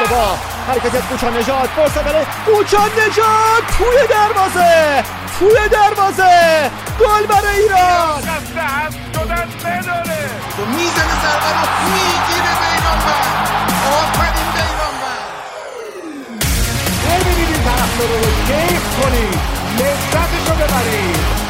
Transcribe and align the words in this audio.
اشتباه 0.00 0.38
حرکت 0.68 1.08
کوچان 1.08 1.36
نجات 1.36 1.70
فرصت 1.76 2.04
برای 2.04 2.24
کوچان 2.46 2.90
نجات 2.90 3.64
توی 3.78 4.06
دروازه 4.10 5.04
توی 5.38 5.68
دروازه 5.68 6.70
گل 7.00 7.26
برای 7.26 7.60
ایران 7.60 8.22
می‌زنه 10.66 11.14
ضربه 11.22 11.50
رو 11.58 11.66
می‌گیره 11.94 12.52
بیرانبر 12.60 13.24
آفرین 13.98 14.48
بیرانبر 14.54 15.20
ببینید 17.04 17.48
این 17.54 17.64
طرف 17.64 17.98
رو 17.98 18.06
کیف 18.46 18.84
کنید 19.00 19.40
لذتشو 19.78 20.54
ببرید 20.54 21.43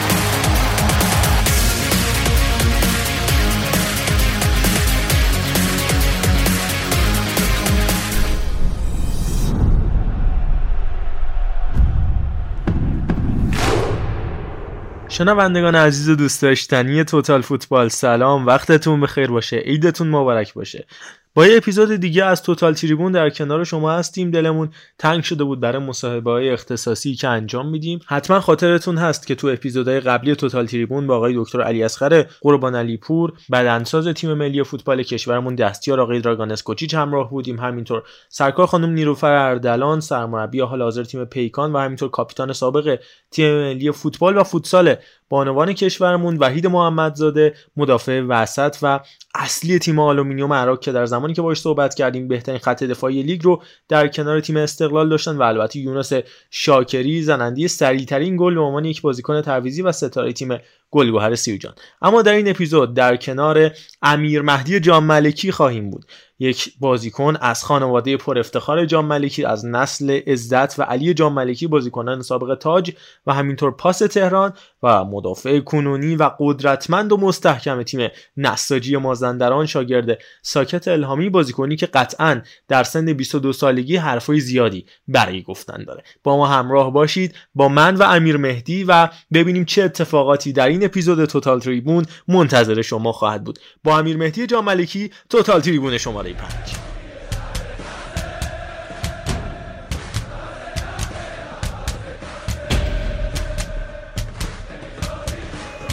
شنوندگان 15.17 15.75
عزیز 15.75 16.09
و 16.09 16.15
دوست 16.15 16.43
داشتنی 16.43 17.05
توتال 17.05 17.43
فوتبال 17.43 17.89
سلام. 17.89 18.47
وقتتون 18.47 19.01
بخیر 19.01 19.27
باشه. 19.27 19.57
عیدتون 19.57 20.09
مبارک 20.09 20.55
باشه. 20.55 20.87
با 21.37 21.47
یه 21.47 21.57
اپیزود 21.57 21.97
دیگه 21.97 22.25
از 22.25 22.43
توتال 22.43 22.75
تریبون 22.75 23.13
در 23.13 23.31
کنار 23.31 23.65
شما 23.65 23.93
هستیم. 23.93 24.31
دلمون 24.31 24.71
تنگ 24.99 25.23
شده 25.23 25.45
بود 25.45 25.61
برای 25.61 25.83
مصاحبه 25.83 26.31
های 26.31 26.51
اختصاصی 26.51 27.15
که 27.15 27.29
انجام 27.29 27.69
میدیم. 27.69 28.01
حتما 28.07 28.41
خاطرتون 28.41 28.99
هست 28.99 29.27
که 29.27 29.35
تو 29.35 29.47
اپیزودهای 29.47 30.01
قبلی 30.01 30.35
توتال 30.37 30.67
تریبون 30.67 31.07
با 31.07 31.17
آقای 31.17 31.35
دکتر 31.37 31.63
علی 31.63 31.83
اصغر 31.83 32.25
قربان 32.41 32.75
علی 32.75 32.97
پور 32.97 33.33
بدنساز 33.53 34.09
تیم 34.09 34.35
ملی 34.35 34.63
فوتبال 34.63 35.03
کشورمون 35.03 35.55
دستیار 35.55 36.01
آقای 36.01 36.21
دراگان 36.21 36.57
کوچیچ 36.57 36.95
همراه 36.95 37.31
بودیم. 37.31 37.59
همینطور 37.59 38.03
سرکار 38.29 38.67
خانم 38.67 38.91
نیروفر 38.91 39.33
اردلان 39.33 40.01
سرمربی 40.01 40.61
حال 40.61 40.83
حاضر 40.83 41.05
تیم 41.05 41.25
پیکان 41.25 41.73
و 41.73 41.79
همینطور 41.79 42.11
کاپیتان 42.11 42.53
سابق 42.53 42.99
تیم 43.31 43.55
ملی 43.55 43.91
فوتبال 43.91 44.37
و 44.37 44.43
فوتسال 44.43 44.95
بانوان 45.29 45.73
کشورمون 45.73 46.37
وحید 46.37 46.67
محمدزاده 46.67 47.55
مدافع 47.77 48.21
وسط 48.21 48.77
و 48.83 49.01
اصلی 49.35 49.79
تیم 49.79 49.99
آلومینیوم 49.99 50.53
اراک 50.53 50.81
که 50.81 50.93
در 50.93 51.07
زمانی 51.25 51.35
که 51.35 51.43
باش 51.43 51.61
صحبت 51.61 51.95
کردیم 51.95 52.29
بهترین 52.29 52.59
خط 52.59 52.85
دفاعی 52.85 53.23
لیگ 53.23 53.43
رو 53.43 53.63
در 53.89 54.09
کنار 54.09 54.41
تیم 54.41 54.57
استقلال 54.57 55.09
داشتن 55.09 55.37
و 55.37 55.43
البته 55.43 55.79
یونس 55.79 56.13
شاکری 56.51 57.23
زننده 57.23 57.69
سریعترین 57.69 58.37
گل 58.37 58.55
به 58.55 58.61
عنوان 58.61 58.85
یک 58.85 59.03
بازیکن 59.03 59.43
تعویضی 59.43 59.83
و 59.83 59.93
ستاره 59.93 60.33
تیم 60.33 60.59
گلگهر 60.91 61.35
سیرجان 61.35 61.75
اما 62.03 62.23
در 62.23 62.33
این 62.33 62.49
اپیزود 62.49 62.95
در 62.95 63.17
کنار 63.17 63.71
امیر 64.03 64.43
مهدی 64.43 64.81
جام 64.81 65.05
ملکی 65.05 65.53
خواهیم 65.53 65.91
بود. 65.91 66.05
یک 66.39 66.75
بازیکن 66.81 67.37
از 67.41 67.65
خانواده 67.65 68.17
پر 68.17 68.39
افتخار 68.39 68.85
جام 68.85 69.05
ملکی 69.07 69.45
از 69.45 69.67
نسل 69.67 70.21
عزت 70.27 70.79
و 70.79 70.83
علی 70.83 71.15
جام 71.15 71.33
ملکی 71.33 71.67
بازیکنان 71.67 72.23
سابق 72.23 72.55
تاج 72.55 72.93
و 73.27 73.35
همینطور 73.35 73.71
پاس 73.71 73.99
تهران 73.99 74.53
و 74.83 75.05
مدافع 75.05 75.61
کنونی 75.61 76.17
و 76.17 76.31
قدرتمند 76.39 77.13
و 77.13 77.17
مستحکم 77.17 77.83
تیم 77.83 78.09
نساجی 78.37 78.97
مازندران 78.97 79.67
شاگرد 79.67 80.19
ساکت 80.43 80.89
الهامی 80.89 81.31
بازیکنی 81.31 81.77
که 81.77 81.87
قطعا 81.87 82.43
در 82.69 82.83
سن 82.83 83.13
22 83.13 83.53
سالگی 83.53 83.97
حرفای 83.97 84.41
زیادی 84.41 84.87
برای 85.09 85.43
گفتن 85.43 85.85
داره. 85.85 86.03
با 86.23 86.37
ما 86.37 86.47
همراه 86.47 86.93
باشید 86.93 87.35
با 87.55 87.69
من 87.69 87.97
و 87.97 88.03
امیر 88.03 88.37
مهدی 88.37 88.85
و 88.85 89.09
ببینیم 89.33 89.65
چه 89.65 89.83
اتفاقاتی 89.83 90.53
در 90.53 90.69
این 90.75 90.85
اپیزود 90.85 91.25
توتال 91.25 91.61
تریبون 91.61 92.07
منتظر 92.29 92.83
شما 92.83 93.13
خواهد 93.13 93.45
بود. 93.45 93.59
با 93.85 93.99
امیر 93.99 94.17
مهدی 94.17 94.47
جام 94.47 94.65
ملکی 94.65 95.11
توتال 95.31 95.61
تریبون 95.61 95.99
شماره 95.99 96.33
5 96.33 96.51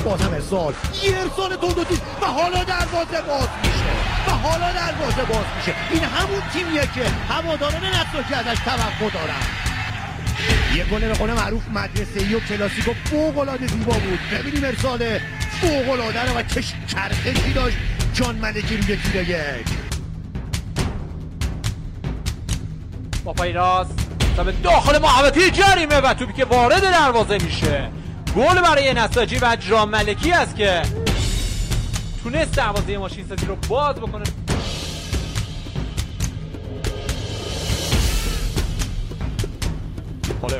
بازم 0.05 0.33
ارسال 0.33 0.73
یه 1.03 1.17
ارسال 1.17 1.55
تندوتی 1.55 1.95
و 2.21 2.25
حالا 2.25 2.63
دروازه 2.63 3.21
باز 3.27 3.47
میشه. 3.63 3.91
و 4.27 4.31
حالا 4.31 4.73
دروازه 4.73 5.23
باز 5.23 5.45
میشه. 5.57 5.75
این 5.91 6.03
همون 6.03 6.41
تیمیه 6.53 6.81
که 6.81 7.03
هواداران 7.33 7.85
نساجی 7.85 8.33
ازش 8.33 8.59
توقع 8.65 9.13
دارن. 9.13 9.60
یه 10.75 10.83
گل 10.83 10.99
به 10.99 11.13
قول 11.13 11.33
معروف 11.33 11.61
مدرسه 11.73 12.35
و 12.35 12.39
کلاسیکو 12.39 12.91
فوق 13.05 13.37
العاده 13.37 13.67
زیبا 13.67 13.93
بود. 13.93 14.19
ببینیم 14.33 14.63
ارسال 14.63 15.19
فوق 15.61 15.89
العاده 15.89 16.29
رو 16.29 16.37
و 16.37 16.41
کش 16.41 16.73
چرخشی 16.87 17.53
داشت. 17.53 17.77
جان 18.13 18.35
ملکی 18.35 18.77
روی 18.77 18.95
تیر 18.95 19.29
یک. 19.29 19.67
با 23.23 23.33
پای 23.33 23.53
راست. 23.53 24.07
به 24.45 24.51
داخل 24.51 24.97
محوطه 25.01 25.51
جریمه 25.51 25.95
و 25.95 26.13
توپی 26.13 26.33
که 26.33 26.45
وارد 26.45 26.81
دروازه 26.81 27.37
میشه. 27.37 27.89
گل 28.35 28.61
برای 28.61 28.93
نساجی 28.93 29.39
و 29.41 29.57
جام 29.69 29.89
ملکی 29.89 30.31
است 30.31 30.55
که 30.55 30.81
تونست 32.23 32.51
دروازه 32.51 32.97
ماشین 32.97 33.25
سازی 33.29 33.45
رو 33.45 33.55
باز 33.55 33.95
بکنه. 33.95 34.23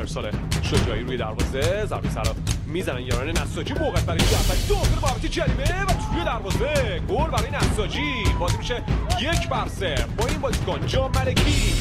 ارسال 0.02 0.30
شجاعی 0.62 1.02
روی 1.02 1.16
دروازه 1.16 1.86
ضربه 1.86 2.10
سر 2.10 2.22
می‌زنن 2.66 3.00
یاران 3.00 3.28
نساجی. 3.28 3.74
موقع 3.74 4.00
برای 4.00 4.20
جعفری 4.20 4.68
داخل 4.68 5.00
محوطه 5.02 5.28
جریمه 5.28 5.82
و 5.82 5.86
توی 5.86 6.24
دروازه. 6.24 7.00
گل 7.08 7.30
برای 7.30 7.50
نساجی. 7.50 8.24
بازی 8.40 8.56
میشه 8.56 8.82
یک 9.20 9.48
بر 9.48 9.68
با 10.18 10.26
این 10.26 10.38
بازیکن 10.40 10.86
جام 10.86 11.10
ملکی. 11.14 11.72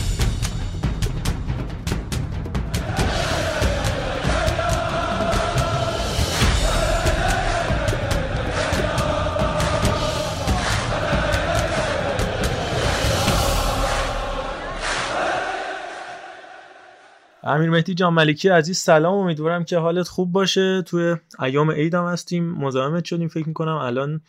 امیر 17.44 17.70
مهدی 17.70 17.94
جان 17.94 18.14
ملکی 18.14 18.50
عزیز 18.50 18.78
سلام. 18.78 19.14
امیدوارم 19.14 19.64
که 19.64 19.78
حالت 19.78 20.08
خوب 20.08 20.32
باشه. 20.32 20.82
توی 20.82 21.16
ایام 21.40 21.72
عید 21.72 21.96
هم 21.96 22.06
هستیم. 22.06 22.52
مزاحمت 22.52 23.06
شدیم 23.06 23.28
فکر 23.28 23.48
می‌کنم. 23.48 23.76
الان 23.76 24.22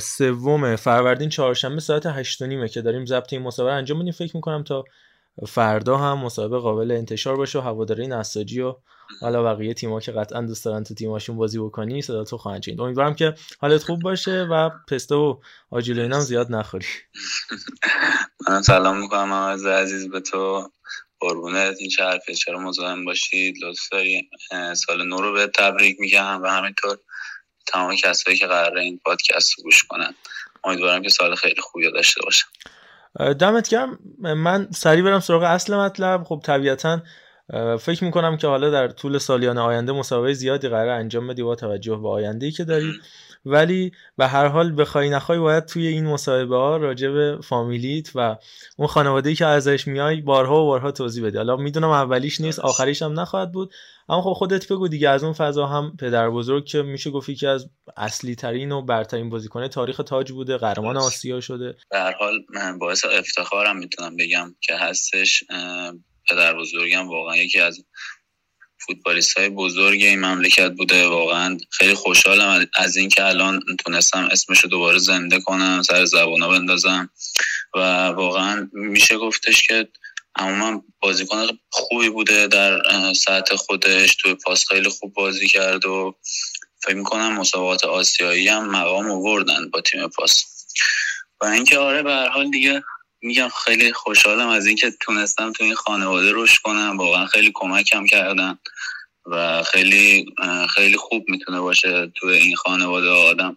سوم 0.00 0.76
فروردین 0.76 1.28
چهارشنبه 1.28 1.80
ساعت 1.80 2.06
8 2.06 2.42
نیمه 2.42 2.68
که 2.68 2.82
داریم 2.82 3.06
ضبط 3.06 3.32
این 3.32 3.42
مسابقه 3.42 3.72
انجام 3.72 3.98
میدیم. 3.98 4.12
فکر 4.12 4.36
می‌کنم 4.36 4.62
تا 4.62 4.84
فردا 5.46 5.96
هم 5.96 6.18
مسابقه 6.18 6.58
قابل 6.58 6.90
انتشار 6.90 7.36
باشه 7.36 7.58
و 7.58 7.62
هواداری 7.62 8.06
نساجی 8.06 8.60
و 8.60 8.74
حالا 9.20 9.42
بقیه 9.42 9.74
تیم‌ها 9.74 10.00
که 10.00 10.12
قطعا 10.12 10.42
دوست 10.42 10.64
دارن 10.64 10.84
تو 10.84 10.94
تیماشون 10.94 11.36
بازی 11.36 11.58
بکنی 11.58 12.02
صدا 12.02 12.24
تو 12.24 12.36
خواهند 12.38 12.62
شنید. 12.62 12.80
امیدوارم 12.80 13.14
که 13.14 13.34
حالت 13.60 13.82
خوب 13.82 14.00
باشه 14.02 14.46
و 14.50 14.70
پسته 14.88 15.14
و 15.14 15.36
آجیل 15.70 16.00
اینم 16.00 16.20
زیاد 16.20 16.52
نخوری. 16.52 16.86
من 18.48 18.62
سلام 18.62 19.00
می‌کنم 19.00 19.32
عزیز 19.32 20.10
به 20.10 20.20
تو. 20.20 20.70
قربونت 21.20 21.76
این 21.78 21.90
چه 21.90 22.04
حرفه 22.04 22.34
چرا 22.34 22.58
مزاحم 22.58 23.04
باشید؟ 23.04 23.56
لطف 23.64 23.88
داری؟ 23.92 24.30
سال 24.74 25.06
نو 25.06 25.16
رو 25.20 25.32
به 25.32 25.46
تبریک 25.46 25.96
میگم 26.00 26.42
و 26.42 26.46
همینطور 26.46 26.98
تمام 27.66 27.96
کسایی 27.96 28.36
که 28.36 28.46
قراره 28.46 28.82
این 28.82 29.00
پادکست 29.04 29.58
رو 29.58 29.64
گوش 29.64 29.84
کنن. 29.84 30.14
امیدوارم 30.64 31.02
که 31.02 31.08
سال 31.08 31.34
خیلی 31.34 31.60
خوبی 31.60 31.90
داشته 31.92 32.20
باشم. 32.24 32.46
دمت 33.32 33.68
گرم. 33.68 33.98
من 34.18 34.68
سریع 34.70 35.04
برم 35.04 35.20
سراغ 35.20 35.42
اصل 35.42 35.74
مطلب. 35.74 36.24
خب 36.24 36.40
طبیعتا 36.44 37.02
فکر 37.80 38.04
می‌کنم 38.04 38.36
که 38.36 38.46
حالا 38.46 38.70
در 38.70 38.88
طول 38.88 39.18
سالیان 39.18 39.58
آینده 39.58 39.92
مسابقه 39.92 40.32
زیادی 40.32 40.68
قرار 40.68 40.88
انجام 40.88 41.28
بدی 41.28 41.42
با 41.42 41.54
توجه 41.54 41.96
به 41.96 42.08
آینده 42.08 42.46
ای 42.46 42.52
که 42.52 42.64
داری. 42.64 42.92
ولی 43.48 43.92
به 44.16 44.26
هر 44.26 44.46
حال 44.46 44.80
بخوای 44.80 45.10
نخوای 45.10 45.38
باید 45.38 45.66
توی 45.66 45.86
این 45.86 46.06
مصاحبه 46.06 46.56
ها 46.56 46.76
راجع 46.76 47.08
به 47.08 47.38
فامیلیت 47.44 48.10
و 48.14 48.36
اون 48.76 48.88
خانواده 48.88 49.28
ای 49.28 49.34
که 49.34 49.46
ازش 49.46 49.88
میای 49.88 50.20
بارها 50.20 50.62
و 50.62 50.66
بارها 50.66 50.90
توضیح 50.90 51.26
بدی. 51.26 51.36
حالا 51.36 51.56
می‌دونم 51.56 51.90
اولیش 51.90 52.40
نیست 52.40 52.58
آخریش 52.58 53.02
هم 53.02 53.20
نخواهد 53.20 53.52
بود. 53.52 53.74
اما 54.08 54.22
خب 54.22 54.32
خودت 54.32 54.72
بگو 54.72 54.88
دیگه 54.88 55.08
از 55.08 55.24
اون 55.24 55.32
فضا 55.32 55.66
هم 55.66 55.96
پدر 55.96 56.30
بزرگ 56.30 56.64
که 56.64 56.82
میشه 56.82 57.10
گفتی 57.10 57.34
که 57.34 57.48
از 57.48 57.70
اصلی 57.96 58.34
ترین 58.34 58.72
و 58.72 58.82
برترین 58.82 59.30
بازیکن 59.30 59.68
تاریخ 59.68 59.96
تاج 59.96 60.32
بوده 60.32 60.56
قهرمان 60.56 60.96
آسیا 60.96 61.40
شده. 61.40 61.76
به 61.90 61.98
هر 61.98 62.12
حال 62.12 62.38
من 62.54 62.78
باعث 62.78 63.04
افتخارم 63.04 63.76
می‌تونم 63.76 64.16
بگم 64.16 64.54
که 64.60 64.76
هستش 64.76 65.44
پدر 66.28 66.56
بزرگم 66.58 67.08
واقعا 67.08 67.36
یکی 67.36 67.60
از 67.60 67.84
فوتبالیست 68.86 69.38
های 69.38 69.48
بزرگ 69.48 70.02
این 70.02 70.20
مملکت 70.20 70.72
بوده. 70.72 71.06
واقعا 71.06 71.58
خیلی 71.70 71.94
خوشحالم 71.94 72.66
از 72.76 72.96
اینکه 72.96 73.24
الان 73.26 73.60
تونستم 73.84 74.28
اسمش 74.32 74.60
رو 74.60 74.70
دوباره 74.70 74.98
زنده 74.98 75.40
کنم 75.40 75.82
سر 75.82 76.04
زبونا 76.04 76.48
بندازم. 76.48 77.10
و 77.74 77.78
واقعا 78.06 78.68
میشه 78.72 79.18
گفتش 79.18 79.62
که 79.62 79.88
عموما 80.36 80.82
بازیکن 81.00 81.46
خوبی 81.70 82.08
بوده 82.08 82.46
در 82.46 82.82
سطح 83.12 83.56
خودش. 83.56 84.16
توی 84.16 84.34
پاس 84.34 84.68
خیلی 84.68 84.88
خوب 84.88 85.14
بازی 85.14 85.48
کرد 85.48 85.86
و 85.86 86.14
فکر 86.82 86.94
می‌کنم 86.94 87.32
مسابقات 87.32 87.84
آسیایی 87.84 88.48
هم 88.48 88.70
مقام 88.70 89.10
آوردن 89.10 89.70
با 89.70 89.80
تیم 89.80 90.08
پاس. 90.08 90.44
و 91.40 91.44
اینکه 91.44 91.78
آره 91.78 92.02
به 92.02 92.10
هر 92.10 92.28
حال 92.28 92.50
دیگه 92.50 92.82
میگم 93.22 93.48
خیلی 93.64 93.92
خوشحالم 93.92 94.48
از 94.48 94.66
اینکه 94.66 94.92
تونستم 95.00 95.52
تو 95.52 95.64
این 95.64 95.74
خانواده 95.74 96.32
رشد 96.34 96.62
کنم. 96.62 96.96
واقعا 96.98 97.26
خیلی 97.26 97.52
کمکم 97.54 98.06
کردن 98.06 98.58
و 99.26 99.62
خیلی 99.62 100.26
خیلی 100.74 100.96
خوب 100.96 101.24
می‌تونه 101.28 101.60
باشه 101.60 102.12
تو 102.16 102.26
این 102.26 102.56
خانواده 102.56 103.08
آدم 103.08 103.56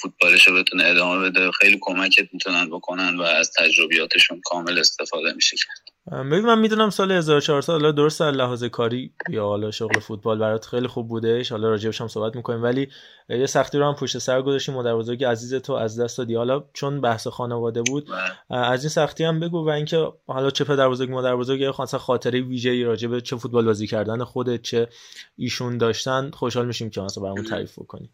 فوتبالش 0.00 0.46
رو 0.46 0.54
بتونه 0.54 0.84
ادامه 0.84 1.30
بده. 1.30 1.50
خیلی 1.50 1.78
کمکت 1.80 2.28
می‌تونن 2.32 2.70
بکنن 2.70 3.16
و 3.16 3.22
از 3.22 3.52
تجربیاتشون 3.52 4.40
کامل 4.44 4.78
استفاده 4.78 5.32
میشه. 5.32 5.56
کرد 5.56 5.91
ببین 6.10 6.40
من 6.40 6.58
می‌دونم 6.58 6.90
سال 6.90 7.12
1400 7.12 7.72
حالا 7.72 7.92
درست 7.92 8.22
لحاظ 8.22 8.64
کاری 8.64 9.12
یا 9.28 9.46
حالا 9.46 9.70
شغل 9.70 10.00
فوتبال 10.00 10.38
برات 10.38 10.66
خیلی 10.66 10.86
خوب 10.86 11.08
بودش 11.08 11.52
حالا 11.52 11.68
راجبش 11.68 12.00
هم 12.00 12.08
صحبت 12.08 12.36
می‌کنیم. 12.36 12.62
ولی 12.62 12.88
یه 13.28 13.46
سختی 13.46 13.78
رو 13.78 13.86
هم 13.86 13.94
پشت 13.94 14.18
سر 14.18 14.42
گذاشتیم 14.42 14.74
مادر 14.74 14.96
بزرگ 14.96 15.24
عزیز 15.24 15.54
تو 15.54 15.72
از 15.72 16.00
دست 16.00 16.18
دادی. 16.18 16.34
حالا 16.34 16.64
چون 16.72 17.00
بحث 17.00 17.26
خانواده 17.26 17.82
بود 17.82 18.08
از 18.50 18.82
این 18.84 18.88
سختی 18.88 19.24
هم 19.24 19.40
بگو 19.40 19.66
و 19.66 19.68
اینکه 19.68 20.12
حالا 20.26 20.50
چه 20.50 20.64
پدر 20.64 20.88
بزرگ 20.88 21.10
مادر 21.10 21.36
بزرگ 21.36 21.60
یا 21.60 21.72
خاصا 21.72 21.98
خاطره 21.98 22.40
ویژه‌ای 22.40 22.84
راجب 22.84 23.20
چه 23.20 23.36
فوتبال 23.36 23.64
بازی 23.64 23.86
کردن 23.86 24.24
خودت 24.24 24.62
چه 24.62 24.88
ایشون 25.36 25.78
داشتن 25.78 26.30
خوشحال 26.30 26.66
میشیم 26.66 26.90
که 26.90 27.00
مثلا 27.00 27.22
برامون 27.22 27.44
تعریف 27.44 27.78
کنی 27.88 28.10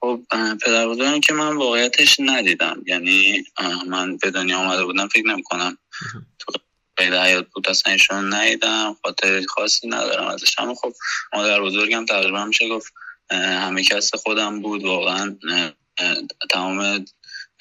خب 0.00 0.20
پدر 0.66 0.88
بزرگم 0.88 1.20
که 1.20 1.32
من 1.34 1.56
واقعیتش 1.56 2.20
ندیدم. 2.20 2.82
یعنی 2.86 3.44
من 3.88 4.16
به 4.16 4.30
دنیا 4.30 4.58
آمده 4.58 4.84
بودم 4.84 5.08
فکر 5.08 5.26
نمی 5.26 5.42
کنم 5.42 5.78
تو 6.38 6.52
قید 6.98 7.14
حیات 7.14 7.46
بود 7.48 7.68
اصلا 7.68 7.92
ایشون 7.92 8.34
ندیدم 8.34 8.96
خاطر 9.02 9.44
خاصی 9.48 9.88
ندارم 9.88 10.26
ازش. 10.26 10.58
اما 10.58 10.74
خب 10.74 10.92
مادر 11.32 11.60
بزرگم 11.60 12.06
تقریبا 12.06 12.44
میشه 12.44 12.68
گفت 12.68 12.92
همه 13.30 13.84
کس 13.84 14.14
خودم 14.14 14.62
بود. 14.62 14.84
واقعا 14.84 15.36
تمام 16.50 17.04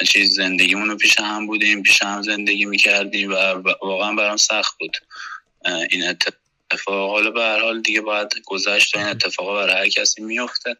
چیز 0.08 0.36
زندگیمون 0.36 0.90
رو 0.90 0.98
پیش 0.98 1.20
هم 1.20 1.48
بودیم 1.48 1.84
پیش 1.84 2.02
هم 2.02 2.22
زندگی 2.22 2.66
می‌کردیم 2.66 3.32
و 3.32 3.36
واقعا 3.82 4.14
برام 4.14 4.38
سخت 4.38 4.78
بود. 4.80 4.98
این 5.90 6.08
اتفاق. 6.08 7.12
حالا 7.12 7.32
به 7.32 7.42
هر 7.42 7.60
حال 7.60 7.82
دیگه 7.82 8.02
باید 8.02 8.34
گذشت 8.46 8.96
و 8.96 8.98
این 8.98 9.08
اتفاقا 9.08 9.56
برای 9.56 9.76
هر 9.76 9.88
کسی 9.90 10.22
میفته 10.22 10.78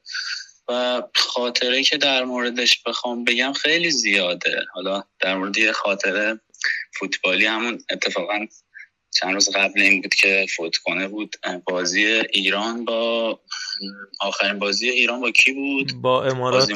و 0.70 1.04
خاطره 1.16 1.84
که 1.84 1.98
در 1.98 2.24
موردش 2.24 2.82
بخوام 2.86 3.24
بگم 3.24 3.54
خیلی 3.54 3.92
زیاده. 3.92 4.66
حالا 4.74 5.04
در 5.20 5.36
مورد 5.36 5.58
یه 5.58 5.72
خاطره 5.72 6.40
فوتبالی 7.00 7.46
همون 7.46 7.84
اتفاقا 7.90 8.48
چند 9.12 9.34
روز 9.34 9.50
قبل 9.50 9.82
این 9.82 10.02
بود 10.02 10.16
که 10.16 10.46
فوت 10.56 10.78
کنه 10.78 11.08
بود. 11.08 11.36
بازی 11.66 12.06
ایران 12.06 12.86
با 12.86 13.40
آخرین 14.20 14.60
بازی 14.60 14.90
ایران 14.90 15.22
با 15.22 15.32
کی 15.32 15.52
بود؟ 15.52 15.94
با 16.02 16.26
امارات. 16.26 16.72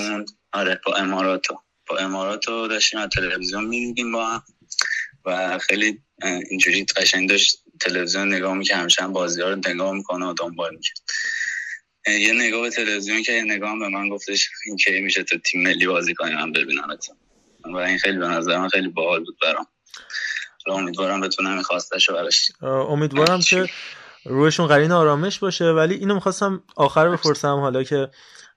آره 0.54 0.82
با 0.86 0.96
اماراتو 0.96 1.60
با 1.88 1.98
اماراتو 1.98 2.68
داشتیم 2.68 3.00
از 3.00 3.10
تلویزیون 3.10 3.64
می‌دیدیم 3.64 4.12
با 4.12 4.26
هم. 4.26 4.44
و 5.26 5.60
خیلی 5.60 6.02
اینجوری 6.50 6.86
قشنگ 6.96 7.30
داشت 7.30 7.64
تلویزیون 7.80 8.34
نگاه 8.34 8.54
می‌کنه 8.54 8.78
همیشه 8.78 9.04
هم 9.04 9.14
بازی 9.14 9.42
ها 9.42 9.50
رو 9.50 9.56
نگاه 9.68 9.94
می‌کنه 9.94 10.26
و 10.26 10.34
دنبال 10.34 10.72
می‌کنه 10.72 12.20
یه 12.20 12.34
نگاه 12.34 12.62
به 12.62 12.70
تلویزیون 12.70 13.24
که 13.24 13.32
یه 13.32 13.44
نگاه 13.44 13.80
به 13.80 13.88
من 13.88 14.10
گفتش 14.10 14.50
این 14.66 14.78
کی 14.78 15.02
میشه 15.02 15.24
تو 15.24 15.38
تیم 15.38 15.62
ملی 15.62 15.88
بازی 15.88 16.14
کنی 16.14 16.36
من 16.36 16.52
ببینمت 16.52 17.08
و 17.66 17.76
این 17.76 17.98
خیلی 17.98 18.18
به 18.18 18.28
نظر 18.28 18.58
من 18.58 18.70
خیلی 18.70 18.88
باحال 18.88 19.24
بود 19.24 19.38
برام. 19.42 19.68
امیدوارم 20.68 21.22
بتونم 21.22 21.54
این 21.54 21.64
خواستشو 21.64 22.14
براش 22.14 22.52
امیدوارم 22.62 23.40
که 23.40 23.70
روشون 24.26 24.68
قرین 24.68 24.92
آرامش 24.92 25.40
باشه 25.40 25.66
ولی 25.66 25.96
اینو 25.96 26.14
می‌خواستم 26.14 26.64
آخر 26.76 27.10
بپرسم 27.10 27.56
حالا 27.56 27.84
که 27.84 28.10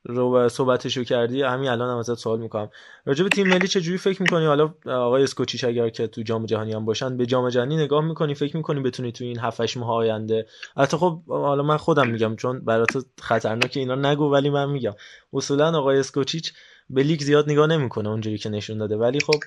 رو 0.05 0.49
صحبتشو 0.49 1.05
کردی 1.05 1.43
همین 1.43 1.69
الان 1.69 1.91
هم 1.91 1.97
ازت 1.97 2.15
سوال 2.15 2.41
می‌کنم. 2.41 2.71
راجع 3.07 3.23
به 3.25 3.31
تیم 3.31 3.49
ملی 3.49 3.69
چجوری 3.69 3.99
فکر 3.99 4.23
می‌کنی؟ 4.23 4.47
حالا 4.47 4.75
آقای 4.87 5.23
اسکوچیش 5.23 5.65
اگر 5.65 5.89
که 5.89 6.07
تو 6.07 6.23
جام 6.23 6.47
جهانی 6.47 6.73
هم 6.73 6.85
باشن 6.85 7.17
به 7.17 7.27
جام 7.27 7.49
جهانی 7.49 7.77
نگاه 7.77 8.05
می‌کنی؟ 8.05 8.35
فکر 8.35 8.57
می‌کنی 8.57 8.81
بتونی 8.81 9.13
تو 9.13 9.25
این 9.25 9.39
7 9.39 9.61
8 9.61 9.77
ماه 9.77 9.91
آینده؟ 9.91 10.47
البته 10.77 10.97
خب 10.97 11.23
حالا 11.29 11.63
من 11.63 11.77
خودم 11.77 12.09
میگم 12.09 12.37
چون 12.37 12.65
برات 12.65 12.91
خطرناکه 13.21 13.81
اینا 13.81 13.95
نگو 13.95 14.31
ولی 14.33 14.51
من 14.51 14.71
میگم. 14.71 14.95
اصولا 15.33 15.79
آقای 15.79 15.99
اسکوچیچ 15.99 16.53
به 16.91 17.03
لیگ 17.03 17.21
زیاد 17.21 17.51
نگاه 17.51 17.67
نمی‌کنه 17.67 18.09
اونجوری 18.09 18.39
که 18.39 18.49
نشون 18.49 18.79
داده. 18.79 18.97
ولی 18.97 19.21
خب 19.21 19.41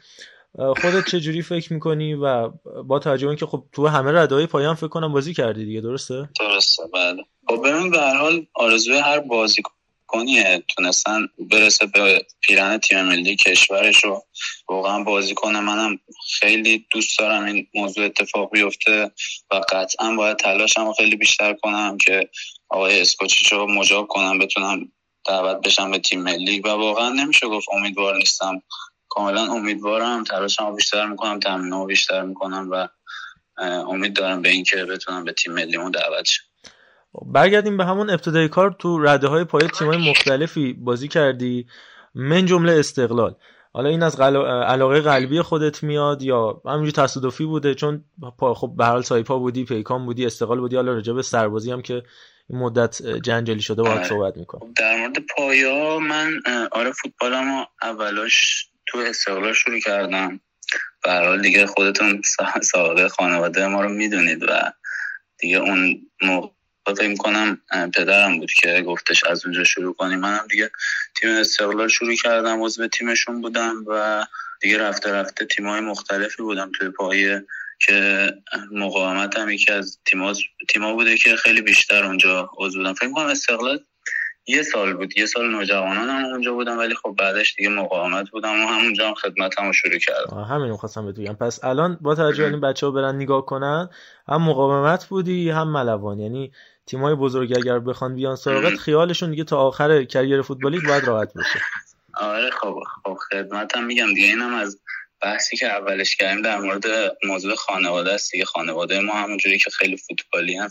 خودت 0.58 1.10
چه 1.12 1.20
جوری 1.20 1.42
فکر 1.42 1.74
می‌کنی 1.74 2.14
و 2.14 2.50
با 2.86 3.00
توجه 3.00 3.36
که 3.36 3.46
خب 3.46 3.64
تو 3.72 3.88
همه 3.88 4.12
ردای 4.12 4.46
پایان 4.46 4.76
فکر 4.76 4.88
کنم 4.88 5.14
بازی 5.14 5.34
کردی 5.34 5.66
دیگه 5.66 5.82
درسته؟ 5.82 6.30
درسته 6.40 6.84
بله. 6.94 7.24
خب 7.50 7.68
ببین 7.68 7.92
به 7.92 8.00
هر 8.00 8.18
حال 8.18 8.46
آرزوی 8.54 8.98
هر 8.98 9.20
بازیکن 9.20 9.72
کنیه 10.08 10.64
تونستن 10.68 11.28
برسه 11.52 11.86
به 11.86 12.26
پیرن 12.42 12.78
تیم 12.78 13.02
ملی 13.02 13.36
کشورش 13.36 14.04
رو 14.04 14.24
واقعا 14.70 15.04
بازی 15.04 15.34
کنه 15.34 15.60
منم 15.60 16.00
خیلی 16.40 16.86
دوست 16.92 17.20
دارم 17.20 17.46
این 17.46 17.68
موضوع 17.74 18.06
اتفاق 18.06 18.52
بیفته 18.52 19.12
و 19.52 19.62
قطعا 19.72 20.16
باید 20.16 20.38
تلاشم 20.38 20.94
خیلی 20.94 21.16
بیشتر 21.16 21.54
کنم 21.54 21.98
که 21.98 22.30
آقای 22.70 23.02
اسکوچیچ 23.02 23.54
رو 23.54 23.68
مجاب 23.68 24.08
کنم 24.08 24.40
بتونم 24.40 24.92
دعوت 25.26 25.66
بشم 25.66 25.92
به 25.92 26.00
تیم 26.00 26.22
ملی. 26.22 26.60
و 26.60 26.68
واقعا 26.68 27.10
نمیشه 27.10 27.48
گفت 27.48 27.68
امیدوار 27.72 28.18
نیستم 28.18 28.62
کاملا 29.18 29.42
امیدوارم 29.42 30.24
تلاشم 30.24 30.76
بیشتر 30.76 31.06
می‌کنم 31.06 31.40
تمرین 31.40 31.86
بیشتر 31.86 32.22
می‌کنم 32.22 32.70
و 32.72 32.88
امید 33.64 34.16
دارم 34.16 34.42
به 34.42 34.50
اینکه 34.50 34.86
بتونم 34.86 35.24
به 35.24 35.34
تیم 35.34 35.54
ملیمون 35.54 35.92
دعوت 35.92 36.26
شم. 36.26 36.44
برگردیم 37.26 37.78
به 37.78 37.86
همون 37.86 38.10
ابتدای 38.10 38.48
کار. 38.48 38.76
تو 38.80 39.00
رده 39.00 39.28
های 39.28 39.44
پای 39.44 39.68
تیمای 39.68 40.10
مختلفی 40.10 40.74
بازی 40.74 41.08
کردی. 41.08 41.68
من 42.16 42.46
جمله 42.46 42.80
استقلال. 42.80 43.36
حالا 43.74 43.90
این 43.90 44.04
از 44.04 44.20
علاقه 44.20 45.02
قلبی 45.02 45.42
خودت 45.42 45.84
میاد 45.84 46.22
یا 46.22 46.62
همینجوری 46.66 46.92
تصادفی 46.92 47.46
بوده؟ 47.46 47.76
چون 47.76 48.04
خب 48.40 48.74
به 48.78 48.86
هر 48.86 49.02
سایپا 49.02 49.40
بودی 49.40 49.66
پیکان 49.66 50.06
بودی 50.06 50.26
استقلال 50.26 50.60
بودی. 50.60 50.76
حالا 50.76 50.94
راجع 50.94 51.14
به 51.14 51.22
سربازی 51.22 51.72
هم 51.72 51.82
که 51.82 52.04
این 52.50 52.60
مدت 52.60 53.02
جنجالی 53.02 53.62
شده 53.62 53.82
باید 53.82 53.98
آره. 53.98 54.08
صحبت 54.08 54.38
می‌کنم. 54.38 54.74
در 54.74 54.98
مورد 54.98 55.18
پایا 55.38 56.00
من 56.00 56.42
آره 56.72 56.92
فوتبالمو 56.92 57.66
اولاش 57.82 58.68
تو 58.88 58.98
استقلال 58.98 59.54
شروع 59.54 59.80
کردم. 59.80 60.40
به 61.04 61.12
حال 61.12 61.42
دیگه 61.42 61.66
خودتون 61.66 62.22
سابقه 62.62 63.10
خانواده 63.10 63.68
ما 63.68 63.82
رو 63.82 63.90
می‌دونید 63.90 64.44
و 64.44 64.72
دیگه 65.40 65.58
اون 65.58 66.02
موقع 66.22 66.50
فکر 66.98 67.16
کنم 67.16 67.62
پدرم 67.96 68.40
بود 68.40 68.52
که 68.52 68.82
گفتش 68.82 69.24
از 69.24 69.46
اونجا 69.46 69.64
شروع 69.64 69.94
کنیم 69.94 70.20
منم 70.20 70.48
دیگه 70.52 70.72
تیم 71.16 71.30
استقلال 71.30 71.88
شروع 71.88 72.16
کردم 72.16 72.64
عضو 72.64 72.88
تیمشون 72.88 73.42
بودم 73.42 73.84
و 73.88 74.26
دیگه 74.62 74.78
رفته 74.78 75.12
رفته 75.12 75.46
تیمای 75.46 75.80
مختلفی 75.80 76.44
بودم 76.44 76.72
توی 76.80 76.90
پایه 76.90 77.46
که 77.86 78.34
مقاومت 78.72 79.38
هم 79.38 79.50
یکی 79.50 79.72
از 79.72 80.00
تیما 80.68 80.94
بوده 80.94 81.18
که 81.18 81.36
خیلی 81.36 81.62
بیشتر 81.62 82.06
اونجا 82.06 82.50
عضو 82.58 82.78
بودم 82.78 82.94
فکر 82.94 83.12
کنم 83.12 83.26
استقلال 83.26 83.80
یه 84.48 84.64
سال 84.64 84.94
بود 84.94 85.18
یه 85.18 85.26
سال 85.26 85.52
نوجوانان 85.52 86.10
هم 86.10 86.26
اونجا 86.26 86.54
بودم 86.54 86.78
ولی 86.78 86.96
خب 86.96 87.16
بعدش 87.20 87.56
دیگه 87.56 87.70
مقاومت 87.70 88.30
بودم 88.30 88.64
و 88.64 88.68
همونجا 88.68 89.08
هم 89.08 89.14
خدمت 89.14 89.60
هم 89.60 89.72
شروع 89.72 89.98
کردم. 89.98 90.38
همین 90.38 90.78
خواستم 90.78 91.12
بگم. 91.12 91.34
پس 91.34 91.64
الان 91.64 91.98
با 92.02 92.16
توجه 92.16 92.44
این 92.44 92.62
بچه 92.62 92.86
ها 92.86 92.92
برن 92.92 93.16
نگاه 93.16 93.46
کنن 93.46 93.90
هم 94.28 94.42
مقاومت 94.42 95.06
بودی 95.06 95.50
هم 95.50 95.72
ملوان. 95.72 96.20
یعنی 96.20 96.52
تیمای 96.86 97.16
بزرگ 97.16 97.54
اگر 97.58 97.80
بخوان 97.80 98.16
بیان 98.16 98.36
سراغت 98.36 98.76
خیالشون 98.76 99.32
دیگه 99.32 99.44
تا 99.44 99.58
آخر 99.58 100.04
کریر 100.04 100.42
فوتبالی 100.42 100.80
باید 100.88 101.04
راحت 101.04 101.34
باشه. 101.34 101.60
آره 102.18 102.50
خب 102.50 102.80
خب 103.04 103.18
خدمتم 103.32 103.84
میگم 103.84 104.14
دیگه 104.14 104.28
اینم 104.28 104.54
از 104.54 104.80
بحثی 105.22 105.58
که 105.58 105.66
اولش 105.66 106.16
کردیم 106.16 106.42
در 106.42 106.60
مورد 106.60 106.86
موضوع 107.24 107.56
خانواده 107.56 108.14
است. 108.14 108.32
دیگه 108.32 108.46
خانواده 108.46 109.00
ما 109.00 109.14
همونجوری 109.14 109.58
که 109.58 109.70
خیلی 109.70 109.98
فوتبالی 109.98 110.58
هم. 110.58 110.70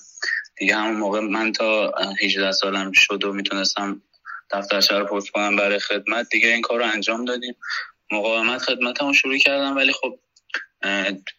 دیگه 0.56 0.76
همون 0.76 0.96
موقع 0.96 1.20
من 1.20 1.52
تا 1.52 1.94
18 2.22 2.52
سالم 2.52 2.92
شد 2.92 3.24
و 3.24 3.32
می‌تونستم 3.32 4.02
دفترچه 4.50 4.98
رو 4.98 5.04
پست 5.04 5.30
کنم 5.30 5.56
برای 5.56 5.78
خدمت 5.78 6.28
دیگه 6.28 6.48
این 6.48 6.62
کار 6.62 6.78
رو 6.78 6.84
انجام 6.84 7.24
دادیم. 7.24 7.56
مقاومت 8.12 8.62
خدمتمو 8.62 9.14
شروع 9.14 9.38
کردم 9.38 9.76
ولی 9.76 9.92
خب 9.92 10.18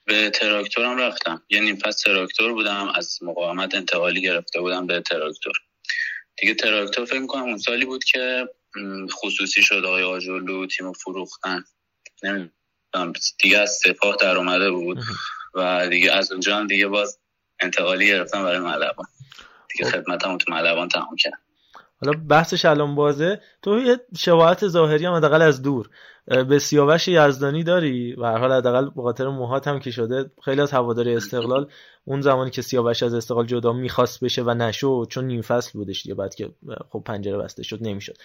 به 0.05 0.29
تراکتورم 0.29 0.97
رفتم. 0.97 1.43
یعنی 1.49 1.73
پس 1.73 1.99
تراکتور 2.01 2.53
بودم 2.53 2.91
از 2.95 3.19
مقاومت 3.21 3.75
انتقالی 3.75 4.21
گرفته 4.21 4.61
بودم 4.61 4.87
به 4.87 5.01
تراکتور. 5.01 5.53
دیگه 6.37 6.53
تراکتور 6.53 7.05
فکر 7.05 7.19
می‌کنم 7.19 7.43
اون 7.43 7.57
سالی 7.57 7.85
بود 7.85 8.03
که 8.03 8.49
خصوصی 9.11 9.63
شد 9.63 9.85
آقای 9.85 10.03
آجولو 10.03 10.67
تیم 10.67 10.93
فروختن. 10.93 11.63
نمی‌دونم 12.23 13.13
دیگه 13.39 13.57
از 13.57 13.71
سپاه 13.71 14.17
در 14.19 14.37
اومده 14.37 14.71
بود 14.71 14.99
و 15.53 15.87
دیگه 15.89 16.11
از 16.11 16.31
اونجا 16.31 16.57
هم 16.57 16.67
دیگه 16.67 16.87
باز 16.87 17.19
انتقالی 17.59 18.07
گرفتم 18.07 18.43
برای 18.43 18.59
ملبان 18.59 19.05
دیگه 19.71 19.91
خدمتمو 19.91 20.37
تو 20.37 20.53
ملوان 20.53 20.87
تمام 20.87 21.15
کردم 21.15 21.37
حالا 22.01 22.19
بحثش 22.29 22.65
الان 22.65 22.95
بازه. 22.95 23.41
تو 23.61 23.79
یه 23.79 23.99
شباهت 24.17 24.67
ظاهری 24.67 25.05
هم 25.05 25.13
حداقل 25.13 25.41
از 25.41 25.61
دور. 25.61 25.89
به 26.49 26.59
سیاوش 26.59 27.07
یزدانی 27.07 27.63
داری؟ 27.63 28.13
و 28.13 28.25
هر 28.25 28.37
حال 28.37 28.51
حداقل 28.51 28.89
به 28.89 29.01
خاطر 29.01 29.27
موهات 29.27 29.67
هم 29.67 29.79
که 29.79 29.91
شده 29.91 30.31
خیلی 30.45 30.61
از 30.61 30.71
هواداری 30.71 31.15
استقلال 31.15 31.69
اون 32.05 32.21
زمانی 32.21 32.51
که 32.51 32.61
سیاوش 32.61 33.03
از 33.03 33.13
استقلال 33.13 33.45
جدا 33.45 33.73
می‌خواست 33.73 34.23
بشه 34.23 34.43
و 34.43 34.49
نشد 34.53 35.07
چون 35.09 35.25
نیم 35.25 35.41
فصل 35.41 35.71
بودش 35.73 36.03
دیگه 36.03 36.15
بعد 36.15 36.35
که 36.35 36.49
خب 36.89 37.03
پنجره 37.05 37.37
بسته 37.37 37.63
شد 37.63 37.79
نمی‌شد. 37.81 38.17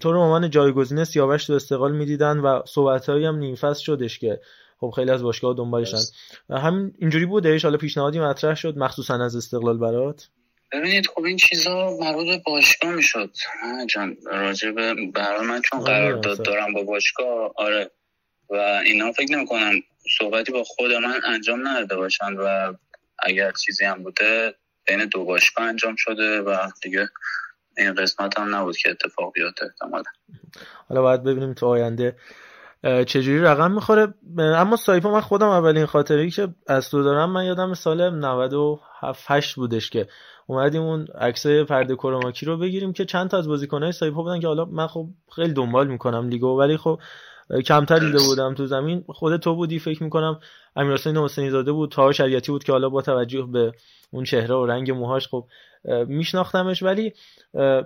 تو 0.00 0.12
رو 0.12 0.20
عنوان 0.20 0.50
جایگزین 0.50 1.04
سیاوش 1.04 1.44
تو 1.44 1.52
استقلال 1.52 1.92
می‌دیدن 1.92 2.38
و 2.38 2.60
صحبتهایی 2.66 3.24
هم 3.24 3.36
نیم 3.36 3.54
فصل 3.54 3.82
شدش 3.82 4.18
که 4.18 4.40
خب 4.82 4.90
خیلی 4.90 5.10
از 5.10 5.22
باشگاه 5.22 5.54
دنبالشن. 5.56 5.98
همین 6.50 6.94
اینجوری 6.98 7.26
بودش 7.26 7.64
حالا 7.64 7.76
پیشنهادی 7.76 8.20
مطرح 8.20 8.54
شد 8.54 8.78
مخصوصا 8.78 9.24
از 9.24 9.36
استقلال 9.36 9.78
برات؟ 9.78 10.28
ببینید 10.72 11.06
خب 11.06 11.24
این 11.24 11.36
چیزا 11.36 11.96
مربوط 12.00 12.26
به 12.26 12.42
باشگاه 12.46 12.90
می‌شد. 12.90 13.30
جان 13.88 14.16
راجع 14.24 14.70
به 14.70 14.94
برای 15.14 15.46
من 15.46 15.62
چون 15.62 15.80
قرارداد 15.80 16.42
دارم 16.42 16.72
با 16.72 16.82
باشگاه 16.82 17.52
آره. 17.56 17.90
و 18.50 18.54
اینا 18.84 19.12
فکر 19.12 19.32
نمی 19.32 19.46
کنم 19.46 19.72
صحبتی 20.18 20.52
با 20.52 20.64
خود 20.64 20.92
من 20.92 21.20
انجام 21.24 21.68
نداده 21.68 21.96
باشن 21.96 22.32
و 22.32 22.74
اگر 23.18 23.52
چیزی 23.52 23.84
هم 23.84 24.02
بوده 24.02 24.54
بین 24.86 25.04
دو 25.04 25.24
باشگاه 25.24 25.66
انجام 25.66 25.94
شده 25.98 26.40
و 26.40 26.56
دیگه 26.82 27.08
این 27.78 27.94
قسمت 27.94 28.38
هم 28.38 28.54
نبود 28.54 28.76
که 28.76 28.90
اتفاق 28.90 29.32
بیاته 29.32 29.66
احتمالا. 29.66 30.04
حالا 30.88 31.02
باید 31.02 31.22
ببینیم 31.22 31.54
تو 31.54 31.66
آینده 31.66 32.16
چجوری 32.82 33.38
رقم 33.38 33.72
می‌خوره؟ 33.72 34.14
اما 34.38 34.76
سایپا 34.76 35.12
من 35.12 35.20
خودم 35.20 35.48
اولین 35.48 35.86
خاطری 35.86 36.30
که 36.30 36.48
از 36.66 36.90
تو 36.90 37.02
دارم 37.02 37.30
من 37.30 37.44
یادم 37.44 37.74
سال 37.74 38.10
97 38.10 39.24
8 39.28 39.54
بودش 39.54 39.90
که 39.90 40.08
اومدیم 40.46 40.82
اون 40.82 41.06
عکس 41.06 41.46
پرده 41.46 41.94
کروماکی 41.94 42.46
رو 42.46 42.58
بگیریم 42.58 42.92
که 42.92 43.04
چند 43.04 43.30
تا 43.30 43.38
از 43.38 43.48
بازیکنهای 43.48 43.92
سایپا 43.92 44.22
بودن 44.22 44.40
که 44.40 44.46
حالا 44.46 44.64
من 44.64 44.86
خب 44.86 45.06
خیلی 45.36 45.52
دنبال 45.52 45.86
می‌کنم 45.86 46.28
لیگو 46.28 46.58
ولی 46.58 46.76
خب 46.76 47.00
کمتر 47.60 47.98
دیده 47.98 48.18
بودم 48.18 48.54
تو 48.54 48.66
زمین. 48.66 49.04
خود 49.08 49.36
تو 49.36 49.54
بودی 49.54 49.78
فکر 49.78 50.02
می‌کنم 50.02 50.40
امیر 50.76 50.92
حسین 50.92 51.16
حسینی 51.16 51.50
زاده 51.50 51.72
بود 51.72 51.90
تا 51.90 52.12
شریعتی 52.12 52.52
بود 52.52 52.64
که 52.64 52.72
حالا 52.72 52.88
با 52.88 53.02
توجه 53.02 53.42
به 53.52 53.72
اون 54.10 54.24
چهره 54.24 54.54
و 54.54 54.66
رنگ 54.66 54.90
موهاش 54.90 55.28
خب 55.28 55.44
میشناختمش. 56.06 56.82
ولی 56.82 57.12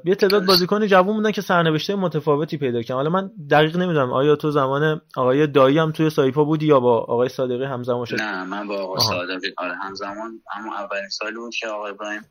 یه 0.04 0.14
تعداد 0.14 0.46
بازیکن 0.46 0.87
جوون 0.87 1.16
بودن 1.16 1.30
که 1.30 1.40
سرنوشته 1.40 1.94
متفاوتی 1.94 2.56
پیدا 2.56 2.82
کردن. 2.82 2.94
حالا 2.94 3.11
من 3.11 3.30
دقیق 3.50 3.76
نمی‌دونم 3.76 4.12
آیا 4.12 4.37
تو 4.37 4.50
زمان 4.50 5.00
آقای 5.16 5.46
دایی 5.46 5.78
هم 5.78 5.92
توی 5.92 6.11
سایپا 6.11 6.44
بودی 6.44 6.66
یا 6.66 6.80
با 6.80 6.99
آقای 6.99 7.28
صادقی 7.28 7.64
همزمان 7.64 8.04
شد 8.04 8.20
نه 8.20 8.44
من 8.44 8.68
با 8.68 8.82
آقای 8.82 9.00
صادقی. 9.00 9.52
آره 9.56 9.75
همزمان. 9.75 10.40
اما 10.56 10.76
اولین 10.76 11.08
سالی 11.08 11.37
بود 11.37 11.54
که 11.54 11.68
آقای 11.68 11.90
ابراهیم 11.90 12.23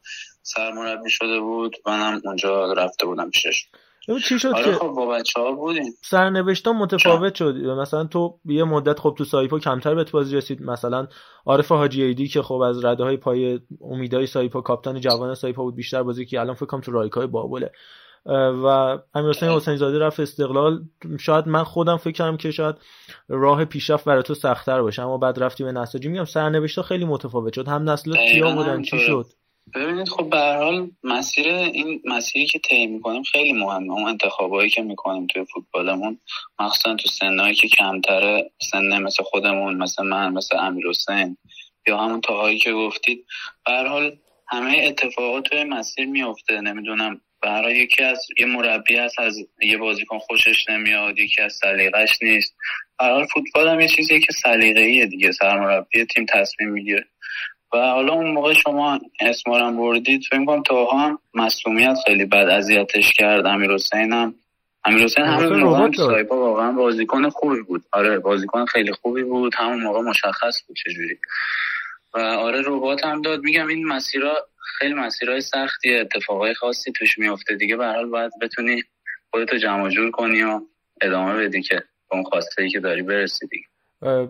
سرمربی 0.42 1.10
شده 1.10 1.40
بود. 1.40 1.76
منم 1.86 2.22
اونجا 2.26 2.74
رفته 2.74 3.06
بودم 3.06 3.30
پیشش. 3.30 3.68
چی 4.26 4.40
شد 4.40 4.48
آره 4.48 4.64
که 4.64 4.72
خب 4.72 4.88
با 4.88 5.06
بچه 5.06 5.42
ها 5.42 5.52
بودیم 5.52 5.94
سرنوشت 6.02 6.68
متفاوت 6.68 7.36
شد. 7.36 7.56
مثلا 7.56 8.04
تو 8.04 8.40
یه 8.46 8.64
مدت 8.64 9.00
خب 9.00 9.16
تو 9.18 9.24
سایپا 9.24 9.60
کمتر 9.60 9.96
بهت 9.96 10.12
بازی 10.12 10.36
رسید. 10.36 10.62
مثلا 10.62 11.08
عارف 11.46 11.72
حاجی 11.72 12.04
ایدی 12.04 12.28
که 12.28 12.42
خب 12.42 12.56
از 12.56 12.86
رده 12.86 13.04
های 13.04 13.18
پای 13.18 13.60
امیدای 13.82 14.26
سایپا 14.28 14.62
کاپیتان 14.62 15.00
جوان 15.00 15.36
سایپا 15.36 15.64
بود 15.64 15.76
بیشتر 15.76 16.04
بازی 16.04 16.26
که 16.26 16.40
الان 16.40 16.56
فکر 16.56 16.66
کنم 16.66 16.82
تو 16.82 16.92
رایکای 16.92 17.28
بابله. 17.28 17.72
و 18.64 18.68
امیر 19.14 19.30
حسین 19.30 19.50
حسین 19.50 19.76
زاده 19.76 20.00
رفت 20.00 20.20
استقلال. 20.20 20.84
شاید 21.20 21.48
من 21.48 21.64
خودم 21.64 21.98
فکر 21.98 22.12
کردم 22.14 22.38
که 22.38 22.52
شاید 22.52 22.76
راه 23.28 23.66
پیشرفت 23.66 24.06
برای 24.06 24.24
تو 24.24 24.34
سختتر 24.34 24.82
باشه 24.82 25.02
اما 25.02 25.18
بعد 25.18 25.44
رفتی 25.44 25.64
به 25.64 25.72
نساجی. 25.72 26.10
میگم 26.10 26.26
سرنوشت 26.26 26.82
خیلی 26.82 27.06
متفاوت 27.06 27.54
شد. 27.54 27.68
هم 27.68 27.90
نسل 27.90 28.16
کیا 28.32 28.56
بودن 28.56 28.82
چی 28.82 29.00
شد؟ 29.00 29.26
ببینید 29.74 30.10
خب 30.10 30.30
به 30.30 30.38
حال 30.38 30.90
مسیر 31.04 31.48
این 31.48 32.02
مسیری 32.06 32.46
که 32.46 32.60
طی 32.60 32.88
می‌کنیم 32.88 33.24
خیلی 33.24 33.54
مهمه. 33.54 33.94
اون 33.94 34.10
انتخابایی 34.10 34.70
که 34.70 34.82
می‌کنیم 34.82 35.28
توی 35.28 35.46
فوتبالمون 35.54 36.20
مخصوصا 36.60 36.96
تو 36.96 37.10
سنهایی 37.10 37.56
که 37.56 37.68
کمتره 37.68 38.52
سن 38.72 39.02
مثل 39.02 39.24
خودمون 39.24 39.76
مثل 39.76 40.04
من 40.04 40.34
مثل 40.34 40.58
امیر 40.58 40.88
حسین 40.88 41.38
یا 41.88 41.98
همون 41.98 42.22
تاهایی 42.22 42.60
که 42.60 42.74
گفتید 42.74 43.26
به 43.66 43.90
حال 43.90 44.18
همه 44.48 44.82
اتفاقات 44.84 45.44
توی 45.44 45.64
مسیر 45.64 46.06
میفته 46.06 46.62
نمی‌دونم 46.62 47.22
برای 47.42 47.78
یکی 47.78 48.04
از 48.04 48.28
یه 48.40 48.46
مربی 48.46 48.96
هست 48.96 49.20
از 49.20 49.38
یه 49.62 49.78
بازیکن 49.78 50.20
خوشش 50.20 50.70
نمیاد 50.70 51.20
یکی 51.20 51.42
از 51.42 51.54
سلیقش 51.54 52.20
نیست. 52.22 52.56
برای 53.00 53.28
فوتبال 53.34 53.68
هم 53.68 53.80
یه 53.80 53.88
چیزیه 53.88 54.20
که 54.20 54.34
سلیقه‌ایه 54.34 55.06
دیگه 55.06 55.32
سرمربی 55.32 56.06
تیم 56.06 56.26
تصمیم 56.26 56.70
می‌گیره. 56.70 57.06
و 57.74 57.78
حالا 57.78 58.14
اون 58.14 58.32
موقع 58.32 58.54
شما 58.54 59.00
اسمارم 59.20 59.78
بردید 59.78 60.24
فکر 60.30 60.46
کنم 60.46 60.64
تا 60.64 60.86
هم 60.86 61.20
مسئولیت 61.34 61.98
خیلی 62.06 62.26
بد 62.26 62.50
اذیتش 62.50 63.14
کرد. 63.14 63.46
امیر 63.46 63.72
حسین 63.72 64.14
هم 64.14 64.36
امیر 64.86 65.04
حسین 65.04 65.24
همون 65.26 65.60
موقع 65.60 65.92
سایپا 65.92 66.36
واقعا 66.36 66.72
بازیکن 66.72 67.30
خوبی 67.30 67.62
بود. 67.62 67.84
آره 67.92 68.20
بازیکن 68.20 68.66
خیلی 68.66 68.92
خوبی 68.92 69.24
بود. 69.24 69.54
همون 69.56 69.82
موقع 69.82 70.02
مشخص 70.02 70.62
بود 70.68 70.78
چجوری. 70.86 71.18
و 72.14 72.20
آره 72.20 72.62
ربات 72.66 73.06
هم 73.06 73.22
داد. 73.22 73.40
میگم 73.44 73.68
این 73.68 73.88
مسیرها 73.88 74.36
خیلی 74.78 74.94
مسیرهای 74.94 75.42
سختی 75.42 75.96
اتفاقای 75.96 76.54
خاصی 76.54 76.92
توش 76.92 77.18
میفته 77.18 77.56
دیگه 77.56 77.76
به 77.76 77.86
حال 77.86 78.06
باید 78.06 78.32
بتونی 78.42 78.84
خودتو 79.32 79.58
جمع 79.58 79.90
جور 79.90 80.12
کنی 80.12 80.44
و 80.44 80.62
ادامه 81.02 81.34
بدی 81.34 81.62
که 81.62 81.84
اون 82.12 82.24
خواسته 82.24 82.62
ای 82.62 82.70
که 82.70 82.80
داری 82.80 83.02
برسی 83.02 83.48
دیگه. 83.48 83.66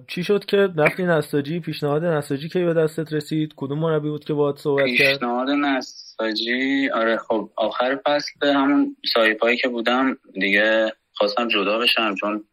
چی 0.08 0.24
شد 0.24 0.46
که 0.46 0.58
رفتی 0.78 1.04
نساجی 1.04 1.60
پیشنهاد 1.60 2.06
نساجی 2.06 2.50
کی 2.50 2.64
به 2.64 2.74
دستت 2.74 3.14
رسید؟ 3.14 3.54
کدوم 3.56 3.80
مربی 3.80 4.10
بود 4.10 4.26
که 4.26 4.34
باهات 4.34 4.58
صحبت 4.58 4.86
کرد؟ 4.86 5.08
پیشنهاد 5.08 5.50
نساجی؟ 5.50 6.90
آره 6.90 7.18
خب 7.18 7.50
آخر 7.56 8.00
فصل 8.06 8.48
همون 8.48 8.96
سایپایی 9.14 9.58
که 9.58 9.68
بودم 9.68 10.18
دیگه 10.34 10.94
خواستم 11.14 11.48
جدا 11.48 11.80
بشم 11.80 12.16
چون 12.16 12.44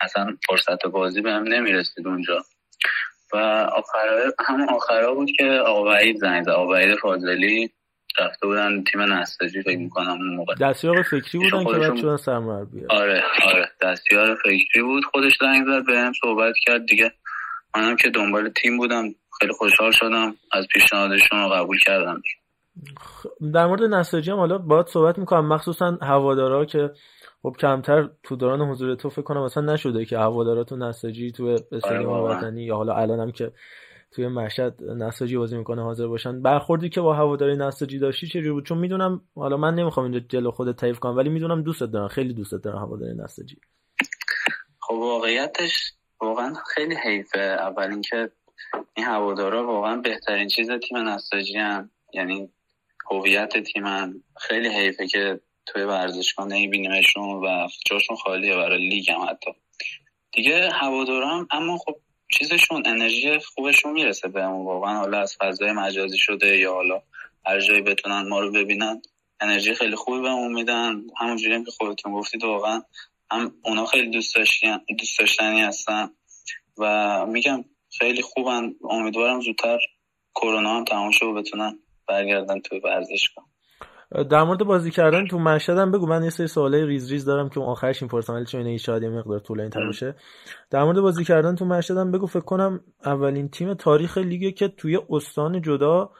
اصلا 0.00 0.36
فرصت 0.48 0.86
بازی 0.86 1.20
بهم 1.20 1.42
نمی‌رسید 1.42 2.06
اونجا. 2.06 2.44
و 3.32 3.36
آخر 3.76 4.32
همون 4.46 4.68
آخرا 4.68 5.14
بود 5.14 5.30
که 5.36 5.44
آقا 5.44 5.90
وحید 5.90 6.16
زنگ 6.16 6.44
زد 6.44 6.50
آقا 6.50 6.72
وحید 6.72 6.98
فاضلی. 6.98 7.70
رفته 8.18 8.46
بودن 8.46 8.84
تیم 8.84 9.00
نساجی 9.00 9.62
فکر 9.62 9.78
می‌کنم 9.78 10.10
اون 10.10 10.36
موقع. 10.36 10.54
دستیار 10.54 11.02
فکری 11.02 11.38
بودن 11.38 11.64
که 11.64 11.78
بعد 11.78 11.96
شدن 11.96 12.16
سرمربی 12.16 12.80
آره 12.90 13.22
آره. 13.46 13.68
دستیار 13.82 14.34
فکری 14.34 14.82
بود 14.82 15.04
خودش 15.04 15.32
زنگ 15.40 15.66
زد 15.66 15.86
بهم 15.86 16.12
صحبت 16.22 16.54
کرد. 16.66 16.86
دیگه 16.86 17.12
منم 17.76 17.96
که 17.96 18.10
دنبال 18.10 18.48
تیم 18.48 18.76
بودم. 18.76 19.04
خیلی 19.38 19.52
خوشحال 19.52 19.90
شدم. 19.90 20.34
از 20.52 20.66
پیشنهادشون 20.72 21.38
رو 21.42 21.48
قبول 21.48 21.78
کردم. 21.78 22.22
در 23.54 23.66
مورد 23.66 23.82
نساجی 23.82 24.30
هم 24.30 24.36
حالا 24.36 24.58
باید 24.58 24.86
صحبت 24.86 25.18
می‌کنم. 25.18 25.48
مخصوصا 25.48 25.98
هوادارا 26.02 26.64
که 26.64 26.90
خب 27.42 27.56
کمتر 27.60 28.08
تو 28.22 28.36
دوران 28.36 28.60
حضور 28.60 28.94
تو 28.94 29.10
فکر 29.10 29.22
کنم 29.22 29.44
مثلا 29.44 29.72
نشده 29.72 30.04
که 30.04 30.18
هوادارا 30.18 30.64
تو 30.64 30.76
نساجی 30.76 31.32
تو 31.32 31.56
استادیوم 31.72 32.22
وطنی 32.22 32.62
یا 32.64 32.76
حالا 32.76 32.94
الانم 32.94 33.32
که 33.32 33.52
توی 34.12 34.28
مشهد 34.28 34.82
نساجی 34.82 35.36
بازی 35.36 35.56
می‌کنه 35.56 35.82
حاضر 35.82 36.06
باشن. 36.06 36.42
برخوردی 36.42 36.88
که 36.88 37.00
با 37.00 37.14
هواداری 37.14 37.56
نساجی 37.56 37.98
داشتی 37.98 38.26
چجوری 38.26 38.50
بود؟ 38.50 38.66
چون 38.66 38.78
می‌دونم 38.78 39.20
حالا 39.36 39.56
من 39.56 39.74
نمی‌خوام 39.74 40.04
اینجا 40.04 40.20
جلو 40.20 40.50
خودت 40.50 40.76
تعریف 40.76 40.98
کنم 40.98 41.16
ولی 41.16 41.28
می‌دونم 41.28 41.62
دوستت 41.62 41.86
دارم 41.86 42.08
خیلی 42.08 42.34
دوستت 42.34 42.62
دارم 42.62 42.78
هواداری 42.78 43.14
نساجی. 43.16 43.56
خب 44.80 44.94
واقعیتش 44.94 45.92
واقعا 46.20 46.54
خیلی 46.74 46.94
حیفه. 47.04 47.38
اول 47.40 47.90
اینکه 47.90 48.30
این 48.94 49.06
هوادارا 49.06 49.66
واقعا 49.66 49.96
بهترین 49.96 50.48
چیز 50.48 50.70
تیم 50.70 51.08
نساجی 51.08 51.56
هم 51.56 51.90
یعنی 52.12 52.50
هویت 53.10 53.62
تیمن 53.62 54.14
خیلی 54.40 54.68
حیفه 54.68 55.06
که 55.06 55.40
توی 55.66 55.82
ورزشگاه 55.82 56.46
نمیبینیمشون 56.46 57.24
و 57.24 57.68
جاشون 57.86 58.16
خالیه 58.16 58.56
برای 58.56 58.88
لیگ 58.88 59.10
هم 59.10 59.20
حتی. 59.30 59.50
دیگه 60.32 60.70
هوادارا 60.70 61.46
اما 61.50 61.78
خب 61.78 61.96
چیزشون 62.32 62.82
انرژی 62.86 63.38
خوبشون 63.38 63.92
می‌رسه 63.92 64.28
بهمون 64.28 64.66
واقعا. 64.66 64.98
حالا 64.98 65.20
از 65.20 65.36
فضای 65.40 65.72
مجازی 65.72 66.18
شده 66.18 66.58
یا 66.58 66.74
حالا 66.74 67.02
هر 67.46 67.60
جایی 67.60 67.82
بتونن 67.82 68.28
ما 68.28 68.40
رو 68.40 68.52
ببینن 68.52 69.02
انرژی 69.40 69.74
خیلی 69.74 69.96
خوبی 69.96 70.20
بهمون 70.20 70.52
میدن. 70.52 71.02
همونجوری 71.18 71.54
هم 71.54 71.64
که 71.64 71.70
خودتون 71.70 72.12
گفتید 72.12 72.44
واقعا 72.44 72.82
هم 73.30 73.54
اونا 73.64 73.86
خیلی 73.86 74.10
دوست 74.10 74.36
دوست 74.98 75.18
داشتنی 75.18 75.60
هستن 75.60 76.10
و 76.78 77.26
میگم 77.26 77.64
خیلی 77.98 78.22
خوبن. 78.22 78.74
امیدوارم 78.90 79.40
زودتر 79.40 79.78
کرونا 80.34 80.76
هم 80.76 80.84
تمام 80.84 81.10
شه 81.10 81.26
و 81.26 81.34
بتونن 81.34 81.78
برگردن 82.06 82.60
توی 82.60 82.78
ورزشگاه. 82.78 83.49
در 84.30 84.42
مورد 84.42 84.64
بازی 84.64 84.90
کردن 84.90 85.26
تو 85.26 85.38
مشهد 85.38 85.78
هم 85.78 85.90
بگو. 85.90 86.06
من 86.06 86.24
یه 86.24 86.30
سری 86.30 86.46
سوالای 86.46 86.86
ریز 86.86 87.10
ریز 87.10 87.24
دارم 87.24 87.48
که 87.48 87.60
آخرش 87.60 88.02
می‌پرسم 88.02 88.32
ولی 88.32 88.44
چون 88.44 88.76
شاید 88.76 89.02
یه 89.02 89.08
مقدار 89.08 89.38
طولانی 89.38 89.70
تر 89.70 89.86
باشه. 89.86 90.14
در 90.70 90.84
مورد 90.84 91.00
بازی 91.00 91.24
کردن 91.24 91.54
تو 91.54 91.64
مشهد 91.64 91.96
هم 91.96 92.12
بگو. 92.12 92.26
فکر 92.26 92.40
کنم 92.40 92.80
اولین 93.04 93.48
تیم 93.48 93.74
تاریخ 93.74 94.18
لیگه 94.18 94.52
که 94.52 94.68
توی 94.68 94.98
استان 95.10 95.62
جدا 95.62 96.10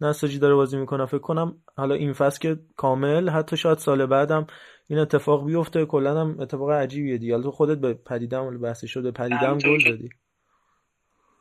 نساجی 0.00 0.38
داره 0.38 0.54
بازی 0.54 0.76
می‌کنه. 0.76 1.06
فکر 1.06 1.18
کنم 1.18 1.56
حالا 1.76 1.94
این 1.94 2.12
فصل 2.12 2.40
که 2.40 2.58
کامل 2.76 3.28
حتی 3.28 3.56
شاید 3.56 3.78
سال 3.78 4.06
بعدم 4.06 4.46
این 4.86 4.98
اتفاق 4.98 5.46
بیفته. 5.46 5.86
کلا 5.86 6.20
هم 6.20 6.40
اتفاق 6.40 6.70
عجیبیه 6.70 7.18
دیگه. 7.18 7.42
تو 7.42 7.50
خودت 7.50 7.78
به 7.78 7.94
پدیدم 7.94 8.60
بحث 8.60 8.84
شده 8.84 9.10
پدیدم 9.10 9.58
گل 9.58 9.84
دادی 9.84 10.08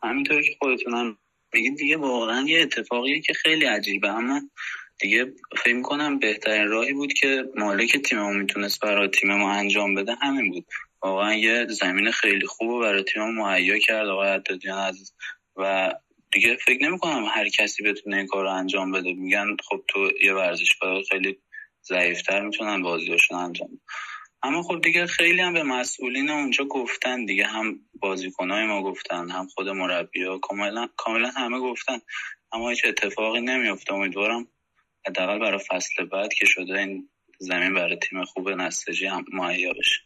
همینطور 0.03 0.41
که 0.41 0.51
خودتونم 0.59 1.17
میگید 1.53 1.77
دیگه 1.77 1.97
واقعا 1.97 2.41
یه 2.41 2.61
اتفاقیه 2.61 3.21
که 3.21 3.33
خیلی 3.33 3.65
عجیبه. 3.65 4.09
اما 4.09 4.41
دیگه 4.99 5.33
فکر 5.63 5.73
می‌کنم 5.73 6.19
بهترین 6.19 6.67
راهی 6.67 6.93
بود 6.93 7.13
که 7.13 7.45
مالک 7.55 7.97
تیممون 7.97 8.37
می‌تونست 8.37 8.79
برای 8.81 9.07
تیم 9.07 9.33
ما 9.33 9.51
انجام 9.51 9.95
بده 9.95 10.15
همین 10.21 10.51
بود. 10.51 10.65
واقعا 11.01 11.33
یه 11.33 11.65
زمین 11.69 12.11
خیلی 12.11 12.47
خوب 12.47 12.81
برای 12.81 13.03
تیم 13.03 13.23
مهیا 13.23 13.77
کرد 13.77 14.07
آقای 14.07 14.29
عدادیان 14.29 14.79
عزیز. 14.79 15.13
و 15.55 15.93
دیگه 16.31 16.55
فکر 16.55 16.83
نمی‌کنم 16.83 17.25
هر 17.25 17.49
کسی 17.49 17.83
بتونه 17.83 18.17
این 18.17 18.27
کار 18.27 18.43
رو 18.43 18.51
انجام 18.51 18.91
بده. 18.91 19.13
میگن 19.13 19.47
خب 19.69 19.83
تو 19.87 20.11
یه 20.23 20.33
ورزشکار 20.33 21.03
خیلی 21.09 21.37
ضعیفتر 21.87 22.41
می‌تونن 22.41 22.81
بازیاشون 22.81 23.37
انجام 23.37 23.67
بده 23.67 23.81
اما 24.43 24.63
خب 24.63 24.81
دیگه 24.81 25.07
خیلی 25.07 25.41
هم 25.41 25.53
به 25.53 25.63
مسئولین 25.63 26.29
اونجا 26.29 26.65
گفتن. 26.65 27.25
دیگه 27.25 27.45
هم 27.45 27.79
بازیکنهای 27.99 28.65
ما 28.65 28.83
گفتن 28.83 29.29
هم 29.29 29.47
خود 29.47 29.69
مربی 29.69 30.23
ها 30.23 30.37
کاملا 30.37 30.89
کاملا 30.97 31.29
همه 31.29 31.59
گفتن. 31.59 31.99
اما 32.51 32.69
هیچ 32.69 32.85
اتفاقی 32.85 33.41
نمیفته 33.41 33.93
امیدوارم 33.93 34.47
حداقل 35.07 35.39
برای 35.39 35.59
فصل 35.59 36.05
بعد 36.05 36.33
که 36.33 36.45
شده 36.45 36.79
این 36.79 37.09
زمین 37.39 37.73
برای 37.73 37.95
تیم 37.95 38.25
خوب 38.25 38.49
نساجی 38.49 39.05
هم 39.05 39.25
مهیا 39.33 39.73
بشه. 39.79 40.01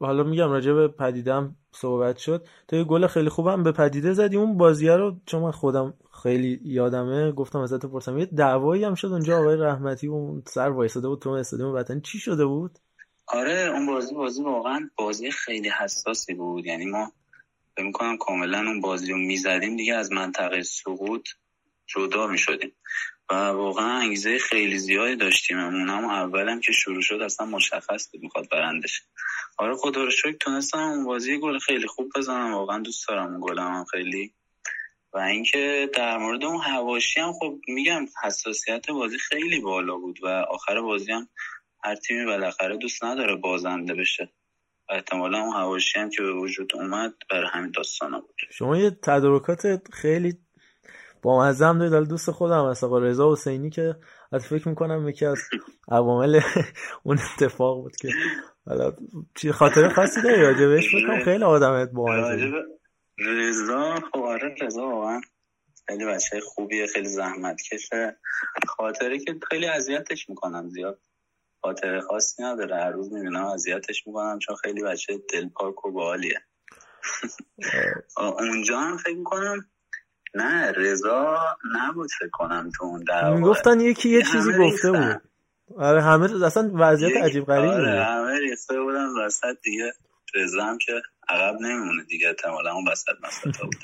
حالا 0.00 0.22
میگم 0.22 0.50
راجع 0.50 0.72
به 0.72 0.88
پدیدم 0.88 1.56
صحبت 1.72 2.16
شد. 2.16 2.46
تو 2.68 2.76
یه 2.76 2.84
گل 2.84 3.06
خیلی 3.06 3.28
خوبم 3.28 3.62
به 3.62 3.72
پدیده 3.72 4.12
زدی. 4.12 4.36
اون 4.36 4.56
بازیه 4.56 4.96
رو 4.96 5.20
چون 5.26 5.42
من 5.42 5.50
خودم 5.50 5.94
خیلی 6.22 6.60
یادمه 6.62 7.32
گفتم 7.32 7.58
ازت 7.58 7.86
پرسم 7.86 8.18
یه 8.18 8.26
دعوایی 8.26 8.84
هم 8.84 8.94
شد 8.94 9.08
اونجا 9.08 9.38
آقای 9.38 9.56
رحمتی 9.56 10.06
اون 10.06 10.42
سر 10.46 10.68
وایساده 10.68 11.08
بود 11.08 11.22
تو 11.22 11.30
استادیوم 11.30 11.74
وطن 11.74 12.00
چی 12.00 12.18
شده 12.18 12.44
بود؟ 12.44 12.78
آره 13.26 13.70
اون 13.74 13.86
بازی 13.86 14.14
بازی 14.14 14.42
واقعا 14.42 14.90
بازی 14.96 15.30
خیلی 15.30 15.68
حساسی 15.68 16.34
بود. 16.34 16.66
یعنی 16.66 16.84
ما 16.84 17.12
فکر 17.76 17.86
می‌کنم 17.86 18.16
کاملا 18.16 18.58
اون 18.58 18.80
بازی 18.80 19.12
رو 19.12 19.18
می‌زدیم 19.18 19.76
دیگه 19.76 19.94
از 19.94 20.12
منطقه 20.12 20.62
سقوط 20.62 21.28
جدا 21.86 22.26
می‌شدیم. 22.26 22.72
و 23.30 23.34
واقعا 23.34 23.98
انگیزه 23.98 24.38
خیلی 24.38 24.78
زیادی 24.78 25.16
داشتیم. 25.16 25.58
اون 25.58 25.88
هم 25.88 26.04
اولم 26.04 26.60
که 26.60 26.72
شروع 26.72 27.02
شد 27.02 27.14
اصلا 27.14 27.46
مشخص 27.46 28.10
بود 28.12 28.22
می‌خواد 28.22 28.48
برندش. 28.48 29.02
آره 29.56 29.76
خدا 29.76 30.04
رو 30.04 30.10
شکر 30.10 30.36
تونستم 30.40 30.78
اون 30.78 31.04
بازی 31.04 31.38
گل 31.38 31.58
خیلی 31.58 31.86
خوب 31.86 32.12
بزنم. 32.16 32.54
واقعا 32.54 32.78
دوست 32.78 33.08
دارم 33.08 33.26
اون 33.26 33.40
گلم 33.40 33.84
خیلی. 33.84 34.32
و 35.12 35.18
اینکه 35.18 35.90
در 35.94 36.18
مورد 36.18 36.44
اون 36.44 36.60
هواشی 36.60 37.20
هم 37.20 37.32
خب 37.32 37.58
میگم 37.68 38.06
حساسیت 38.24 38.90
بازی 38.90 39.18
خیلی 39.18 39.60
بالا 39.60 39.96
بود 39.96 40.18
و 40.22 40.26
آخر 40.26 40.80
بازی 40.80 41.12
هم 41.12 41.28
هر 41.84 41.94
تیمی 41.94 42.24
بالاخره 42.24 42.76
دوست 42.76 43.04
نداره 43.04 43.36
بازنده 43.36 43.94
بشه. 43.94 44.28
و 44.88 44.92
احتمالا 44.92 45.38
اون 45.38 45.56
هواشی 45.56 45.98
هم 45.98 46.10
که 46.10 46.22
به 46.22 46.32
وجود 46.32 46.76
اومد 46.76 47.14
برای 47.30 47.48
همین 47.52 47.70
داستان 47.70 48.10
بود. 48.10 48.36
شما 48.50 48.78
یه 48.78 48.90
تدارکات 48.90 49.88
خیلی 49.92 50.38
با 51.22 51.40
مزم 51.40 51.88
دارید. 51.88 52.08
دوست 52.08 52.30
خودم 52.30 52.70
هست. 52.70 52.84
آقا 52.84 52.98
رضا 52.98 53.32
حسینی 53.32 53.70
که 53.70 53.96
از 54.32 54.46
فکر 54.46 54.68
می‌کنم 54.68 55.08
یکی 55.08 55.26
از 55.26 55.38
عوامل 55.88 56.40
اون 57.04 57.18
اتفاق 57.18 57.82
بود 57.82 57.96
که 57.96 58.08
حالا 58.66 58.92
چی 59.34 59.52
خاطر 59.52 59.88
خاصی 59.88 60.22
داری 60.22 60.42
راجبش 60.42 60.94
بکنم 60.94 61.24
خیلی 61.24 61.44
آدم 61.44 61.86
با 61.86 62.14
رضا؟ 63.18 63.94
خب 63.94 64.20
آره 64.20 64.54
رضا 64.60 64.88
واقعا 64.88 65.20
خیلی 65.86 66.04
بچه 66.06 66.40
خوبیه 66.40 66.86
خیلی 66.86 67.08
زحمت 67.08 67.62
کشه 67.62 68.16
خاطره 68.66 69.18
که 69.18 69.34
خیلی 69.50 69.66
اذیتش 69.66 70.28
می‌کنم 70.28 70.68
زیاد. 70.68 71.00
خاطر 71.62 72.00
خاصی 72.00 72.42
نداره. 72.42 72.76
هر 72.76 72.90
روز 72.90 73.12
می‌بینم 73.12 73.46
اذیتش 73.46 74.06
می‌کنم 74.06 74.38
چون 74.38 74.56
خیلی 74.56 74.82
بچه 74.82 75.18
دلپاک 75.32 75.84
و 75.84 75.92
باحالیه 75.92 76.40
اونجا 78.38 78.78
هم 78.78 78.96
فکر 78.96 79.16
می‌کنم 79.16 79.70
نه 80.38 80.72
رضا 80.72 81.36
نبود 81.74 82.10
فکر 82.18 82.30
کنم 82.32 82.70
تو 82.76 82.84
اون 82.84 83.04
در 83.08 83.34
می‌گفتن 83.34 83.80
یکی 83.80 84.08
یه 84.08 84.22
چیزی 84.22 84.52
گفته 84.58 84.92
بود. 84.92 85.22
آره 85.78 86.02
همه 86.02 86.44
اصلا 86.46 86.70
وضعیت 86.74 87.16
عجیب 87.22 87.44
غریبی 87.44 87.68
آره 87.74 88.04
همه 88.04 88.38
ریخته 88.40 88.80
بودن 88.82 89.06
وسط 89.26 89.56
دیگه 89.62 89.92
رضا 90.34 90.62
هم 90.64 90.78
که 90.78 90.92
عقب 91.28 91.60
نمیمونه 91.60 92.04
دیگه 92.04 92.28
احتمالا 92.28 92.72
اون 92.72 92.88
وسط 92.88 93.08
مسئله 93.22 93.52
بود. 93.64 93.76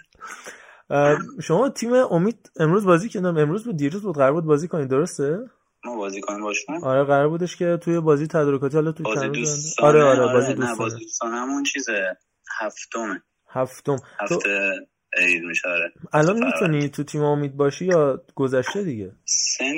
شما 1.47 1.69
تیم 1.69 1.93
امید 1.93 2.51
امروز 2.61 2.85
بازی 2.87 3.09
کردم 3.09 3.37
امروز 3.39 3.65
بود 3.65 3.77
دیروز 3.77 4.03
بود. 4.03 4.15
قرار 4.17 4.33
بود 4.33 4.45
بازی 4.45 4.69
کنید 4.69 4.89
درسته؟ 4.89 5.39
ما 5.85 5.97
بازی 5.97 6.21
کنیم 6.21 6.43
باشون 6.43 6.85
آره 6.85 7.05
قرار 7.05 7.29
بودش 7.29 7.57
که 7.57 7.79
توی 7.83 8.01
بازی 8.01 8.27
تدارکاتی 8.27 8.77
حالا 8.77 8.93
تو 8.93 9.03
بازی 9.03 9.29
دوستانه. 9.29 9.89
آره 9.89 10.05
آره, 10.05 10.21
آره 10.23 10.33
بازی 10.33 10.55
دوستانه. 10.55 10.79
بازی 10.79 10.99
دوستانه 10.99 11.37
همون 11.37 11.63
چیزه. 11.63 12.17
هفتمه. 12.61 13.23
هفتم. 13.51 13.97
هفته 14.21 14.71
عید 15.17 15.43
میشه 15.43 15.69
آره. 15.69 15.93
الان 16.13 16.45
می‌تونی 16.45 16.89
تو 16.89 17.05
تیم 17.05 17.23
امید 17.23 17.57
باشی 17.57 17.85
یا 17.85 18.23
گذشته 18.35 18.83
دیگه؟ 18.83 19.13
سن 19.25 19.75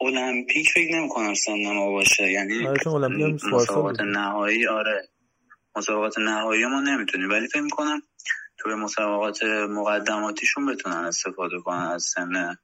المپیک 0.00 0.70
فکر 0.70 0.94
نمی 0.94 1.08
کنم 1.08 1.34
سن 1.34 1.74
ما 1.74 1.90
باشه. 1.90 2.32
یعنی 2.32 2.66
آره 2.66 2.80
مسابقات 3.52 4.00
نهایی 4.00 4.66
آره. 4.66 5.08
مسابقات 5.76 6.18
نهایی 6.18 6.66
ما 6.66 6.80
نمی‌تونیم. 6.80 7.30
ولی 7.30 7.48
فکر 7.48 7.62
می‌کنم 7.62 8.02
توی 8.58 8.74
مسابقات 8.74 9.44
مقدماتیشون 9.68 10.66
بتونن 10.66 10.96
استفاده 10.96 11.60
کنن 11.64 11.90
از 11.94 12.02
سن 12.02 12.56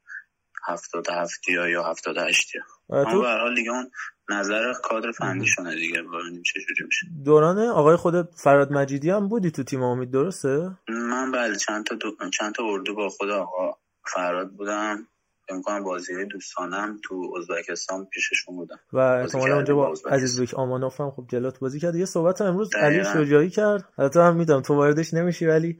هفتاد 0.68 1.10
هفتی 1.10 1.52
یا 1.52 1.84
هفتاد 1.84 2.18
هشتی 2.18 2.58
اما 2.90 3.20
به 3.20 3.28
حال 3.28 3.54
دیگه 3.54 3.70
اون 3.70 3.90
نظر 4.30 4.72
کادر 4.82 5.12
فنیشونه 5.12 5.74
دیگه 5.74 6.02
ببینیم 6.02 6.42
چه 6.42 6.60
جوری 6.60 6.84
میشه. 6.84 7.06
دوران 7.24 7.58
آقای 7.58 7.96
خود 7.96 8.28
فراد 8.34 8.72
مجیدی 8.72 9.10
هم 9.10 9.28
بودی 9.28 9.50
تو 9.50 9.62
تیم 9.62 9.82
امید 9.82 10.10
درسته؟ 10.10 10.70
من 10.88 11.32
بله 11.32 11.56
چند 11.56 11.86
تا 11.86 11.94
دو... 11.94 12.10
چند 12.30 12.54
تا 12.54 12.64
اردو 12.64 12.94
با 12.94 13.08
خود 13.08 13.30
آقا 13.30 13.76
فراد 14.04 14.50
بودم. 14.50 15.06
امکان 15.50 15.84
بازی 15.84 16.24
دوستانم 16.24 17.00
تو 17.04 17.34
ازبکستان 17.38 18.04
پیششون 18.04 18.56
بودم. 18.56 18.78
و 18.92 18.98
احتمالا 18.98 19.54
اونجا 19.54 19.74
با 19.74 19.94
عزیز 20.10 20.40
بک 20.40 20.54
آمانوف 20.54 21.00
هم 21.00 21.10
خب 21.10 21.24
جلات 21.28 21.58
بازی 21.58 21.80
کرد. 21.80 21.94
یه 21.94 22.04
صحبت 22.04 22.40
امروز 22.40 22.70
علی 22.74 23.04
شجاعی 23.04 23.50
کرد. 23.50 23.88
البته 23.98 24.22
هم 24.22 24.36
میدم 24.36 24.60
تو 24.60 24.74
واردش 24.74 25.14
نمیشی 25.14 25.46
ولی 25.46 25.78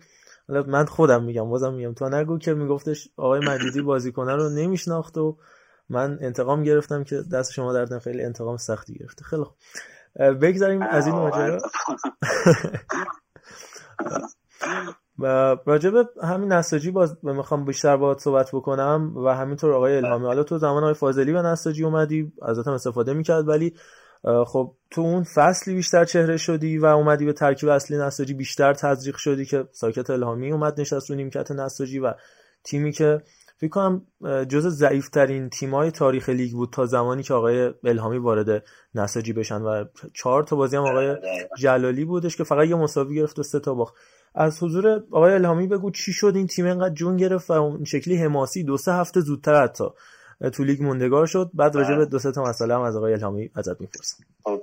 من 0.48 0.84
خودم 0.84 1.24
میگم 1.24 1.50
بازم 1.50 1.74
میگم. 1.74 1.94
تو 1.94 2.08
نگو 2.08 2.38
که 2.38 2.54
میگفتش 2.54 3.08
آقای 3.16 3.40
مجیدی 3.40 3.82
بازیکنه 3.82 4.34
رو 4.36 4.48
نمیشناخت 4.48 5.18
و 5.18 5.38
من 5.88 6.18
انتقام 6.20 6.62
گرفتم 6.62 7.04
که 7.04 7.22
دست 7.32 7.52
شما 7.52 7.72
دردن 7.72 7.98
خیلی 7.98 8.22
انتقام 8.22 8.56
سختی 8.56 8.94
گرفته. 8.94 9.24
خیلی 9.24 9.42
خوب. 9.42 9.56
بگذاریم 10.18 10.82
از 10.82 11.06
این 11.06 11.16
ماجرا. 11.16 11.58
و 15.18 15.56
راجب 15.66 15.92
همین 16.22 16.52
نساجی 16.52 16.90
باز 16.90 17.16
می‌خوام 17.22 17.64
بیشتر 17.64 17.96
باهات 17.96 18.20
صحبت 18.20 18.50
بکنم 18.52 19.12
و 19.16 19.34
همینطور 19.34 19.72
آقای 19.72 19.96
الهامی. 19.96 20.26
حالا 20.26 20.42
تو 20.42 20.58
زمان 20.58 20.82
آقای 20.82 20.94
فاضلی 20.94 21.32
و 21.32 21.42
نساجی 21.42 21.84
اومدی 21.84 22.32
ازت 22.42 22.66
هم 22.66 22.72
استفاده 22.72 23.12
می‌کرد 23.12 23.48
ولی 23.48 23.74
خب 24.46 24.74
تو 24.90 25.00
اون 25.00 25.24
فصلی 25.34 25.74
بیشتر 25.74 26.04
چهره 26.04 26.36
شدی 26.36 26.78
و 26.78 26.86
اومدی 26.86 27.24
به 27.24 27.32
ترکیب 27.32 27.68
اصلی 27.68 27.98
نساجی 27.98 28.34
بیشتر 28.34 28.74
تزریق 28.74 29.16
شدی 29.16 29.46
که 29.46 29.68
ساکت 29.72 30.10
الهامی 30.10 30.52
اومد 30.52 30.80
نشست 30.80 31.10
رو 31.10 31.16
نیمکت 31.16 31.50
نساجی 31.50 31.98
و 31.98 32.14
تیمی 32.64 32.92
که 32.92 33.22
فکر 33.60 33.70
کنم 33.70 34.06
جز 34.48 34.66
ضعیفترین 34.66 35.48
تیمای 35.48 35.90
تاریخ 35.90 36.28
لیگ 36.28 36.52
بود 36.52 36.70
تا 36.72 36.86
زمانی 36.86 37.22
که 37.22 37.34
آقای 37.34 37.74
الهامی 37.84 38.18
وارد 38.18 38.64
نساجی 38.94 39.32
بشن 39.32 39.62
و 39.62 39.84
چهار 40.14 40.42
تا 40.42 40.56
بازی 40.56 40.76
هم 40.76 40.82
آقای 40.82 41.16
جلالی 41.58 42.04
بودش 42.04 42.36
که 42.36 42.44
فقط 42.44 42.68
یه 42.68 42.74
مساوی 42.74 43.14
گرفت 43.14 43.38
و 43.38 43.42
سه 43.42 43.60
تا 43.60 43.74
باخت. 43.74 43.94
از 44.34 44.62
حضور 44.62 45.04
آقای 45.10 45.32
الهامی 45.32 45.66
بگو 45.66 45.90
چی 45.90 46.12
شد؟ 46.12 46.32
این 46.36 46.46
تیم 46.46 46.66
انقدر 46.66 46.94
جون 46.94 47.16
گرفت 47.16 47.50
و 47.50 47.52
اون 47.52 47.84
شکلی 47.84 48.16
حماسی 48.16 48.64
دو 48.64 48.76
سه 48.76 48.92
هفته 48.92 49.20
زودتر 49.20 49.62
حتی 49.62 49.84
تو 50.52 50.64
لیگ 50.64 50.82
موندگار 50.82 51.26
شد. 51.26 51.50
بعد 51.54 51.76
راجع 51.76 51.96
به 51.96 52.06
دو 52.06 52.18
سه 52.18 52.32
تا 52.32 52.42
مسئله 52.42 52.74
هم 52.74 52.80
از 52.80 52.96
آقای 52.96 53.12
الهامی 53.12 53.50
ازت 53.54 53.80
می‌پرسم 53.80 54.24
خب 54.44 54.62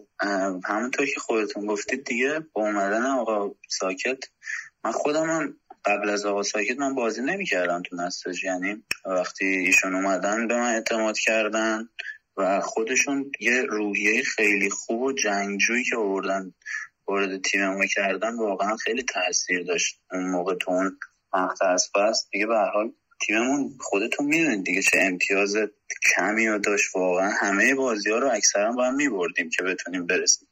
همونطور 0.65 1.05
که 1.05 1.19
خودتون 1.19 1.65
گفتید 1.65 2.03
دیگه 2.05 2.39
با 2.53 2.62
اومدن 2.62 3.05
آقا 3.05 3.51
ساکت 3.69 4.23
من 4.86 4.91
خودم 4.91 5.23
هم 5.23 5.53
قبل 5.86 6.10
از 6.10 6.26
آقا 6.26 6.43
ساکت 6.43 6.78
من 6.78 6.95
بازی 6.95 7.21
نمی‌کردم 7.21 7.82
تو 7.82 7.95
نساج. 7.95 8.43
یعنی 8.43 8.84
وقتی 9.06 9.45
ایشون 9.45 9.95
اومدن 9.95 10.48
به 10.48 10.56
من 10.56 10.74
اعتماد 10.74 11.17
کردن 11.17 11.89
و 12.38 12.62
خودشون 12.62 13.32
یه 13.39 13.62
روحیه 13.62 14.24
خیلی 14.24 14.69
خوب 14.69 15.02
و 15.02 15.13
جنگجویی 15.13 15.84
که 15.84 15.95
آوردن 15.95 16.54
وارد 17.08 17.41
تیم 17.41 17.67
ما 17.67 17.86
کردن 17.86 18.36
واقعا 18.36 18.76
خیلی 18.76 19.04
تاثیر 19.04 19.63
داشت. 19.63 20.02
اون 20.12 20.30
موقع 20.32 20.56
تو 20.56 20.71
اون 20.71 20.98
مقطع 21.34 21.67
از 21.67 21.89
فصل 21.93 22.28
دیگه 22.32 22.45
به 22.45 22.58
حال 22.74 22.91
تیممون 23.21 23.78
خودتون 23.80 24.26
می‌دونید 24.26 24.63
دیگه 24.63 24.82
چه 24.82 24.98
امتیاز 25.02 25.56
کمی 26.15 26.48
رو 26.48 26.60
داشت. 26.60 26.95
واقعا 26.95 27.30
همه 27.30 27.76
بازی 27.76 28.12
ها 28.12 28.19
رو 28.19 28.32
اکثرا 28.32 28.71
با 28.71 28.86
هم 28.86 28.95
میبردیم 28.95 29.50
که 29.50 29.63
بتونیم 29.63 30.06
برسیم. 30.06 30.48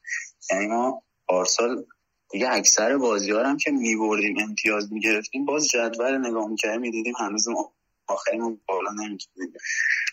یعنی 0.52 0.68
ما 0.68 1.04
پارسال 1.28 1.86
دیگه 2.34 2.50
اکثر 2.52 2.98
بازی 2.98 3.32
هم 3.32 3.58
که 3.58 3.72
میبردیم 3.72 4.36
امتیاز 4.40 4.94
می‌گرفتیم 4.94 5.46
باز 5.46 5.68
جدول 5.68 6.18
نگاه 6.18 6.48
می‌کردیم 6.48 6.82
می‌دیدیم 6.82 7.14
هنوز 7.20 7.48
ما 7.48 7.74
آخریمون 8.08 8.62
بالا 8.68 8.92
نمی‌تونیم. 8.92 9.54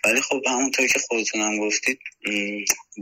ولی 0.04 0.20
خب 0.20 0.40
همونطور 0.46 0.86
که 0.86 0.98
خودتون 1.08 1.40
هم 1.40 1.58
گفتید 1.58 1.98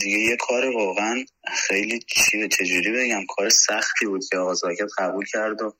دیگه 0.00 0.18
یه 0.18 0.36
کار 0.36 0.76
واقعا 0.76 1.24
خیلی 1.54 1.98
چی 1.98 2.48
چجوری 2.48 2.92
بگم 2.92 3.26
کار 3.36 3.48
سختی 3.48 4.06
بود 4.06 4.24
که 4.30 4.38
آقا 4.38 4.54
قبول 4.98 5.24
کرد 5.24 5.62
و 5.62 5.74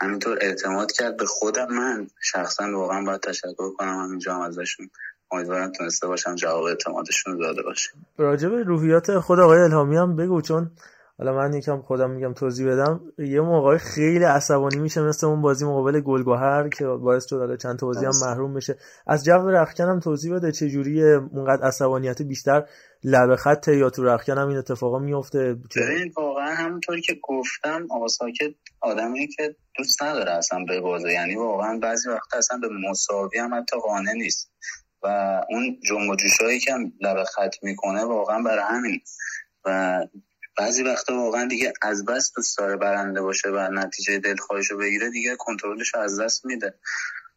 همینطور 0.00 0.38
اعتماد 0.40 0.92
کرد 0.92 1.16
به 1.16 1.26
خودم 1.26 1.68
من. 1.70 2.10
شخصا 2.22 2.64
واقعا 2.72 3.04
باید 3.04 3.20
تشکر 3.20 3.70
کنم 3.78 4.04
همینجا 4.04 4.34
هم 4.34 4.40
ازشون. 4.40 4.90
امیدوارم 5.30 5.72
تونسته 5.72 6.06
باشم 6.06 6.34
جواب 6.34 6.64
اعتمادشون 6.64 7.38
داده 7.38 7.62
باشه. 7.62 7.90
راجب 8.18 8.52
روحیات 8.52 9.18
خود 9.18 9.40
آقای 9.40 9.60
الهامی 9.60 9.96
هم 9.96 10.16
بگو 10.16 10.40
چون 10.40 10.70
حالا 11.22 11.36
من 11.36 11.54
یکم 11.54 11.82
خودم 11.82 12.10
میگم 12.10 12.32
توضیح 12.32 12.72
بدم. 12.72 13.00
یه 13.18 13.40
موقع 13.40 13.76
خیلی 13.76 14.24
عصبانی 14.24 14.78
میشه 14.78 15.02
مثل 15.02 15.26
اون 15.26 15.42
بازی 15.42 15.64
مقابل 15.64 16.00
گلگهر 16.00 16.68
که 16.68 16.86
باعث 16.86 17.26
شد 17.28 17.38
حالا 17.38 17.56
چند 17.56 17.78
تا 17.78 17.86
بازی 17.86 18.04
هم 18.04 18.12
محروم 18.22 18.54
بشه. 18.54 18.76
از 19.06 19.24
جو 19.24 19.50
رخکن 19.50 19.84
هم 19.84 20.00
توضیح 20.00 20.34
بده 20.34 20.52
چه 20.52 20.68
جوریه 20.68 21.20
اونقدر 21.32 21.62
عصبانیت 21.62 22.22
بیشتر 22.22 22.64
لب 23.04 23.36
خط 23.36 23.68
یا 23.68 23.90
تو 23.90 24.04
رخکن 24.04 24.38
هم 24.38 24.48
این 24.48 24.56
اتفاقا 24.56 24.98
میفته 24.98 25.56
ببین 25.76 26.12
واقعا 26.16 26.54
همونطوری 26.54 27.00
که 27.00 27.16
گفتم 27.22 27.86
آقا 27.90 28.08
ساکت 28.08 28.54
آدمی 28.80 29.28
که 29.28 29.56
دوست 29.78 30.02
نداره 30.02 30.32
اصلا 30.32 30.64
به 30.68 30.80
بازه. 30.80 31.12
یعنی 31.12 31.36
واقعا 31.36 31.78
بعضی 31.78 32.08
وقت 32.08 32.34
اصلا 32.34 32.58
به 32.58 32.68
مساوی 32.90 33.38
هم 33.38 33.54
حتی 33.54 33.76
قانع 33.80 34.12
نیست. 34.12 34.52
و 35.02 35.06
اون 35.50 35.78
جنب 35.88 36.10
و 36.10 36.16
که 36.64 36.72
لب 37.00 37.24
خط 37.24 37.54
می‌کنه 37.62 38.04
واقعا 38.04 38.42
برای 38.42 38.64
همین. 38.70 39.00
و 39.64 39.98
بعضی 40.58 40.82
وقتا 40.82 41.14
واقعا 41.14 41.44
دیگه 41.44 41.72
از 41.82 42.04
بس 42.04 42.32
دوست 42.36 42.58
داره 42.58 42.76
برنده 42.76 43.22
باشه 43.22 43.48
و 43.48 43.68
نتیجه 43.72 44.18
دلخواهش 44.18 44.70
رو 44.70 44.78
بگیره 44.78 45.10
دیگه 45.10 45.36
کنترلش 45.36 45.94
از 45.94 46.20
دست 46.20 46.44
میده. 46.44 46.74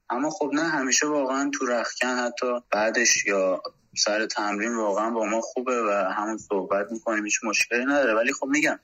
اما 0.10 0.30
خب 0.30 0.49
نه 0.54 0.63
همیشه 0.63 1.08
واقعا 1.08 1.51
تو 1.54 1.65
رخکن 1.65 2.08
حتی 2.08 2.60
بعدش 2.71 3.25
یا 3.25 3.62
سر 3.97 4.25
تمرین 4.25 4.75
واقعا 4.75 5.10
با 5.10 5.25
ما 5.25 5.41
خوبه 5.41 5.84
و 5.84 5.89
همون 6.17 6.38
صحبت 6.38 6.91
می‌کنیم 6.91 7.23
هیچ 7.23 7.39
مشکلی 7.43 7.86
نداره. 7.86 8.13
ولی 8.13 8.34
خب 8.34 8.47
میگم 8.47 8.80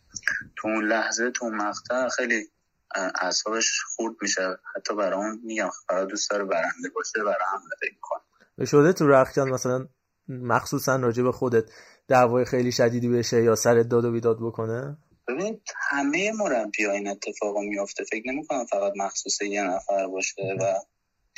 تو 0.56 0.68
اون 0.68 0.88
لحظه 0.88 1.32
تو 1.32 1.46
اون 1.46 1.56
مقطع 1.56 2.10
خیلی 2.10 2.50
اعصابش 2.96 3.82
خورد 3.96 4.16
میشه. 4.22 4.58
حتی 4.76 4.96
برای 4.96 5.20
اون 5.20 5.40
میگم 5.44 5.70
فقط 5.88 6.08
دوست 6.08 6.30
داره 6.30 6.44
برنده 6.44 6.90
باشه 6.96 7.20
برای 7.20 7.46
هم 7.54 7.62
فکر 7.82 7.94
می‌کنه 7.94 8.66
شده 8.66 8.94
تو 8.94 9.08
رخکن 9.08 9.50
مثلا 9.50 9.88
مخصوصا 10.28 10.96
راجع 10.96 11.24
به 11.24 11.32
خودت 11.32 11.64
دعوای 12.12 12.46
خیلی 12.46 12.72
شدیدی 12.72 13.10
بشه 13.10 13.44
یا 13.44 13.56
سر 13.56 13.76
داد 13.76 14.06
و 14.06 14.12
بیداد 14.12 14.38
بکنه؟ 14.42 14.98
ببین 15.28 15.62
همه 15.90 16.32
مربی 16.32 16.86
این 16.86 17.08
اتفاق 17.08 17.58
میافته. 17.58 18.04
فکر 18.04 18.32
نمی 18.32 18.46
کنم 18.46 18.66
فقط 18.66 18.94
مخصوص 18.98 19.42
یه 19.42 19.64
نفر 19.64 20.08
باشه 20.08 20.42
و 20.60 20.74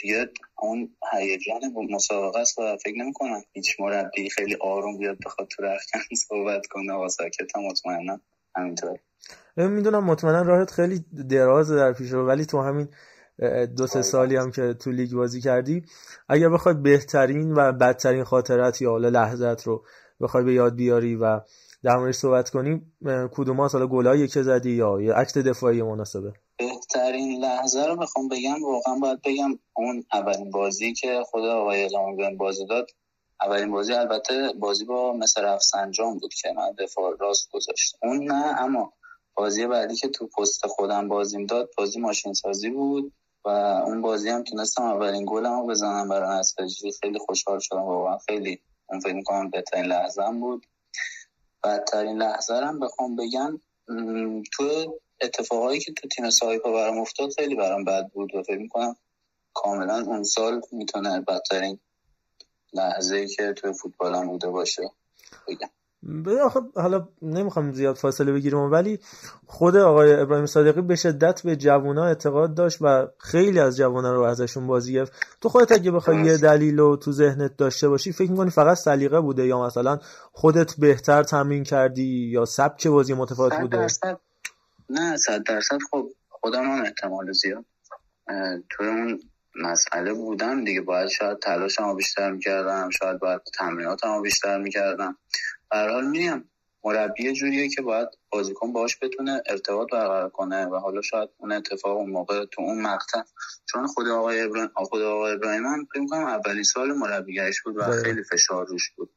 دیگه 0.02 0.30
اون 0.58 0.90
هیجان 1.14 1.62
مسابقه 1.90 2.40
است 2.40 2.60
و 2.60 2.78
فکر 2.84 2.98
نمی 2.98 3.14
کنم 3.14 3.42
هیچ 3.54 3.76
مربی 3.80 4.30
خیلی 4.30 4.56
آروم 4.62 4.98
بیاد 4.98 5.18
بخواد 5.26 5.48
تو 5.48 5.64
رخکن 5.64 6.16
صحبت 6.28 6.68
کنه. 6.68 6.94
و 6.94 7.10
ساکت 7.10 7.56
هم 7.56 7.64
مطمئنا 7.66 8.20
همینطور. 8.56 9.00
می‌دونم 9.58 10.04
مطمئنا 10.04 10.42
راهت 10.42 10.72
خیلی 10.72 11.06
دراز 11.30 11.72
در 11.72 11.94
پیش 11.94 12.12
رو 12.12 12.28
ولی 12.28 12.46
تو 12.46 12.62
همین 12.62 12.88
دو 13.78 13.88
سه 13.88 14.02
سالی 14.02 14.36
هم 14.36 14.52
که 14.52 14.74
تو 14.74 14.92
لیگ 14.92 15.14
بازی 15.14 15.42
کردی 15.42 15.86
اگر 16.30 16.50
بخواد 16.50 16.82
بهترین 16.82 17.52
و 17.52 17.72
بدترین 17.72 18.24
خاطرت 18.24 18.82
یا 18.82 18.90
حالا 18.90 19.10
لحظت 19.10 19.64
رو 19.64 19.86
بخوای 20.24 20.44
به 20.44 20.54
یاد 20.54 20.76
بیاری 20.76 21.16
و 21.16 21.40
در 21.84 21.98
موردش 21.98 22.16
صحبت 22.16 22.50
کنیم 22.50 22.94
کدوم 23.32 23.62
حالا 23.62 23.88
گلایی 23.88 24.28
که 24.28 24.44
زدی 24.44 24.72
یا 24.72 25.02
یه 25.02 25.14
عکت 25.14 25.38
دفاعی 25.38 25.82
مناسبه؟ 25.82 26.34
بهترین 26.58 27.40
لحظه 27.40 27.86
رو 27.86 27.96
بخوام 27.96 28.28
بگم 28.28 28.64
واقعا 28.64 28.96
باید 29.00 29.22
بگم 29.22 29.60
اون 29.74 30.04
اولین 30.14 30.52
بازی 30.52 30.94
که 30.94 31.24
خود 31.26 31.46
آقای 31.46 31.82
اعلام 31.82 32.38
بازی 32.38 32.66
داد 32.66 32.88
اولین 33.42 33.72
بازی 33.72 33.94
البته 33.94 34.54
بازی 34.60 34.86
با 34.86 35.14
مثل 35.14 35.42
رفسنجان 35.42 36.18
بود 36.18 36.34
که 36.34 36.54
من 36.56 36.72
دفاع 36.80 37.18
راست 37.20 37.50
گذاشت 37.52 37.98
اون 38.04 38.24
نه 38.24 38.62
اما 38.62 38.94
بازی 39.36 39.68
بعدی 39.68 39.96
که 39.96 40.08
تو 40.08 40.28
پست 40.28 40.68
خودم 40.68 41.08
بازیم 41.08 41.46
داد 41.46 41.70
بازی 41.78 42.00
ماشین 42.00 42.34
سازی 42.34 42.70
بود 42.70 43.14
و 43.46 43.50
اون 43.88 44.02
بازی 44.02 44.30
هم 44.30 44.44
تونستم 44.44 44.84
اولین 44.84 45.26
گلم 45.28 45.60
رو 45.60 45.68
بزنم 45.68 46.10
برای 46.10 46.40
نساجی 46.40 46.92
خیلی 47.02 47.20
خوشحال 47.20 47.60
شدم 47.60 47.82
واقعا 47.82 48.18
خیلی 48.18 48.62
اون 48.94 49.02
فکر 49.02 49.14
می‌کنم 49.14 49.50
بهترین 49.50 49.86
لحظه 49.86 50.32
بود. 50.32 50.66
بدترین 51.64 52.18
لحظه 52.18 52.54
هم 52.54 52.80
بخوام 52.80 53.16
بگم 53.16 53.62
تو 54.52 55.00
اتفاقایی 55.22 55.80
که 55.80 55.94
تو 55.94 56.08
تیم 56.08 56.30
سایپا 56.30 56.72
برام 56.72 56.98
افتاد 56.98 57.34
خیلی 57.34 57.56
برام 57.56 57.84
بد 57.84 58.08
بود 58.08 58.36
و 58.36 58.44
فکر 58.44 58.58
می‌کنم 58.58 58.96
کاملا 59.54 59.96
اون 59.96 60.24
سال 60.24 60.62
می‌تونه 60.72 61.22
بدترین 61.22 61.80
لحظه 62.74 63.16
ای 63.16 63.28
که 63.28 63.54
تو 63.54 63.74
فوتبالم 63.74 64.28
بوده 64.28 64.50
باشه 64.50 64.92
بگم. 65.48 65.70
حالا 66.76 67.08
نمی‌خوام 67.22 67.72
زیاد 67.72 67.96
فاصله 67.96 68.32
بگیرم 68.32 68.72
ولی 68.72 69.00
خود 69.46 69.76
آقای 69.76 70.14
ابراهیم 70.14 70.46
صادقی 70.46 70.82
به 70.82 70.96
شدت 70.96 71.42
به 71.42 71.56
جوونا 71.56 72.06
اعتقاد 72.06 72.54
داشت 72.54 72.78
و 72.82 73.08
خیلی 73.18 73.60
از 73.60 73.78
جوونا 73.78 74.14
رو 74.14 74.22
ازشون 74.22 74.68
بازی 74.68 74.94
گرفت. 74.94 75.14
تو 75.42 75.50
خودت 75.50 75.72
اگه 75.72 75.92
بخوای 75.92 76.26
یه 76.26 76.38
دلیل 76.38 76.80
رو 76.80 76.96
تو 76.96 77.12
ذهنت 77.12 77.58
داشته 77.58 77.90
باشی 77.90 78.12
فکر 78.12 78.32
می‌کنی 78.32 78.50
فقط 78.50 78.78
سلیقه 78.78 79.22
بوده 79.22 79.48
یا 79.48 79.66
مثلا 79.66 80.00
خودت 80.32 80.76
بهتر 80.80 81.24
تمرین 81.24 81.64
کردی 81.64 82.30
یا 82.32 82.46
سبک 82.46 82.88
بازی 82.88 83.14
متفاوت 83.14 83.60
بوده؟ 83.60 83.78
درصد. 83.78 84.20
نه 84.90 85.18
صد 85.18 85.44
درصد. 85.44 85.78
خب 85.92 86.08
خودم 86.30 86.64
هم 86.64 86.82
احتمال 86.82 87.32
زیاد. 87.32 87.66
تو 88.70 88.84
اون 88.84 89.20
مسئله 89.56 90.14
بودم 90.14 90.64
دیگه 90.64 90.82
باید 90.82 91.10
شاید 91.10 91.40
تلاشمو 91.40 91.96
بیشتر 91.96 92.32
می‌کردم 92.32 92.90
شاید 92.90 93.20
باید 93.20 93.42
تمریناتمو 93.60 94.22
بیشتر 94.22 94.58
می‌کردم. 94.58 95.18
حال 95.74 96.08
میگم 96.08 96.44
مربی 96.84 97.34
جوریه 97.34 97.70
که 97.70 97.82
باید 97.82 98.08
بازیکن 98.30 98.74
باش 98.74 98.98
بتونه 99.02 99.44
ارتباط 99.46 99.88
برقرار 99.92 100.30
کنه 100.30 100.66
و 100.66 100.76
حالا 100.76 101.02
شاید 101.02 101.30
اون 101.38 101.52
اتفاق 101.52 101.98
اون 101.98 102.10
موقع 102.10 102.46
تو 102.46 102.62
اون 102.62 102.82
مقطع. 102.82 103.22
چون 103.66 103.88
خود 103.88 104.08
آقای 104.08 104.42
ابراهیم 104.42 104.70
خود 104.76 105.02
آقای 105.02 105.34
ابراهیم 105.34 105.66
هم 105.66 105.88
فکر 105.94 106.06
کنم 106.10 106.26
اولین 106.26 106.64
سال 106.64 106.94
مربیگرش 106.94 107.62
بود 107.62 107.78
و 107.78 107.80
بله. 107.80 108.04
خیلی 108.04 108.24
فشار 108.24 108.66
روش 108.68 108.90
بود. 108.98 109.10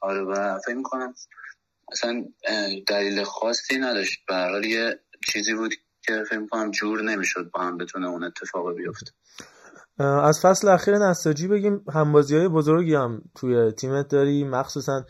آره 0.00 0.22
و 0.22 0.58
فکر 0.66 0.82
کنم 0.82 1.14
اصلا 1.92 2.24
دلیل 2.86 3.24
خاصی 3.24 3.78
نداشت. 3.78 4.20
به 4.28 4.34
هر 4.34 4.50
حال 4.50 4.64
یه 4.64 5.00
چیزی 5.32 5.54
بود 5.54 5.74
که 6.02 6.24
فکر 6.30 6.46
کنم 6.46 6.70
جور 6.70 7.02
نمی‌شد 7.02 7.50
با 7.54 7.60
هم 7.60 7.78
بتونه 7.78 8.08
اون 8.08 8.24
اتفاق 8.24 8.74
بیفته. 8.74 9.10
از 9.98 10.40
فصل 10.42 10.68
اخیر 10.68 10.98
نساجی 10.98 11.48
بگیم. 11.48 11.84
همبازی 11.94 12.36
های 12.36 12.48
بزرگی 12.48 12.94
هم 12.94 13.22
توی 13.34 13.72
تیمت 13.72 14.08
داری. 14.08 14.44
مخصوصا 14.44 15.04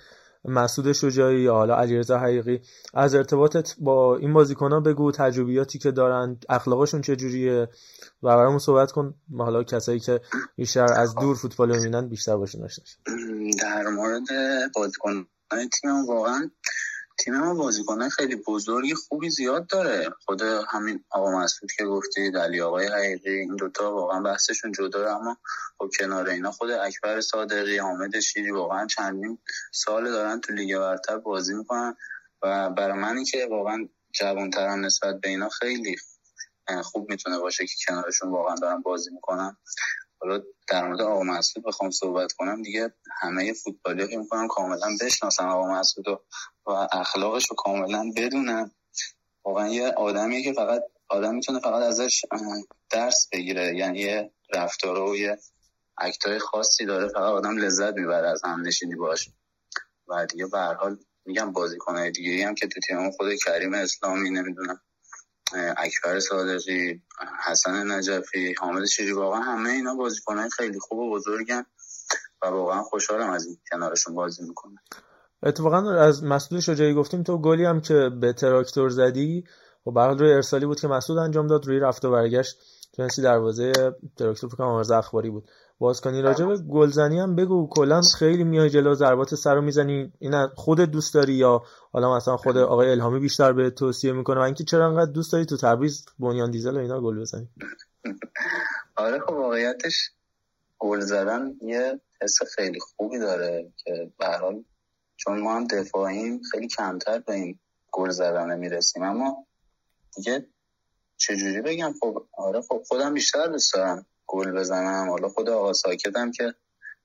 مسعود 0.45 0.93
شجاعی 0.93 1.41
یا 1.41 1.55
حالا 1.55 1.77
علیرضا 1.77 2.19
حقیقی 2.19 2.61
از 2.95 3.15
ارتباطت 3.15 3.75
با 3.79 4.17
این 4.17 4.33
بازیکن‌ها 4.33 4.81
بگو 4.81 5.13
تجربیاتی 5.13 5.79
که 5.79 5.91
دارن 5.91 6.37
اخلاقشون 6.49 7.01
چجوریه 7.01 7.69
و 8.23 8.37
برامون 8.37 8.59
صحبت 8.59 8.93
کن. 8.93 9.15
حالا 9.39 9.63
کسایی 9.63 10.01
که 10.01 10.21
بیشتر 10.57 10.93
از 10.97 11.15
دور 11.15 11.37
فوتبال 11.37 11.77
می‌بینن 11.77 12.09
بیشتر 12.09 12.37
باشون 12.37 12.61
داشته 12.61 12.83
در 13.63 13.89
مورد 13.89 14.27
بازیکن 14.75 15.27
تیم 15.51 16.07
واقعا 16.09 16.51
تیم 17.19 17.39
ما 17.39 17.55
بازیکنان 17.55 18.09
خیلی 18.09 18.37
بزرگی 18.37 18.95
خوبی 18.95 19.31
زیاد 19.31 19.67
داره. 19.67 20.11
خود 20.27 20.43
همین 20.43 21.05
آقا 21.11 21.31
مسعود 21.31 21.73
که 21.73 21.85
گفتی 21.85 22.31
علی 22.37 22.61
آقای 22.61 22.87
حقیقی 22.87 23.31
این 23.31 23.57
دوتا 23.57 23.95
واقعا 23.95 24.21
بحثشون 24.21 24.73
جدا 24.73 25.17
اما 25.17 25.37
خب 25.79 25.91
کنار 25.99 26.29
اینا 26.29 26.51
خود 26.51 26.71
اکبر 26.71 27.21
صادقی 27.21 27.79
حامد 27.79 28.21
شیری 28.21 28.51
واقعا 28.51 28.87
چندین 28.87 29.39
سال 29.73 30.05
دارن 30.11 30.41
تو 30.41 30.53
لیگ 30.53 30.79
برتر 30.79 31.19
بازی 31.19 31.55
می‌کنن 31.55 31.97
و 32.43 32.71
برای 32.71 32.99
منی 32.99 33.25
که 33.25 33.49
واقعا 33.51 33.89
جوانترم 34.13 34.85
نسبت 34.85 35.21
به 35.21 35.29
اینا 35.29 35.49
خیلی 35.49 35.97
خوب 36.85 37.11
می‌تونه 37.11 37.39
باشه 37.39 37.67
که 37.67 37.75
کنارشون 37.89 38.31
واقعا 38.31 38.55
دارن 38.55 38.81
بازی 38.81 39.11
می‌کنن. 39.11 39.57
حالا 40.21 40.43
در 40.69 40.87
مورد 40.87 41.01
آقا 41.01 41.23
مسعود 41.23 41.67
بخوام 41.67 41.91
صحبت 41.91 42.33
کنم. 42.33 42.63
دیگه 42.63 42.95
همه 43.21 43.53
فوتبالی 43.53 44.09
که 44.09 44.17
می‌کنم 44.17 44.49
کاملا 44.49 44.87
بشناسم 45.01 45.49
آقا 45.49 45.81
مسعود 45.81 46.09
و 46.67 46.89
اخلاقش 46.93 47.51
رو 47.51 47.57
کاملا 47.57 48.13
بدونم 48.17 48.71
واقعا 49.45 49.69
یه 49.69 49.89
آدمیه 49.89 50.43
که 50.43 50.53
فقط 50.53 50.83
آدم 51.09 51.35
می‌تونه 51.35 51.61
فقط 51.61 51.83
ازش 51.83 52.25
درس 52.91 53.29
بگیره. 53.33 53.77
یعنی 53.77 53.99
یه 53.99 54.31
رفتار 54.55 54.99
و 54.99 55.17
یه 55.17 55.39
اکتای 55.99 56.39
خاصی 56.39 56.87
داره. 56.87 57.09
فقط 57.09 57.23
آدم 57.23 57.57
لذت 57.57 57.95
می‌بره 57.95 58.29
از 58.29 58.45
هم 58.45 58.61
نشینی 58.61 58.95
باش. 58.95 59.31
و 60.09 60.27
دیگه 60.27 60.47
به 60.47 60.59
هر 60.59 60.75
حال 60.75 60.99
میگم 61.27 61.53
دیگه 62.11 62.47
هم 62.47 62.55
که 62.55 62.69
تو 62.69 62.81
تیم 62.81 63.11
خود 63.11 63.35
کریم 63.35 63.75
اسلامی 63.75 64.31
نمی‌دونم. 64.31 64.81
اکبر 65.77 66.21
صادقی 66.21 67.03
حسن 67.47 67.93
نجفی 67.93 68.55
حامد 68.59 68.85
شیری 68.85 69.13
واقعا 69.13 69.41
همه 69.41 69.71
اینا 69.71 69.95
بازیکنهای 69.95 70.51
خیلی 70.51 70.79
خوب 70.81 70.99
و 70.99 71.11
بزرگن 71.11 71.65
و 72.43 72.47
واقعا 72.47 72.83
خوشحالم 72.83 73.31
از 73.31 73.47
این 73.47 73.57
کنارشون 73.73 74.15
بازی 74.15 74.43
می‌کنه 74.43 74.79
اتفاقا 75.43 75.91
از 75.93 76.25
مسعود 76.25 76.61
شجاعی 76.61 76.95
گفتیم 76.95 77.23
تو 77.23 77.39
گلی 77.39 77.65
هم 77.65 77.81
که 77.81 78.11
به 78.21 78.33
تراکتور 78.33 78.91
زدی 78.91 79.45
و 79.87 79.91
به 79.91 80.07
روی 80.07 80.33
ارسالی 80.33 80.67
بود 80.67 80.81
که 80.81 80.89
مسعود 80.89 81.19
انجام 81.19 81.47
داد 81.47 81.67
روی 81.67 81.79
رفت 81.79 82.05
و 82.05 82.11
برگشت. 82.11 82.59
تونستی 82.93 83.23
دروازه 83.23 83.73
تراکتور 84.17 84.51
فکر 84.51 84.95
اخباری 84.95 85.31
بود. 85.31 85.49
باز 85.79 86.01
کنی 86.01 86.23
راجع 86.23 86.45
به 86.45 86.57
گلزنی 86.57 87.19
هم 87.19 87.37
بگو. 87.37 87.69
کلا 87.71 88.01
خیلی 88.19 88.45
میای 88.45 88.71
جلو 88.71 88.95
ضربات 88.95 89.35
سر 89.35 89.55
رو 89.55 89.63
می‌زنی. 89.63 90.13
این 90.19 90.47
خودت 90.47 90.91
دوست 90.91 91.15
داری 91.15 91.33
یا 91.33 91.63
حالا 91.93 92.17
مثلا 92.17 92.37
خود 92.37 92.57
آقای 92.57 92.91
الهامی 92.91 93.21
بیشتر 93.21 93.53
به 93.53 93.71
توصیه 93.71 94.13
می‌کنه 94.13 94.41
و 94.41 94.43
اینکه 94.43 94.65
چرا 94.65 94.89
انقدر 94.89 95.13
دوست 95.13 95.33
داری 95.33 95.47
تو 95.47 95.57
تبریز 95.57 96.07
بنیان 96.19 96.51
دیزل 96.51 96.77
و 96.77 96.79
اینا 96.79 97.01
گل 97.01 97.21
بزنی؟ 97.21 97.49
آره 98.97 99.21
خب 99.21 99.33
واقعیتش 99.33 100.11
گل 100.79 101.01
زدن 101.01 101.55
یه 101.61 102.01
حس 102.23 102.39
خیلی 102.57 102.81
خوبی 102.81 103.19
داره 103.19 103.73
که 103.77 104.11
به 104.19 104.27
حال 104.27 104.65
چون 105.17 105.41
ما 105.41 105.57
هم 105.57 105.67
دفاعیم 105.67 106.41
خیلی 106.51 106.69
کمتر 106.69 107.19
به 107.19 107.33
این 107.33 107.59
گل 107.93 108.11
زدن 108.11 108.59
می‌رسیم. 108.59 109.03
اما 109.03 109.47
دیگه 110.17 110.47
چجوری 111.17 111.61
بگم؟ 111.61 111.95
خب 112.01 112.27
آره 112.33 112.61
خب 112.61 112.83
خودم 112.89 113.15
بیشتر 113.15 113.47
دوست 113.47 113.75
دارم. 113.75 114.07
گل 114.29 114.51
بزنم. 114.51 115.11
حالا 115.11 115.29
خود 115.29 115.49
آقا 115.49 115.73
ساکتم 115.73 116.31
که 116.33 116.55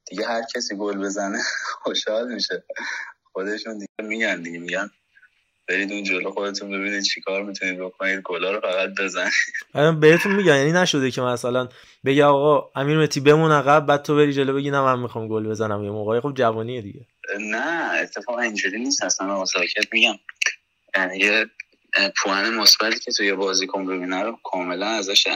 دیگه 0.05 0.27
هر 0.27 0.41
کسی 0.55 0.75
گل 0.77 0.97
بزنه 0.97 1.39
خوشحال 1.83 2.33
میشه. 2.33 2.63
خودشون 3.33 3.77
دیگه 3.77 4.09
میگن 4.09 4.41
دیگه 4.41 4.59
میگن 4.59 4.89
برید 5.67 5.91
اون 5.91 6.03
جلو 6.03 6.31
خودتون 6.31 6.71
ببینید 6.71 7.03
چیکار 7.03 7.43
می‌تونید 7.43 7.79
بکنید. 7.79 8.21
گلا 8.23 8.51
رو 8.51 8.61
فقط 8.61 8.89
بزنید. 8.99 9.99
بهتون 9.99 10.35
میگن. 10.35 10.55
یعنی 10.57 10.71
نشده 10.71 11.11
که 11.11 11.21
مثلا 11.21 11.69
بگه 12.05 12.25
آقا 12.25 12.71
امیر 12.75 12.97
متی 12.97 13.19
بمون 13.19 13.51
عقب 13.51 13.85
بعد 13.85 14.01
تو 14.01 14.15
بری 14.15 14.33
جلو 14.33 14.53
بگی 14.53 14.71
نه 14.71 14.81
من 14.81 14.99
می‌خوام 14.99 15.27
گل 15.27 15.47
بزنم. 15.47 15.83
یه 15.83 15.91
موقعی 15.91 16.21
خب 16.21 16.33
جوانیه 16.33 16.81
دیگه. 16.81 17.07
نه 17.39 17.91
اتفاقا 18.01 18.41
اینجوری 18.41 18.79
نیست. 18.79 19.03
اصلا 19.03 19.33
آقا 19.33 19.45
ساکت 19.45 19.93
میگم. 19.93 20.15
یعنی 20.95 21.17
یه 21.17 21.45
پوان 22.17 22.53
مثبتی 22.55 22.99
که 22.99 23.11
توی 23.11 23.33
بازیکن 23.33 23.85
ببینه 23.85 24.23
رو 24.23 24.37
کاملا 24.43 24.87
ازش 24.87 25.27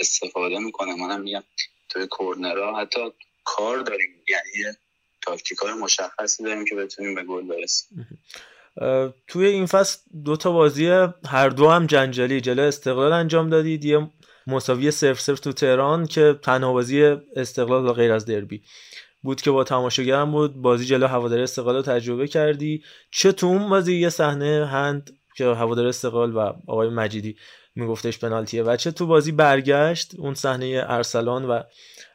استفاده 0.00 0.58
می‌کنه. 0.58 0.94
منم 0.94 1.20
میگم 1.20 1.42
توی 1.88 2.06
کورنرها 2.06 2.80
حتی 2.80 3.00
کار 3.44 3.78
داریم. 3.78 4.10
یعنی 4.28 4.76
تاکتیک 5.22 5.58
های 5.58 5.72
مشخصی 5.72 6.44
داریم 6.44 6.64
که 6.64 6.74
بتونیم 6.74 7.14
به 7.14 7.22
گل 7.22 7.46
برسیم. 7.46 8.06
توی 9.28 9.46
این 9.46 9.66
فصل 9.66 9.98
دو 10.24 10.36
تا 10.36 10.52
بازی 10.52 11.06
هر 11.26 11.48
دو 11.48 11.68
هم 11.68 11.86
جنجالی. 11.86 12.40
جلو 12.40 12.62
استقلال 12.62 13.12
انجام 13.12 13.50
دادید. 13.50 13.84
یه 13.84 14.10
مساوی 14.46 14.90
صرف 14.90 15.20
صرف 15.20 15.40
تو 15.40 15.52
تهران 15.52 16.06
که 16.06 16.38
تنها 16.42 16.72
بازی 16.72 17.02
استقلال 17.36 17.86
و 17.86 17.92
غیر 17.92 18.12
از 18.12 18.26
دربی 18.26 18.62
بود 19.22 19.40
که 19.40 19.50
با 19.50 19.64
تماشاگرم 19.64 20.32
بود. 20.32 20.54
بازی 20.54 20.84
جلو 20.84 21.06
هوادار 21.06 21.40
استقلال 21.40 21.82
تجربه 21.82 22.28
کردی. 22.28 22.84
چه 23.10 23.32
تو 23.32 23.46
اون 23.46 23.68
بازی 23.68 23.96
یه 23.96 24.08
صحنه 24.08 24.66
هند 24.66 25.18
که 25.36 25.44
هوادار 25.44 25.86
استقلال 25.86 26.36
و 26.36 26.38
آقای 26.66 26.88
مجیدی 26.88 27.36
میگفتش 27.76 28.18
پنالتیه. 28.18 28.62
و 28.62 28.76
چه 28.76 28.90
تو 28.90 29.06
بازی 29.06 29.32
برگشت 29.32 30.14
اون 30.18 30.34
صحنه 30.34 30.84
ارسلان 30.88 31.44
و 31.44 31.62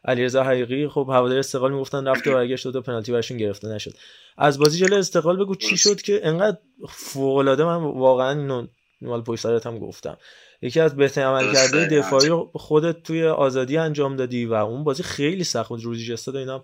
علیرضا 0.06 0.44
حقیقی. 0.44 0.88
خب 0.88 1.08
هوادار 1.10 1.40
استقلال 1.40 1.72
می‌گفتن 1.72 2.08
رفت 2.08 2.28
و 2.28 2.34
برگشت 2.34 2.66
و 2.66 2.82
پنالتی 2.82 3.12
براشون 3.12 3.38
گرفته 3.38 3.68
نشد. 3.68 3.94
از 4.38 4.60
بازی 4.60 4.80
جلو 4.80 4.96
استقلال 4.96 5.38
بگو 5.38 5.56
چی 5.56 5.78
شد 5.78 6.02
که 6.02 6.22
انقدر 6.24 6.58
فوق 6.90 7.38
العاده 7.38 7.66
من 7.66 7.76
واقعا 7.76 8.40
اینو 8.40 8.68
مال 9.02 9.22
پشت 9.22 9.46
هم 9.46 9.80
گفتم. 9.80 10.18
یکی 10.62 10.80
از 10.80 10.96
بهترین 10.96 11.28
عملکرده 11.28 11.86
دفاعی 11.86 12.28
رو 12.28 12.52
خودت 12.54 13.04
توی 13.04 13.28
آزادی 13.28 13.78
انجام 13.78 14.16
دادی 14.16 14.46
و 14.46 14.54
اون 14.54 14.84
بازی 14.84 15.04
خیلی 15.04 15.44
سخت 15.44 15.70
بود. 15.70 15.84
روزی 15.84 16.06
جسد 16.06 16.36
اینا 16.36 16.64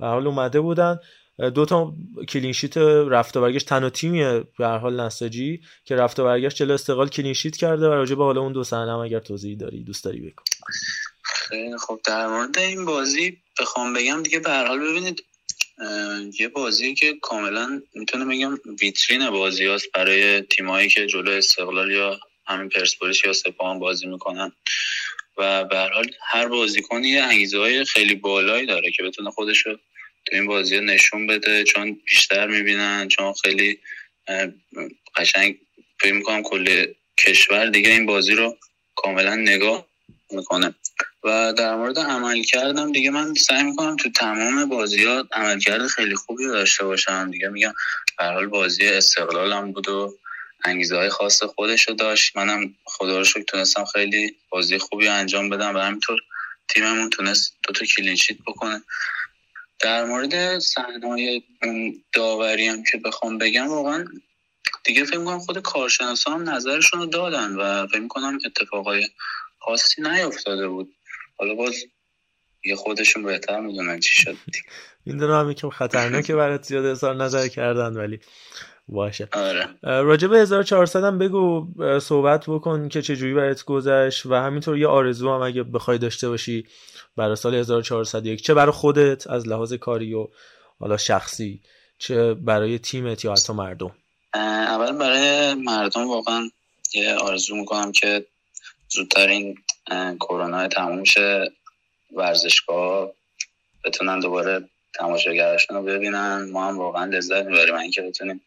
به 0.00 0.06
حال 0.06 0.26
اومده 0.26 0.60
بودن. 0.60 1.00
دو 1.38 1.64
تا 1.64 1.94
clean 2.28 2.52
sheet 2.52 2.76
رفت 2.76 3.36
و 3.36 3.40
برگشت 3.40 3.66
تنها 3.66 3.90
تیمیه 3.90 4.44
به 4.58 4.66
هر 4.66 4.78
حال 4.78 5.00
نساجی 5.00 5.60
که 5.84 5.96
رفت 5.96 6.20
و 6.20 6.24
برگشت 6.24 6.56
جلو 6.56 6.74
استقلال 6.74 7.08
clean 7.08 7.32
sheet 7.32 7.56
کرده 7.56 7.86
و 7.88 7.92
راجع 7.92 8.14
به 8.14 8.24
حالا 8.24 8.40
اون 8.40 8.52
دو 8.52 8.64
صحنه 8.64 8.92
هم 8.92 8.98
اگر 8.98 9.20
توضیحی 9.20 9.56
داری 9.56 9.84
دوست 9.84 10.04
داری 10.04 10.20
بکن 10.20 10.44
خیلی 11.22 11.78
خب 11.78 12.00
در 12.04 12.26
مورد 12.26 12.58
این 12.58 12.84
بازی 12.84 13.38
بخوام 13.60 13.92
بگم 13.92 14.22
دیگه 14.22 14.38
به 14.38 14.50
هر 14.50 14.66
حال 14.66 14.90
ببینید 14.90 15.24
یه 16.40 16.48
بازی 16.48 16.94
که 16.94 17.14
کاملا 17.22 17.82
می‌تونه 17.94 18.24
بگم 18.24 18.58
ویترین 18.80 19.30
بازی 19.30 19.66
هست 19.66 19.92
برای 19.94 20.40
تیمایی 20.40 20.88
که 20.88 21.06
جلو 21.06 21.30
استقلال 21.30 21.90
یا 21.90 22.20
همین 22.46 22.68
پرسپولیس 22.68 23.24
یا 23.24 23.32
سپاهان 23.32 23.78
بازی 23.78 24.06
می‌کنن. 24.06 24.52
و 25.38 25.64
به 25.64 25.76
هر 25.76 25.92
حال 25.92 26.10
هر 26.20 26.48
بازیکن 26.48 27.04
یه 27.04 27.22
انگیزه 27.22 27.58
های 27.58 27.84
خیلی 27.84 28.14
بالایی 28.14 28.66
داره 28.66 28.90
که 28.90 29.02
بتونه 29.02 29.30
خودش 29.30 29.66
رو 29.66 29.78
تو 30.28 30.36
این 30.36 30.46
بازی 30.46 30.80
نشون 30.80 31.26
بده 31.26 31.64
چون 31.64 32.00
بیشتر 32.04 32.46
می‌بینن 32.46 33.08
چون 33.08 33.32
خیلی 33.32 33.78
قشنگ 35.16 35.56
فکر 36.00 36.12
می‌کنم 36.12 36.42
کل 36.42 36.86
کشور 37.18 37.66
دیگه 37.66 37.90
این 37.90 38.06
بازی 38.06 38.34
رو 38.34 38.56
کاملا 38.96 39.34
نگاه 39.34 39.86
می‌کنه. 40.30 40.74
و 41.24 41.52
در 41.52 41.74
مورد 41.74 41.98
عمل 41.98 42.42
کردم 42.42 42.92
دیگه 42.92 43.10
من 43.10 43.34
سعی 43.34 43.62
می‌کنم 43.62 43.96
تو 43.96 44.10
تمام 44.10 44.68
بازی 44.68 45.04
ها 45.04 45.28
عملکرد 45.32 45.86
خیلی 45.86 46.14
خوبی 46.14 46.46
داشته 46.46 46.84
باشم. 46.84 47.30
دیگه 47.30 47.48
میگم 47.48 47.74
در 48.18 48.32
حال 48.32 48.46
بازی 48.46 48.86
استقلالم 48.86 49.72
بود 49.72 49.88
و 49.88 50.18
انگیزه 50.64 50.96
های 50.96 51.08
خاص 51.08 51.42
خودش 51.42 51.88
رو 51.88 51.94
داشت. 51.94 52.36
منم 52.36 52.74
خدا 52.84 53.18
رو 53.18 53.24
شکر 53.24 53.42
تونستم 53.42 53.84
خیلی 53.84 54.36
بازی 54.50 54.78
خوبی 54.78 55.08
انجام 55.08 55.48
بدم 55.48 55.74
و 55.74 55.78
همینطور 55.78 56.18
تیممون 56.68 57.10
تونست 57.10 57.56
دو 57.62 57.72
تا 57.72 57.86
کلینشیت 57.86 58.36
بکنه. 58.46 58.82
در 59.80 60.04
مورد 60.04 60.58
صحنه 60.58 61.42
داوری 62.12 62.68
هم 62.68 62.82
که 62.82 62.98
بخوام 62.98 63.38
بگم 63.38 63.68
واقعا 63.68 64.04
دیگه 64.84 65.04
فکر 65.04 65.18
می‌کنم 65.18 65.38
خود 65.38 65.58
کارشناسا 65.58 66.30
هم 66.30 66.50
نظرشون 66.50 67.00
رو 67.00 67.06
دادن 67.06 67.56
و 67.56 67.86
فکر 67.86 68.00
می‌کنم 68.00 68.38
اتفاقای 68.46 69.08
خاصی 69.58 70.02
نیافتاده 70.02 70.68
بود. 70.68 70.94
حالا 71.36 71.54
باز 71.54 71.74
یه 72.64 72.76
خودشون 72.76 73.22
بهتر 73.22 73.60
می‌دونن 73.60 74.00
چی 74.00 74.14
شد. 74.14 74.36
این 75.04 75.16
دارم 75.16 75.54
که 75.54 75.70
خطرناکه 75.70 76.34
برات 76.34 76.62
زیاد 76.62 76.84
اظهار 76.84 77.14
نظر 77.14 77.48
کردن 77.48 77.96
ولی 77.96 78.20
باشه. 78.88 79.28
آره. 79.32 79.68
راجع 79.82 80.28
به 80.28 80.38
1400 80.38 81.04
هم 81.04 81.18
بگو 81.18 81.68
صحبت 82.00 82.44
بکن 82.48 82.88
که 82.88 83.02
چجوری 83.02 83.34
برات 83.34 83.64
گذشت 83.64 84.26
و 84.26 84.34
همینطور 84.34 84.78
یه 84.78 84.86
آرزو 84.86 85.34
هم 85.34 85.42
اگه 85.42 85.62
بخوای 85.62 85.98
داشته 85.98 86.28
باشی 86.28 86.66
برای 87.16 87.36
سال 87.36 87.54
1401 87.54 88.42
چه 88.42 88.54
برای 88.54 88.72
خودت 88.72 89.26
از 89.26 89.48
لحاظ 89.48 89.72
کاری 89.72 90.14
و 90.14 90.26
حالا 90.80 90.96
شخصی 90.96 91.60
چه 91.98 92.34
برای 92.34 92.78
تیمت 92.78 93.24
یا 93.24 93.32
حتی 93.32 93.52
مردم؟ 93.52 93.90
اول 94.34 94.92
برای 94.92 95.54
مردم 95.54 96.08
واقعا 96.08 96.50
یه 96.94 97.14
آرزو 97.14 97.56
می‌کنم 97.56 97.92
که 97.92 98.26
زودتر 98.88 99.28
این 99.28 99.58
کرونا 100.20 100.68
تموم 100.68 101.04
شه 101.04 101.52
ورزشگاه 102.16 103.10
بتونن 103.84 104.20
دوباره 104.20 104.68
تماشاگرشون 104.94 105.76
رو 105.76 105.82
ببینن. 105.82 106.50
ما 106.52 106.68
هم 106.68 106.78
واقعا 106.78 107.04
لذت 107.04 107.44
می‌بریم 107.46 107.74
اینکه 107.74 108.02
بتونیم 108.02 108.40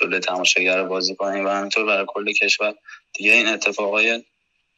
جلوی 0.00 0.20
تماشاگر 0.20 0.82
بازی 0.82 1.16
کنیم 1.16 1.44
و 1.46 1.48
همینطور 1.48 1.84
برای 1.84 2.04
کل 2.08 2.32
کشور. 2.32 2.74
دیگه 3.12 3.32
این 3.32 3.46
اتفاقای 3.46 4.24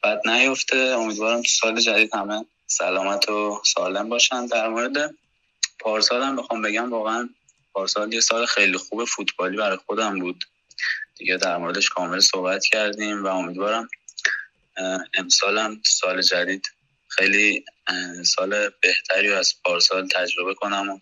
بد 0.03 0.27
نیفته. 0.27 0.77
امیدوارم 0.77 1.41
تو 1.41 1.47
سال 1.47 1.79
جدید 1.81 2.15
همه 2.15 2.45
سلامت 2.67 3.29
و 3.29 3.61
سالم 3.65 4.09
باشن. 4.09 4.45
در 4.45 4.67
مورد 4.67 5.15
پارسال 5.79 6.23
هم 6.23 6.35
بخوام 6.35 6.61
بگم 6.61 6.91
واقعا 6.91 7.29
پارسال 7.73 8.13
یه 8.13 8.19
سال 8.19 8.45
خیلی 8.45 8.77
خوب 8.77 9.05
فوتبالی 9.05 9.57
برای 9.57 9.77
خودم 9.85 10.19
بود. 10.19 10.45
دیگه 11.15 11.37
در 11.37 11.57
موردش 11.57 11.89
کامل 11.89 12.19
صحبت 12.19 12.65
کردیم 12.65 13.23
و 13.23 13.27
امیدوارم 13.27 13.89
امسالم 15.13 15.81
سال 15.85 16.21
جدید 16.21 16.71
خیلی 17.07 17.65
سال 18.25 18.69
بهتری 18.81 19.33
از 19.33 19.55
پارسال 19.63 20.07
تجربه 20.07 20.53
کنم 20.53 20.89
و 20.89 20.99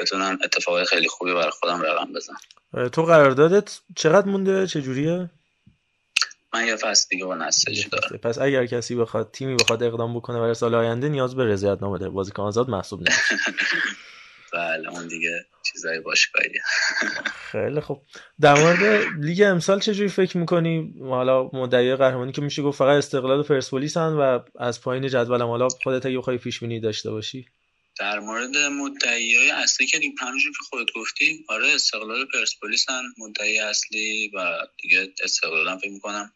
بتونم 0.00 0.38
اتفاق 0.44 0.84
خیلی 0.84 1.08
خوبی 1.08 1.34
برای 1.34 1.50
خودم 1.50 1.82
رقم 1.82 2.12
بزنم 2.12 2.88
تو 2.88 3.02
قراردادت 3.02 3.78
چقدر 3.96 4.26
مونده؟ 4.26 4.66
چجوریه؟ 4.66 5.30
من 6.54 6.66
یه 6.66 6.76
فصل 6.76 7.06
دیگه 7.10 7.24
با 7.24 7.34
نساجی 7.34 7.88
دارم. 7.88 8.18
پس 8.18 8.38
اگر 8.38 8.66
کسی 8.66 8.94
بخواد 8.94 9.30
تیمی 9.32 9.56
بخواد 9.56 9.82
اقدام 9.82 10.16
بکنه 10.16 10.38
برای 10.38 10.54
سال 10.54 10.74
آینده 10.74 11.08
نیاز 11.08 11.36
به 11.36 11.44
رضایت 11.44 11.82
نامه 11.82 11.98
داره 11.98 12.10
بازیکن 12.10 12.42
آزاد 12.42 12.70
محسوب 12.70 13.00
نمیشه. 13.00 13.22
بله 14.52 14.88
اون 14.90 15.08
دیگه 15.08 15.46
چیزای 15.62 16.00
باشگاهیه. 16.00 16.60
خیلی 17.52 17.80
خوب. 17.80 18.02
در 18.40 18.54
مورد 18.54 19.06
لیگ 19.18 19.42
امسال 19.42 19.80
چجوری 19.80 20.08
فکر 20.08 20.38
می‌کنی؟ 20.38 20.94
حالا 21.00 21.50
مدعی 21.52 21.96
قهرمانی 21.96 22.32
که 22.32 22.42
میشه 22.42 22.62
گفت 22.62 22.78
فقط 22.78 22.96
استقلال 22.96 23.40
و 23.40 23.42
پرسپولیس 23.42 23.96
و 23.96 24.40
از 24.58 24.80
پایین 24.80 25.08
جدولم. 25.08 25.46
حالا 25.46 25.68
خودت 25.68 26.06
اگه 26.06 26.18
بخوای 26.18 26.38
پیش 26.38 26.60
بینی 26.60 26.80
داشته 26.80 27.10
باشی. 27.10 27.46
در 27.98 28.18
مورد 28.18 28.56
مدعی 28.56 29.36
های 29.36 29.50
اصلی 29.50 29.86
که 29.86 30.00
همونجور 30.20 30.52
که 30.52 30.64
خودت 30.68 30.92
گفتی 30.92 31.44
آره 31.48 31.68
استقلال 31.68 32.24
پرسپولیس 32.24 32.86
مدعی 33.18 33.58
اصلی 33.58 34.30
و 34.34 34.66
دیگه 34.82 35.12
استقلال 35.22 35.68
هم 35.68 35.78
فکر 35.78 35.90
می‌کنم 35.90 36.32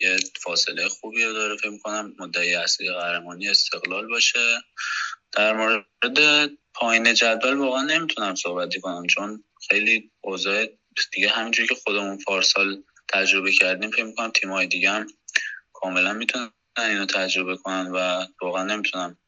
یه 0.00 0.16
فاصله 0.42 0.88
خوبی 0.88 1.24
رو 1.24 1.32
داره 1.32 1.56
فکر 1.56 1.70
می‌کنم 1.70 2.14
مدعی 2.18 2.54
اصلی 2.54 2.92
قهرمانی 2.92 3.48
استقلال 3.48 4.06
باشه. 4.06 4.62
در 5.32 5.52
مورد 5.52 6.50
پایین 6.74 7.14
جدول 7.14 7.56
واقعا 7.56 7.82
نمی‌تونم 7.82 8.34
صحبتی 8.34 8.80
کنم 8.80 9.06
چون 9.06 9.44
خیلی 9.68 10.10
اوضاع 10.20 10.66
دیگه 11.12 11.28
همینجوری 11.28 11.68
که 11.68 11.74
خودمون 11.74 12.18
پارسال 12.26 12.82
تجربه 13.08 13.52
کردیم 13.52 13.90
فکر 13.90 14.04
می‌کنم 14.04 14.30
تیمای 14.30 14.66
دیگه 14.66 14.90
هم 14.90 15.06
کاملا 15.72 16.12
می‌تونن 16.12 16.50
اینو 16.78 17.06
تجربه 17.06 17.56
کنن 17.56 17.90
و 17.90 18.26
واقعا 18.42 18.64
نمی‌تونم 18.64 19.18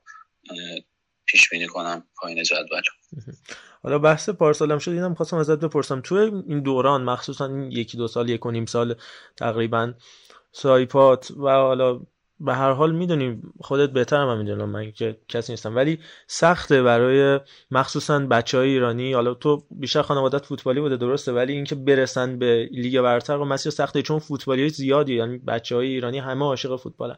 پیش 1.26 1.50
بینی 1.50 1.66
کنم 1.66 2.04
پایین 2.16 2.42
جدول. 2.42 2.82
حالا 3.82 3.98
بحث 3.98 4.28
پارسالم 4.28 4.78
شد 4.78 4.90
اینم 4.90 5.14
خواستم 5.14 5.36
ازت 5.36 5.58
بپرسم. 5.58 6.00
تو 6.00 6.14
این 6.48 6.60
دوران 6.60 7.02
مخصوصا 7.02 7.46
این 7.46 7.72
یکی 7.72 7.96
دو 7.96 8.08
سال 8.08 8.28
یک 8.28 8.46
و 8.46 8.50
نیم 8.50 8.66
سال 8.66 8.94
تقریبا 9.36 9.92
سایپات 10.52 11.30
و 11.30 11.48
حالا 11.50 12.00
به 12.40 12.54
هر 12.54 12.72
حال 12.72 12.94
می‌دونیم 12.94 13.52
خودت 13.60 13.90
بهتر 13.90 14.24
من 14.24 14.38
می‌دونم 14.38 14.68
من 14.68 14.92
که 14.92 15.16
کسی 15.28 15.52
نیستم. 15.52 15.76
ولی 15.76 15.98
سخته 16.26 16.82
برای 16.82 17.40
مخصوصا 17.70 18.18
بچه 18.18 18.58
های 18.58 18.68
ایرانی. 18.68 19.12
حالا 19.12 19.34
تو 19.34 19.62
بیشتر 19.70 20.02
خانوادت 20.02 20.46
فوتبالی 20.46 20.80
بوده 20.80 20.96
درسته 20.96 21.32
ولی 21.32 21.52
اینکه 21.52 21.74
برسن 21.74 22.38
به 22.38 22.68
لیگ 22.72 23.00
برتر 23.00 23.36
و 23.36 23.44
مسیر 23.44 23.72
سخته 23.72 24.02
چون 24.02 24.18
فوتبالی 24.18 24.68
زیادی 24.68 25.14
یعنی 25.14 25.38
بچه 25.38 25.76
های 25.76 25.86
ایرانی 25.86 26.18
همه 26.18 26.44
عاشق 26.44 26.76
فوتبالن. 26.76 27.16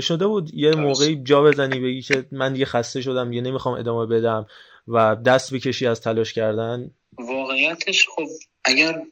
شده 0.00 0.26
بود 0.26 0.54
یه 0.54 0.74
موقعی 0.74 1.22
جا 1.24 1.42
بزنی 1.42 1.80
بگی 1.80 2.02
که 2.02 2.26
من 2.32 2.52
دیگه 2.52 2.64
خسته 2.64 3.00
شدم 3.00 3.30
دیگه 3.30 3.42
نمی‌خوام 3.42 3.74
ادامه 3.78 4.06
بدم 4.06 4.46
و 4.88 5.16
دست 5.26 5.54
بکشی 5.54 5.86
از 5.86 6.00
تلاش 6.00 6.32
کردن. 6.32 6.90
واقعیتش 7.18 8.08
خب 8.08 8.26
اگر 8.64 9.02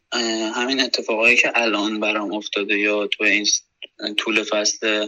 همین 0.55 0.81
اتفاقایی 0.81 1.37
که 1.37 1.53
الان 1.55 2.01
برام 2.01 2.33
افتاده 2.33 2.79
یا 2.79 3.07
تو 3.07 3.25
این 3.25 3.47
طول 4.17 4.43
فصل 4.43 5.07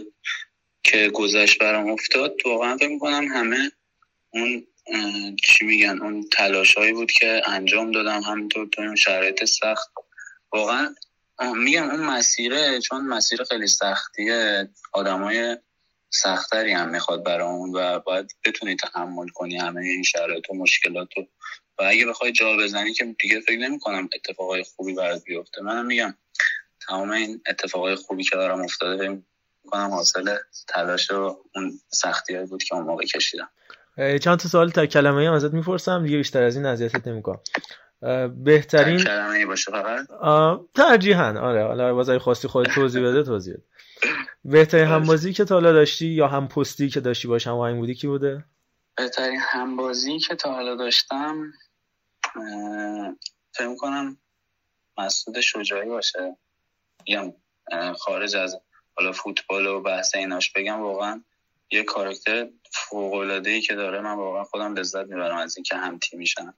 که 0.83 1.09
گذشت 1.13 1.59
برام 1.59 1.89
افتاد 1.89 2.35
واقعا 2.45 2.77
فکر 2.77 2.89
می‌کنم 2.89 3.27
همه 3.27 3.71
اون 4.33 4.67
چی 5.43 5.65
میگن 5.65 5.99
اون 6.01 6.25
تلاشهایی 6.31 6.93
بود 6.93 7.11
که 7.11 7.41
انجام 7.45 7.91
دادم 7.91 8.21
همینطور 8.21 8.67
تو 8.67 8.81
این 8.81 8.95
شرایط 8.95 9.43
سخت. 9.43 9.89
واقعا 10.53 10.95
میگم 11.55 11.89
اون 11.89 11.99
مسیره 11.99 12.79
چون 12.79 13.07
مسیر 13.07 13.43
خیلی 13.43 13.67
سختیه 13.67 14.69
آدمای 14.93 15.57
سختری 16.09 16.71
هم 16.71 16.89
می‌خواد 16.89 17.23
برامون 17.23 17.75
و 17.75 17.99
باید 17.99 18.31
بتونی 18.45 18.75
تحمل 18.75 19.27
کنی 19.27 19.57
همه 19.57 19.81
این 19.81 20.03
شرایط 20.03 20.49
و 20.49 20.53
مشکلات 20.53 21.07
رو. 21.17 21.27
و 21.79 21.83
اگه 21.83 22.05
بخوای 22.05 22.31
جا 22.31 22.57
بزنی 22.57 22.93
که 22.93 23.15
دیگه 23.19 23.39
فکر 23.39 23.57
نمی 23.57 23.79
کنم 23.79 24.09
اتفاقای 24.15 24.63
خوبی 24.63 24.93
برات 24.93 25.23
بیفته. 25.23 25.61
منم 25.61 25.85
میگم 25.85 26.13
تمام 26.87 27.11
این 27.11 27.41
اتفاقای 27.47 27.95
خوبی 27.95 28.23
که 28.23 28.35
دارم 28.35 28.61
افتاده 28.61 28.97
فکر 29.07 29.21
کنم 29.71 29.89
حاصل 29.89 30.37
تلاش 30.67 31.11
و 31.11 31.37
اون 31.55 31.79
سختی 31.89 32.37
بود 32.37 32.63
که 32.63 32.75
اون 32.75 32.83
موقع 32.83 33.05
کشیدم. 33.05 33.49
چند 33.97 34.39
تا 34.39 34.49
سوال 34.49 34.69
تا 34.69 34.85
کلمه 34.85 35.27
هم 35.27 35.33
ازت 35.33 35.53
می‌پرسم 35.53 36.03
دیگه 36.03 36.17
بیشتر 36.17 36.43
از 36.43 36.55
این 36.55 36.65
اذیتت 36.65 37.07
نمی‌کنم. 37.07 37.39
بهترین 38.43 39.47
باشه 39.47 39.71
فقط؟ 39.71 40.07
ترجیحاً. 40.75 41.39
آره 41.39 41.63
حالا 41.63 41.93
باز 41.93 42.09
خواستی 42.09 42.47
خود 42.47 42.65
توضیح 42.65 43.03
بده 43.03 43.23
توضیح 43.23 43.53
بده. 43.53 43.63
بهترین 44.45 44.87
همبازی 44.87 45.33
که 45.33 45.45
تا 45.45 45.55
حالا 45.55 45.71
داشتی 45.71 46.07
یا 46.07 46.27
هم 46.27 46.47
پستی 46.47 46.89
که 46.89 46.99
داشتی 46.99 47.27
باش 47.27 47.47
هم 47.47 47.79
بودی 47.79 47.95
کی 47.95 48.07
بوده؟ 48.07 48.45
بهترین 48.97 49.39
همبازی 49.39 50.19
که 50.19 50.35
تا 50.35 50.53
حالا 50.53 50.75
داشتم 50.75 51.51
فکر 53.51 53.75
کنم 53.75 54.17
مسعود 54.97 55.39
شجاعی 55.39 55.89
باشه. 55.89 56.37
میگم 57.07 57.33
خارج 57.99 58.35
از 58.35 58.55
حالا 58.95 59.11
فوتبال 59.11 59.67
و 59.67 59.81
بحث 59.81 60.15
ایناش 60.15 60.51
بگم 60.51 60.81
واقعا 60.81 61.23
یه 61.71 61.83
کاراکتر 61.83 62.47
فوق 62.73 63.13
ای 63.45 63.61
که 63.61 63.75
داره 63.75 64.01
من 64.01 64.15
واقعا 64.15 64.43
خودم 64.43 64.73
لذت 64.73 65.05
می‌برم 65.07 65.37
از 65.37 65.57
اینکه 65.57 65.75
هم 65.75 65.97
تیم 65.97 66.19
میشن 66.19 66.53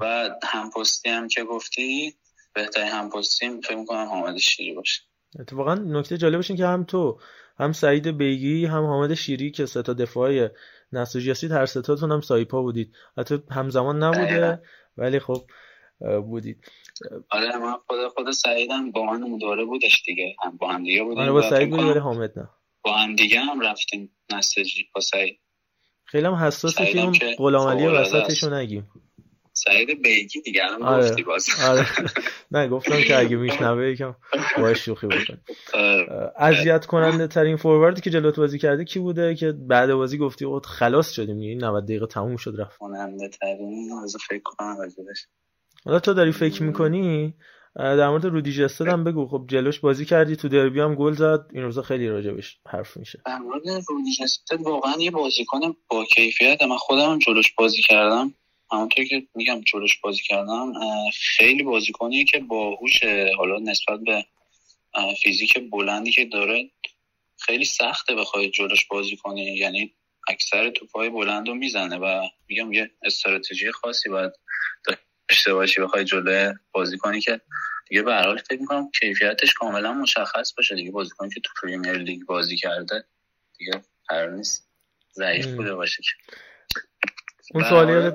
و 0.00 0.30
هم 0.42 0.70
پستی 0.70 1.08
هم 1.08 1.28
که 1.28 1.44
گفتی 1.44 2.14
بهترین 2.54 2.88
هم 2.88 3.10
پستی 3.10 3.60
فکر 3.62 3.84
کنم 3.84 4.06
حامد 4.06 4.36
شیری 4.36 4.74
باشه. 4.74 5.02
اتفاقا 5.40 5.74
نکته 5.74 6.18
جالبش 6.18 6.50
این 6.50 6.56
که 6.56 6.66
هم 6.66 6.84
تو 6.84 7.20
هم 7.58 7.72
سعید 7.72 8.08
بیگی 8.08 8.66
هم 8.66 8.84
حامد 8.84 9.14
شیری 9.14 9.50
که 9.50 9.66
سه 9.66 9.82
تا 9.82 9.92
دفاعی 9.92 10.48
نساجی 10.92 11.30
هستید 11.30 11.52
هر 11.52 11.66
ستاتون 11.66 12.12
هم 12.12 12.20
سایپا 12.20 12.62
بودید. 12.62 12.94
حتی 13.18 13.38
همزمان 13.50 14.02
نبوده 14.02 14.62
ولی 14.96 15.18
خب 15.18 15.42
بودید. 16.00 16.64
آره 17.30 17.58
من 17.58 17.76
خود 17.86 18.08
خود 18.08 18.30
سعیدم 18.30 18.90
با 18.90 19.04
من 19.04 19.38
دوره 19.38 19.64
بودش 19.64 20.02
دیگه. 20.06 20.36
هم 20.44 20.56
با 20.56 20.72
هم 20.72 20.82
دیگه 20.82 21.02
بودیم 21.04 21.22
آره 21.22 21.32
با 21.32 21.42
سعید 21.42 21.70
بودی 21.70 21.82
ولی 21.82 21.98
حامد 21.98 22.38
نه. 22.38 22.48
با 22.82 22.92
هم 22.92 23.16
دیگه 23.16 23.40
هم 23.40 23.60
رفتیم 23.60 24.16
نساجی 24.32 24.88
با 24.94 25.00
سعید. 25.00 25.40
خیلی 26.04 26.26
هم 26.26 26.34
حساسه 26.34 26.86
که 27.12 27.34
غلام 27.38 27.68
علی 27.68 27.86
وسطشو 27.86 28.54
نگیم. 28.54 28.90
سعید 29.64 30.02
بیگی 30.02 30.40
دیگه 30.40 30.64
هم 30.64 30.82
آره. 30.82 31.08
گفتی 31.08 31.22
باز. 31.22 31.46
آره. 31.68 31.86
نه 32.50 32.68
گفتم 32.68 33.00
که 33.02 33.18
اگه 33.18 33.36
میشنوه 33.46 33.90
یکم 33.90 34.14
باش 34.58 34.84
شوخی 34.84 35.06
بکن 35.06 35.40
آره. 35.74 36.32
اذیت 36.36 36.86
کننده 36.86 37.26
ترین 37.26 37.56
فورواردی 37.56 38.00
که 38.00 38.10
جلوت 38.10 38.36
بازی 38.36 38.58
کرده 38.58 38.84
کی 38.84 38.98
بوده 38.98 39.34
که 39.34 39.52
بعد 39.52 39.94
بازی 39.94 40.18
گفتی 40.18 40.44
اوت 40.44 40.66
خلاص 40.66 41.10
شدیم؟ 41.10 41.38
این 41.38 41.64
90 41.64 41.84
دقیقه 41.84 42.06
تموم 42.06 42.36
شد 42.36 42.54
رفت. 42.58 42.78
کننده 42.78 43.28
ترین 43.28 43.92
از 44.04 44.16
فکر 44.28 44.42
کنم 44.44 44.76
حالا 45.84 46.00
تو 46.00 46.14
داری 46.14 46.32
فکر 46.32 46.62
می‌کنی؟ 46.62 47.34
در 47.76 48.08
مورد 48.08 48.24
رودی 48.24 48.52
جستد 48.52 48.88
هم 48.88 49.04
بگو. 49.04 49.26
خب 49.26 49.44
جلوش 49.48 49.80
بازی 49.80 50.04
کردی 50.04 50.36
تو 50.36 50.48
دربی 50.48 50.80
هم 50.80 50.94
گل 50.94 51.12
زد. 51.12 51.46
این 51.52 51.62
روزا 51.62 51.82
خیلی 51.82 52.08
راجبش 52.08 52.58
حرف 52.68 52.96
میشه. 52.96 53.22
در 53.26 53.38
مورد 53.38 53.62
رودی 53.88 54.12
جستد 54.20 54.60
واقعا 54.60 54.94
یه 54.98 55.10
بازیکن 55.10 55.60
با 55.88 56.04
کیفیت 56.04 56.62
من 56.62 56.76
خودم 56.76 57.18
جلوش 57.18 57.52
بازی 57.52 57.82
کردم. 57.82 58.34
همونطور 58.72 59.04
که 59.04 59.26
میگم 59.34 59.60
جلوش 59.60 59.98
بازی 60.00 60.22
کردم 60.22 60.72
خیلی 61.36 61.62
بازیکنی 61.62 62.24
که 62.24 62.38
باهوش 62.38 63.04
حالا 63.36 63.58
نسبت 63.58 64.00
به 64.00 64.26
فیزیک 65.22 65.58
بلندی 65.70 66.10
که 66.10 66.24
داره 66.24 66.70
خیلی 67.40 67.64
سخته 67.64 68.14
بخوای 68.14 68.50
جلوش 68.50 68.86
بازی 68.86 69.16
کنی. 69.16 69.42
یعنی 69.42 69.94
اکثر 70.28 70.70
توپای 70.70 71.10
بلند 71.10 71.48
رو 71.48 71.54
می‌زنه 71.54 71.96
و 71.96 72.28
میگم 72.48 72.72
یه 72.72 72.90
استراتژی 73.02 73.72
خاصی 73.72 74.08
باید 74.08 74.32
داشته 75.28 75.54
باشی 75.54 75.80
بخوای 75.80 76.04
جلوی 76.04 76.54
بازی 76.72 76.98
کنی 76.98 77.20
که 77.20 77.40
دیگه 77.88 78.02
به 78.02 78.14
حال 78.14 78.38
فکر 78.38 78.60
می‌کنم 78.60 78.90
کیفیتش 79.00 79.54
کاملا 79.54 79.92
مشخص 79.92 80.54
باشه. 80.56 80.74
دیگه 80.74 80.90
بازیکنی 80.90 81.30
که 81.30 81.40
تو 81.40 81.50
پریمیر 81.62 81.92
لیگ 81.92 82.22
بازی 82.22 82.56
کرده 82.56 83.04
دیگه 83.58 83.82
قرار 84.08 84.30
نیست 84.30 84.68
ضعیف 85.12 85.46
بوده 85.46 85.74
باشه 85.74 86.02
اون 87.54 87.64
سوالی 87.64 87.92
یادت 87.92 88.14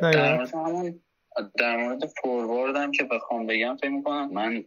در 1.60 1.78
مورد 1.78 2.06
فورواردم 2.22 2.92
که 2.92 3.04
بخوام 3.04 3.48
بگم 3.48 3.78
فکر 3.82 3.90
می‌کنم 3.90 4.34
من 4.34 4.64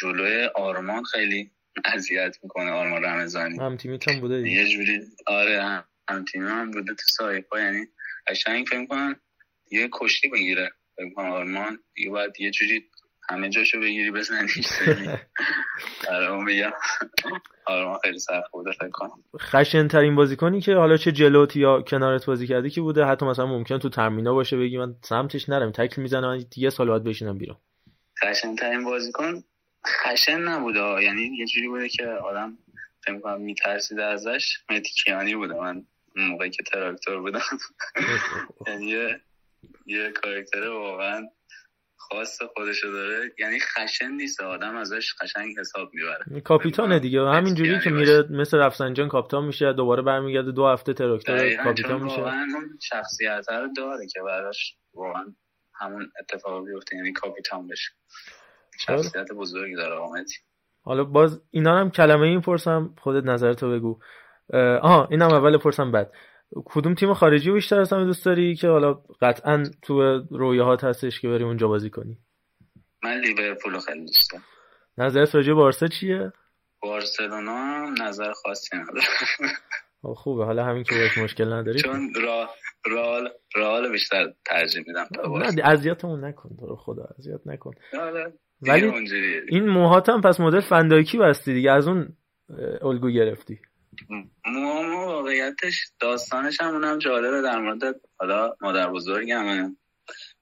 جلوی 0.00 0.44
آرمان 0.54 1.04
خیلی 1.04 1.50
اذیت 1.84 2.36
می‌کنه 2.42 2.70
آرمان 2.70 3.04
رمضانی. 3.04 3.58
هم 3.58 3.76
تیمیت 3.76 4.08
هم 4.08 4.20
بوده 4.20 4.50
یه 4.50 4.68
جوری 4.68 5.00
آره 5.26 5.62
هم, 5.62 5.84
هم 6.10 6.24
تیمی 6.24 6.48
هم 6.48 6.70
بوده 6.70 6.94
تو 6.94 7.02
سایپا. 7.08 7.60
یعنی 7.60 7.86
قشنگ 8.26 8.66
فکر 8.66 8.78
می‌کنم 8.78 9.20
یه 9.70 9.88
کشتی 9.92 10.28
بگیره. 10.28 10.70
فکر 10.96 11.04
می‌کنم 11.04 11.30
آرمان 11.30 11.78
دیگه 11.94 12.10
باید 12.10 12.40
یه 12.40 12.50
جوری 12.50 12.89
همه 13.30 13.48
جاشو 13.48 13.80
بگیری 13.80 14.10
بزنیش 14.10 14.58
آره 16.14 16.30
اون 16.30 16.44
بگم. 16.44 16.72
آره 17.66 17.98
خیلی 18.02 18.18
سخت 18.18 18.50
بوده 18.52 18.72
فکر 18.72 18.90
کنم. 18.90 19.10
خشن 19.40 19.88
ترین 19.88 20.14
بازیکنی 20.16 20.60
که 20.60 20.74
حالا 20.74 20.96
چه 20.96 21.12
جلوت 21.12 21.56
یا 21.56 21.82
کنارت 21.82 22.26
بازی 22.26 22.46
کردی 22.46 22.70
که 22.70 22.80
بوده؟ 22.80 23.04
حتی 23.04 23.26
مثلا 23.26 23.46
ممکن 23.46 23.78
تو 23.78 23.88
ترمینا 23.88 24.34
باشه 24.34 24.56
بگی 24.56 24.78
من 24.78 24.94
سمتش 25.02 25.48
نرم 25.48 25.70
تکل 25.70 26.02
می‌زنم 26.02 26.28
من 26.28 26.44
یه 26.56 26.70
سال 26.70 26.88
بعد 26.90 27.04
بشینم 27.04 27.38
بیرون. 27.38 27.56
خشن 28.24 28.56
ترین 28.56 28.84
بازیکن 28.84 29.42
خشن 29.86 30.38
نبوده 30.40 31.02
یعنی 31.02 31.22
یه 31.38 31.46
جوری 31.46 31.68
بوده 31.68 31.88
که 31.88 32.06
آدم 32.06 32.58
فکر 33.04 33.18
کنم 33.18 33.40
میترسیده 33.40 34.04
ازش. 34.04 34.58
متیکیانی 34.70 35.34
بوده. 35.34 35.54
من 35.54 35.84
موقعی 36.16 36.50
که 36.50 36.62
تراکتور 36.62 37.20
بودم. 37.20 37.40
یعنی 38.66 38.86
یه 39.86 40.10
کاراکتر 40.10 40.68
واقعا 40.68 41.28
خاص 42.12 42.38
خودشو 42.56 42.92
داره 42.92 43.32
یعنی 43.38 43.58
خشن 43.60 44.10
نیست 44.10 44.40
آدم 44.40 44.76
ازش 44.76 45.14
قشنگ 45.20 45.58
حساب 45.58 45.90
می‌بره. 45.94 46.40
کاپیتانه 46.40 46.98
دیگه. 46.98 47.20
همینجوری 47.20 47.80
که 47.84 47.90
میره 47.90 48.24
مثل 48.30 48.58
رفسنجان 48.58 49.08
کاپیتان 49.08 49.44
میشه 49.44 49.72
دوباره 49.72 50.02
برمیگرده 50.02 50.52
دو 50.52 50.66
هفته 50.66 50.92
تراکتور 50.92 51.54
کاپیتان 51.64 52.02
میشه. 52.02 52.16
واقعا 52.16 52.46
اون 52.54 52.78
شخصیت 52.82 53.46
رو 53.48 53.68
داره 53.76 54.06
که 54.06 54.20
براش 54.26 54.76
واقعا 54.94 55.24
همون 55.80 56.12
اتفاق 56.20 56.64
بیفته 56.64 56.96
یعنی 56.96 57.12
کاپیتان 57.12 57.68
بشه. 57.68 57.90
شخصیت 58.78 59.32
بزرگی 59.32 59.74
داره 59.74 59.94
آمدی. 59.94 60.34
حالا 60.82 61.04
باز 61.04 61.42
اینا 61.50 61.78
هم 61.78 61.90
کلمه 61.90 62.26
این 62.26 62.40
پرسم 62.40 62.94
خودت 62.98 63.24
نظرتو 63.24 63.70
بگو. 63.70 63.98
آها 64.82 65.08
اینم 65.10 65.28
اول 65.28 65.58
پرسم 65.58 65.92
بعد. 65.92 66.12
کدوم 66.64 66.94
تیم 66.94 67.14
خارجی 67.14 67.50
بیشتر 67.50 67.80
از 67.80 67.92
همه 67.92 68.04
دوست 68.04 68.24
داری 68.24 68.56
که 68.56 68.68
حالا 68.68 68.94
قطعا 69.20 69.64
تو 69.82 70.02
رویاهات 70.30 70.84
هستش 70.84 71.20
که 71.20 71.28
بری 71.28 71.44
اونجا 71.44 71.68
بازی 71.68 71.90
کنی؟ 71.90 72.18
من 73.02 73.20
لیورپول 73.20 73.78
خیلی 73.78 74.00
دوست 74.00 74.32
دارم. 74.32 74.44
نظرت 74.98 75.34
راجع 75.34 75.52
بارسا 75.52 75.86
چیه؟ 75.86 76.32
بارسلونا 76.82 77.90
نظر 78.00 78.32
خاصی 78.32 78.76
نداره. 78.76 79.00
خب 80.02 80.12
خوبه. 80.12 80.44
حالا 80.44 80.64
همین 80.64 80.84
که 80.84 80.94
باش 80.94 81.18
مشکل 81.18 81.52
نداری. 81.52 81.80
چون 81.80 82.14
را 82.14 82.50
رال 82.86 83.28
رال 83.56 83.92
بیشتر 83.92 84.32
ترجیح 84.44 84.84
میدم 84.86 85.06
نه 85.36 85.62
اذیتمون 85.64 86.24
نکن 86.24 86.56
تو 86.60 86.76
خدا 86.76 87.08
اذیت 87.18 87.40
نکن. 87.46 87.70
آره، 88.00 88.32
ولی 88.62 88.92
این 89.48 89.68
موهات 89.68 90.08
هم 90.08 90.20
پس 90.20 90.40
مدل 90.40 90.60
فنداکی 90.60 91.18
بستی 91.18 91.54
دیگه 91.54 91.70
از 91.70 91.88
اون 91.88 92.16
الگو 92.82 93.10
گرفتی. 93.10 93.60
مو 94.46 95.06
واقعیتش 95.06 95.74
داستانش 96.00 96.60
هم 96.60 96.74
اونم 96.74 96.98
جالبه 96.98 97.42
در 97.42 97.58
مورد 97.58 98.00
حالا 98.18 98.54
مادر 98.60 98.90
بزرگم. 98.90 99.76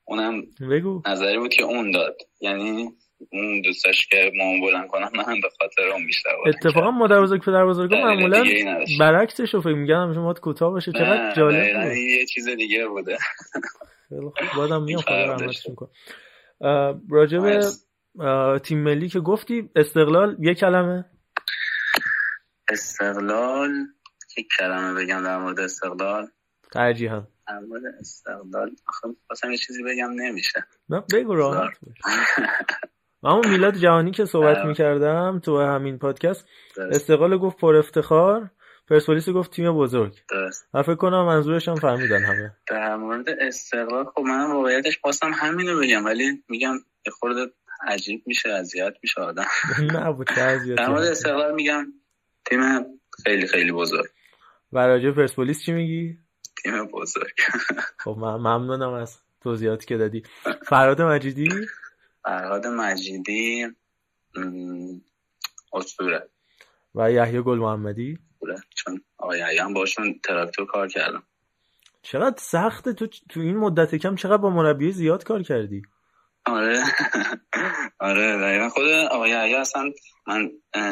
اونم 0.05 0.43
بگو. 0.71 1.03
نظری 1.07 1.39
بود 1.39 1.53
که 1.55 1.63
اون 1.63 1.91
داد. 1.91 2.17
یعنی 2.41 2.89
اون 3.33 3.61
دوستاش 3.61 4.07
که 4.07 4.33
ما 4.37 4.67
بلند 4.67 4.89
کنم 4.89 5.11
من 5.15 5.41
به 5.41 5.49
خاطر 5.61 5.89
اون 5.93 6.07
بیشتر 6.07 6.31
اتفاقا. 6.47 6.91
مادر 6.91 7.23
بزرگ 7.23 7.45
پدر 7.45 7.67
بزرگ 7.67 7.95
معمولا. 7.95 8.45
برعکسش 9.01 9.55
رو 9.55 9.61
فکر 9.61 9.75
میگن 9.75 9.95
همیشه 9.95 10.21
ماد 10.21 10.41
کوتاه 10.41 10.71
باشه. 10.71 10.93
چقدر 10.93 11.35
جالب 11.37 11.93
یه 11.97 12.27
چیز 12.27 12.49
دیگه 12.49 12.87
بوده. 12.87 13.19
خیلی 14.09 14.21
خوب. 14.21 14.35
بازم 14.57 14.83
میام 14.83 15.01
خدا 15.01 15.25
رحمتشون 15.25 15.77
مرسی. 17.41 17.79
اه، 18.21 18.59
تیم 18.59 18.79
ملی 18.79 19.09
که 19.09 19.21
گفتی 19.21 19.71
استقلال 19.77 20.37
یه 20.41 20.55
کلمه. 20.55 21.05
استقلال 22.69 23.71
یک 24.37 24.49
کلمه 24.59 25.05
بگم 25.05 25.23
در 25.25 25.39
مورد 25.39 25.61
استقلال. 25.61 26.29
ترجیحاً 26.73 27.23
در 27.49 27.59
مورد 27.59 27.83
استقلال 28.01 28.71
آخه 28.89 29.09
خواستم 29.27 29.51
یه 29.51 29.57
چیزی 29.59 29.83
بگم 29.83 30.11
نمیشه. 30.11 30.65
نه 30.89 31.03
بگو 31.13 31.35
راحت 31.35 31.79
همون 33.25 33.49
میلاد 33.53 33.75
جهانی 33.75 34.11
که 34.11 34.25
صحبت. 34.25 34.65
می‌کردم 34.65 35.41
تو 35.45 35.61
همین 35.61 35.99
پادکست 35.99 36.47
استقلال 36.91 37.39
گفت 37.39 37.57
پر 37.57 37.77
افتخار 37.77 38.51
پرسپولیس 38.89 39.29
گفت 39.29 39.51
تیم 39.53 39.73
بزرگ. 39.73 40.15
درست. 40.31 40.69
فکر 40.73 40.95
کنم 40.95 41.27
منظورش 41.27 41.69
هم 41.69 41.75
فهمیدن 41.75 42.23
همه. 42.25 42.53
در 42.67 42.97
مورد 42.97 43.29
استقلال 43.41 44.05
خب 44.05 44.21
من 44.21 44.53
واقعیتش 44.53 44.99
خواستم 44.99 45.31
همینو 45.35 45.81
بگم 45.81 46.05
ولی 46.05 46.45
میگم 46.49 46.75
یه 47.07 47.13
خورده 47.13 47.53
عجیب 47.87 48.23
میشه 48.27 48.49
اذیت 48.49 48.95
میشه 49.03 49.21
آدم. 49.21 49.45
نه 49.95 50.13
بود 50.13 50.27
در 50.27 50.89
مورد. 50.89 51.03
استقلال 51.03 51.55
میگم 51.55 51.87
تیم 52.49 52.61
خیلی 53.25 53.47
خیلی 53.47 53.73
بزرگ. 53.73 54.11
و 54.73 54.79
راجع 54.79 55.11
پرسپولیس 55.11 55.65
چی 55.65 55.73
میگی؟ 55.73 56.19
تیم 56.63 56.87
بزرگ. 56.87 57.35
خب 58.05 58.17
من 58.19 58.35
ممنونم 58.35 58.93
از 58.93 59.19
توضیحاتی 59.41 59.87
که 59.87 59.97
دادی. 59.97 60.23
فراد 60.67 61.03
مجیدی؟ 61.03 61.49
فرهاد 62.25 62.67
مجیدی 62.67 63.67
اسطوره. 65.73 66.29
و 66.95 67.13
یحیی 67.13 67.43
گل 67.43 67.59
محمدی. 67.59 68.19
چون 68.75 69.01
آقای 69.19 69.41
علی 69.41 69.59
هم 69.59 69.75
باشون 69.75 70.21
تراکتور 70.25 70.67
کار 70.67 70.89
کردم. 70.89 71.23
چقدر 72.03 72.37
سخته 72.39 72.93
تو 72.93 73.07
تو 73.07 73.41
این 73.41 73.57
مدت 73.57 73.95
کم 73.95 74.15
چقدر 74.15 74.37
با 74.37 74.51
مربی 74.51 74.93
زیاد 74.93 75.25
کار 75.25 75.43
کردی؟ 75.43 75.83
آره. 76.49 76.83
آره 78.09 78.39
دقیقا. 78.39 78.69
خود 78.69 78.85
آقای 79.11 79.33
علی 79.33 79.55
اصلا 79.55 79.91
من 80.27 80.51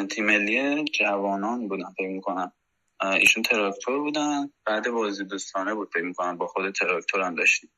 تیم 0.09 0.26
ملی 0.26 0.84
جوانان 0.84 1.68
بودم 1.68 1.94
فکر 1.98 2.09
می‌کنم. 2.09 2.52
ایشون 3.20 3.42
تراکتور 3.42 3.98
بودن 3.98 4.50
بعد 4.66 4.90
بازی 4.90 5.24
دوستانه 5.24 5.74
بود 5.74 5.88
فکر 5.94 6.02
می‌کنم. 6.04 6.38
با 6.38 6.46
خود 6.46 6.70
تراکتور 6.70 7.20
هم 7.20 7.34
داشتیم. 7.34 7.70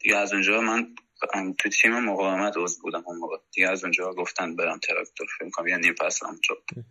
دیگه 0.00 0.16
از 0.16 0.32
اونجا 0.32 0.60
من 0.60 0.86
تو 1.58 1.68
تیم 1.68 1.98
مقاومت 1.98 2.54
عضو 2.56 2.82
بودم 2.82 3.02
اون 3.06 3.18
موقع. 3.18 3.36
دیگه 3.52 3.68
از 3.68 3.84
اونجا 3.84 4.12
گفتن 4.12 4.56
برم 4.56 4.78
تراکتور 4.78 5.26
فکر 5.36 5.44
می‌کنم. 5.44 5.66
یعنی 5.66 5.92
فصل 6.00 6.26
اونجا. 6.26 6.54
بود. 6.54 6.84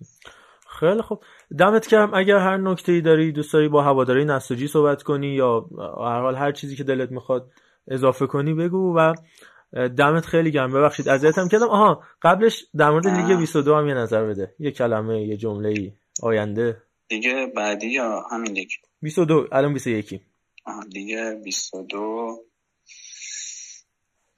خیلی 0.80 1.02
خوب. 1.02 1.24
دمت 1.60 1.88
گرم. 1.88 2.14
اگر 2.14 2.38
هر 2.38 2.58
نکته 2.58 2.92
ای 2.92 3.02
داری 3.02 3.32
دوست 3.32 3.54
داری 3.54 3.68
با 3.68 3.84
هواداری 3.84 4.26
نساجی 4.26 4.68
صحبت 4.68 5.04
کنی 5.04 5.28
یا 5.28 5.66
هر 5.98 6.22
حال 6.22 6.36
هر 6.36 6.52
چیزی 6.52 6.76
که 6.76 6.84
دلت 6.84 7.12
می‌خواد 7.12 7.52
اضافه 7.88 8.28
کنی 8.28 8.54
بگو 8.54 8.98
و 8.98 9.14
دمت 9.74 10.26
خیلی 10.26 10.52
گرم. 10.52 10.74
ببخشید 10.74 11.10
اذیتم 11.10 11.48
کردم. 11.48 11.68
آها 11.68 12.04
قبلش 12.22 12.66
در 12.78 12.90
مورد 12.90 13.08
لیگ 13.08 13.32
آه. 13.32 13.38
22 13.38 13.76
هم 13.76 13.88
یه 13.88 13.94
نظر 13.94 14.26
بده. 14.26 14.56
یه 14.60 14.72
کلمه 14.72 15.22
یه 15.22 15.38
جمله 15.38 15.70
ای 15.70 15.92
آینده. 16.22 16.82
دیگه 17.08 17.52
بعدی 17.56 17.88
یا 17.88 18.24
همین 18.32 18.52
لیگ؟ 18.52 18.70
22 19.02 19.48
الان 19.52 19.74
21 19.74 20.22
آه، 20.66 20.86
دیگه 20.86 21.42
22 21.44 22.44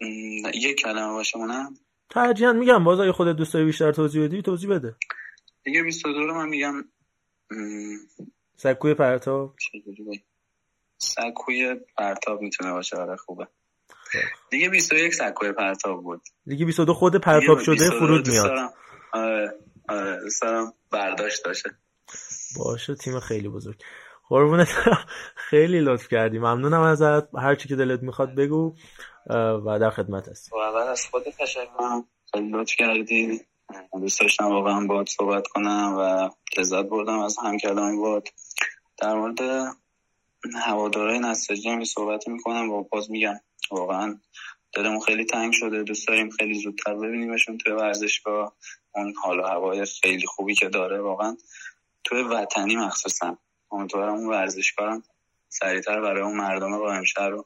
م، 0.02 0.06
یه 0.54 0.74
کلمه 0.74 1.14
باشه 1.14 1.38
اونم 1.38 1.74
ترجیحاً 2.10 2.54
میگم. 2.54 2.84
باز 2.84 3.00
اگه 3.00 3.12
خودت 3.12 3.36
دوست 3.36 3.54
داری 3.54 3.66
بیشتر 3.66 3.92
توضیح 3.92 4.24
بدی 4.24 4.42
توضیح 4.42 4.70
بده. 4.70 4.96
دیگه 5.64 5.84
22 5.84 6.20
رو 6.20 6.34
من 6.34 6.50
میگم 6.50 6.76
م، 7.52 7.96
سکوی 8.56 8.94
پرتاب؟ 8.94 9.56
سکوی 10.98 11.76
پرتاب 11.98 12.42
می‌تونه 12.42 12.72
باشه. 12.72 12.98
آره 12.98 13.16
خوبه. 13.16 13.48
دیگه 14.50 14.70
21 14.70 15.14
سکوی 15.14 15.52
پرتاب 15.52 16.04
بود. 16.04 16.22
لیگ 16.46 16.66
22 16.66 16.94
خود 16.94 17.16
پرتاب 17.16 17.60
دیگه 17.60 17.64
شده 17.64 17.90
22 17.90 18.00
فرود 18.00 18.28
میاد. 18.28 18.52
آره 19.14 19.54
آره 19.90 20.20
دارم 20.42 20.74
برداشت 20.92 21.46
داشته 21.46 21.70
باشه 22.58 22.96
تیم 22.96 23.20
خیلی 23.20 23.50
بزرگ. 23.50 23.82
قربونت. 24.30 24.68
خیلی 25.50 25.80
لطف 25.80 26.08
کردی. 26.08 26.40
ممنونم 26.40 26.82
ازت. 26.82 27.36
هر 27.36 27.56
چی 27.56 27.70
که 27.70 27.76
دلت 27.76 28.04
می‌خواد 28.04 28.36
بگو 28.36 28.76
و 29.66 29.80
در 29.80 29.90
خدمت 29.90 30.28
هست. 30.28 30.54
و 30.54 30.58
اول 30.58 30.88
از 30.88 31.06
خود 31.06 31.24
تشکر. 31.40 31.66
کنم 31.66 32.06
خیلی 32.34 32.52
لطف 32.52 32.76
کردی. 32.76 33.42
دوست 33.94 34.20
داشتم 34.20 34.46
واقعا 34.46 34.86
باهات 34.88 35.10
صحبت 35.10 35.48
کنم 35.48 35.96
و 35.98 36.30
لذت 36.58 36.86
بردم 36.86 37.20
از 37.20 37.38
همکلامی 37.44 37.98
باهات 37.98 38.30
در 38.98 39.14
مورد 39.14 39.40
هوادارهای 40.66 41.20
نساجی 41.20 41.70
هم 41.70 41.80
یه 41.80 41.86
صحبتی 41.86 42.32
می‌کنم. 42.32 42.72
و 42.72 42.84
باز 42.84 43.12
میگم. 43.12 43.40
واقعا 43.72 44.18
دلمون 44.74 45.00
خیلی 45.00 45.26
تنگ 45.26 45.54
شده. 45.54 45.84
دوست 45.84 46.08
داریم 46.08 46.30
خیلی 46.30 46.62
زودتر 46.62 46.96
ببینیمشون 46.96 47.58
توی 47.58 47.74
ورزشگاه. 47.74 48.56
اون 48.96 49.14
حال 49.24 49.40
و 49.40 49.44
هوای 49.44 49.86
خیلی 50.02 50.26
خوبی 50.28 50.56
که 50.56 50.70
داره 50.70 51.02
واقعا 51.02 51.38
توی 52.04 52.24
وطنی 52.24 52.76
مخصوصا. 52.76 53.38
امیدوارم 53.72 54.14
اون 54.14 54.28
ورزشگاه 54.28 55.02
سریعتر 55.50 56.02
برای 56.02 56.22
اون 56.22 56.38
مردم 56.38 56.78
قائمشهر 56.78 57.30
رو 57.30 57.46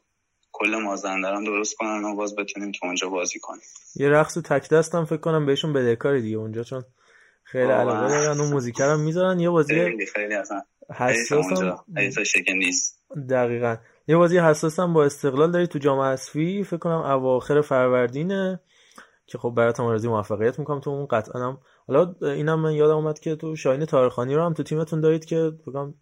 کل 0.52 0.76
مازندران 0.76 1.44
درست 1.44 1.76
کنن 1.76 2.04
و 2.04 2.16
باز 2.16 2.36
بتونیم 2.36 2.72
تو 2.72 2.86
اونجا 2.86 3.10
بازی 3.10 3.40
کنیم. 3.40 3.62
یه 3.96 4.10
رقص 4.10 4.38
تک 4.38 4.70
دستم 4.70 5.06
فکر 5.06 5.18
کنم 5.18 5.46
بهشون 5.46 5.74
بدهکاری 5.74 6.22
دیگه 6.22 6.38
اونجا 6.38 6.64
چون 6.64 6.84
خیلی. 7.44 7.72
علاقه 7.72 8.08
دارن. 8.08 8.40
اون 8.40 8.50
موزیکر 8.50 8.90
هم 8.90 9.00
می‌ذارن. 9.00 9.40
یه 9.40 9.50
بازی 9.50 9.76
خیلی 9.76 10.06
خیلی 10.06 10.34
اصلا 10.34 10.62
خیلی 10.98 11.10
حساس 11.10 11.46
اونجا. 11.46 11.76
هم 11.76 11.98
حیفشه 11.98 12.44
که 12.44 12.54
نیست. 12.54 13.00
دقیقا. 13.30 13.76
یه 14.08 14.18
بازی 14.18 14.38
حساس 14.38 14.80
هم 14.80 14.94
با 14.94 15.06
استقلال 15.06 15.52
داری 15.52 15.68
تو 15.68 15.80
جام 15.80 16.00
حذفی 16.00 16.64
فکر 16.64 16.78
کنم 16.78 17.02
اواخر 17.02 17.62
فروردینه 17.62 18.60
که 19.26 19.38
خب 19.38 19.50
براتون 19.50 19.86
آرزوی 19.86 20.10
موفقیت 20.10 20.60
می‌کنم. 20.60 20.80
تو 20.80 20.90
اون 20.90 21.06
قطعا 21.06 21.42
هم 21.42 21.58
حالا 21.88 22.16
اینم 22.22 22.60
من 22.60 22.74
یادم 22.74 22.96
اومد 22.96 23.20
که 23.20 23.36
تو 23.36 23.56
شاهین 23.56 23.86
تارخانی 23.86 24.36
رو 24.36 24.46
هم 24.46 24.54
تو 24.54 24.64
تیمتون 24.64 25.02
دارید 25.02 25.26
که 25.26 25.52
کنم 25.66 25.94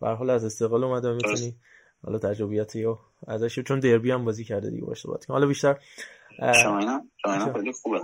به 0.00 0.08
حال 0.08 0.30
از 0.30 0.44
استقلال 0.44 0.84
اومده 0.84 1.12
می‌تونی 1.12 1.56
حالا 2.04 2.18
تجربیاتی 2.18 2.84
و 2.84 2.96
ازش 3.26 3.58
چون 3.60 3.80
دربی 3.80 4.10
هم 4.10 4.24
بازی 4.24 4.44
کرده 4.44 4.70
دیگه 4.70 4.86
باشه 4.86 5.08
کنم 5.08 5.18
حالا 5.28 5.46
بیشتر 5.46 5.78
شاهینم 6.62 7.10
خیلی 7.52 7.72
خوبه. 7.72 8.00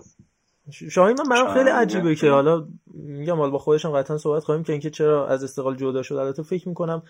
شاهین 0.70 1.16
من 1.18 1.28
برام 1.28 1.54
خیلی 1.54 1.70
شاهین 1.70 1.76
عجیبه. 1.76 2.14
که 2.14 2.30
حالا 2.30 2.68
میگم 2.94 3.36
حالا 3.36 3.50
با 3.50 3.58
خودشون 3.58 3.92
قطعا 3.92 4.18
صحبت 4.18 4.44
خواهیم 4.44 4.64
که 4.64 4.72
اینکه 4.72 4.90
چرا 4.90 5.28
از 5.28 5.44
استقلال 5.44 5.76
جدا 5.76 6.02
شد 6.02 6.14
البته 6.14 6.42
فکر 6.42 6.68
می‌کنم 6.68 7.02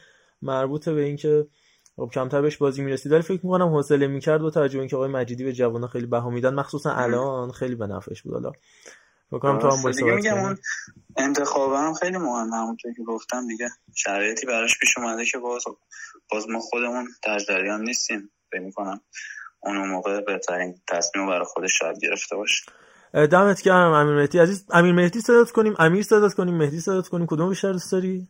مربوطه 0.42 0.94
به 0.94 1.02
اینکه 1.02 1.46
خب 1.96 2.10
کمتر 2.14 2.42
بهش 2.42 2.56
بازی 2.56 2.82
می‌رسید. 2.82 3.12
ولی 3.12 3.22
فکر 3.22 3.40
می‌کنم 3.46 3.68
حوصله 3.68 4.06
می‌کرد 4.06 4.40
با 4.40 4.50
توجه 4.50 4.78
اینکه 4.78 4.96
آقای 4.96 5.08
مجیدی 5.08 5.44
به 5.44 5.52
جوونا 5.52 5.86
خیلی 5.86 6.06
بها 6.06 6.30
میدن 6.30 6.54
مخصوصا 6.54 6.90
الان 6.90 7.52
خیلی 7.52 7.74
به 7.74 7.86
نفعش 7.86 8.22
بود. 8.22 8.32
حالا 8.32 8.52
فکر 9.30 9.38
کنم 9.38 9.58
تو 9.58 9.70
هم. 9.70 10.44
اون 10.44 10.58
انتخابه 11.16 11.78
هم 11.78 11.94
خیلی 11.94 12.18
مهمه. 12.18 12.56
همونطور 12.56 12.92
که 12.92 13.02
گفتم 13.02 13.46
دیگه 13.48 13.68
شرایطی 13.94 14.46
براش 14.46 14.78
پیش 14.78 14.98
اومده 14.98 15.24
که 15.24 15.38
باز 15.38 15.62
باز 16.30 16.48
ما 16.48 16.60
خودمون 16.60 17.08
در 17.22 17.38
جریان 17.38 17.82
نیستیم. 17.82 18.30
فکر 18.52 18.60
می‌کنم 18.60 19.00
اون 19.60 19.88
موقع 19.88 20.20
بهترین 20.20 20.74
تصمیم 20.88 21.26
برای 21.26 21.44
خودش 21.44 21.78
شاید 21.78 21.98
گرفته 22.02 22.36
باشه. 22.36 22.64
دمت 23.30 23.62
گرم 23.62 23.92
امیر 23.92 24.14
مهدی 24.14 24.38
عزیز. 24.38 24.64
امیر 24.70 24.92
مهدی 24.92 25.20
صدات 25.20 25.50
کنیم. 25.50 25.74
امیر 25.78 26.02
صدات 26.02 26.34
کنیم. 26.34 26.54
مهدی 26.54 26.80
صدات 26.80 27.08
کنیم. 27.08 27.26
کدوم 27.26 27.48
بیشتر 27.48 27.72
دوست 27.72 27.92
داری؟ 27.92 28.28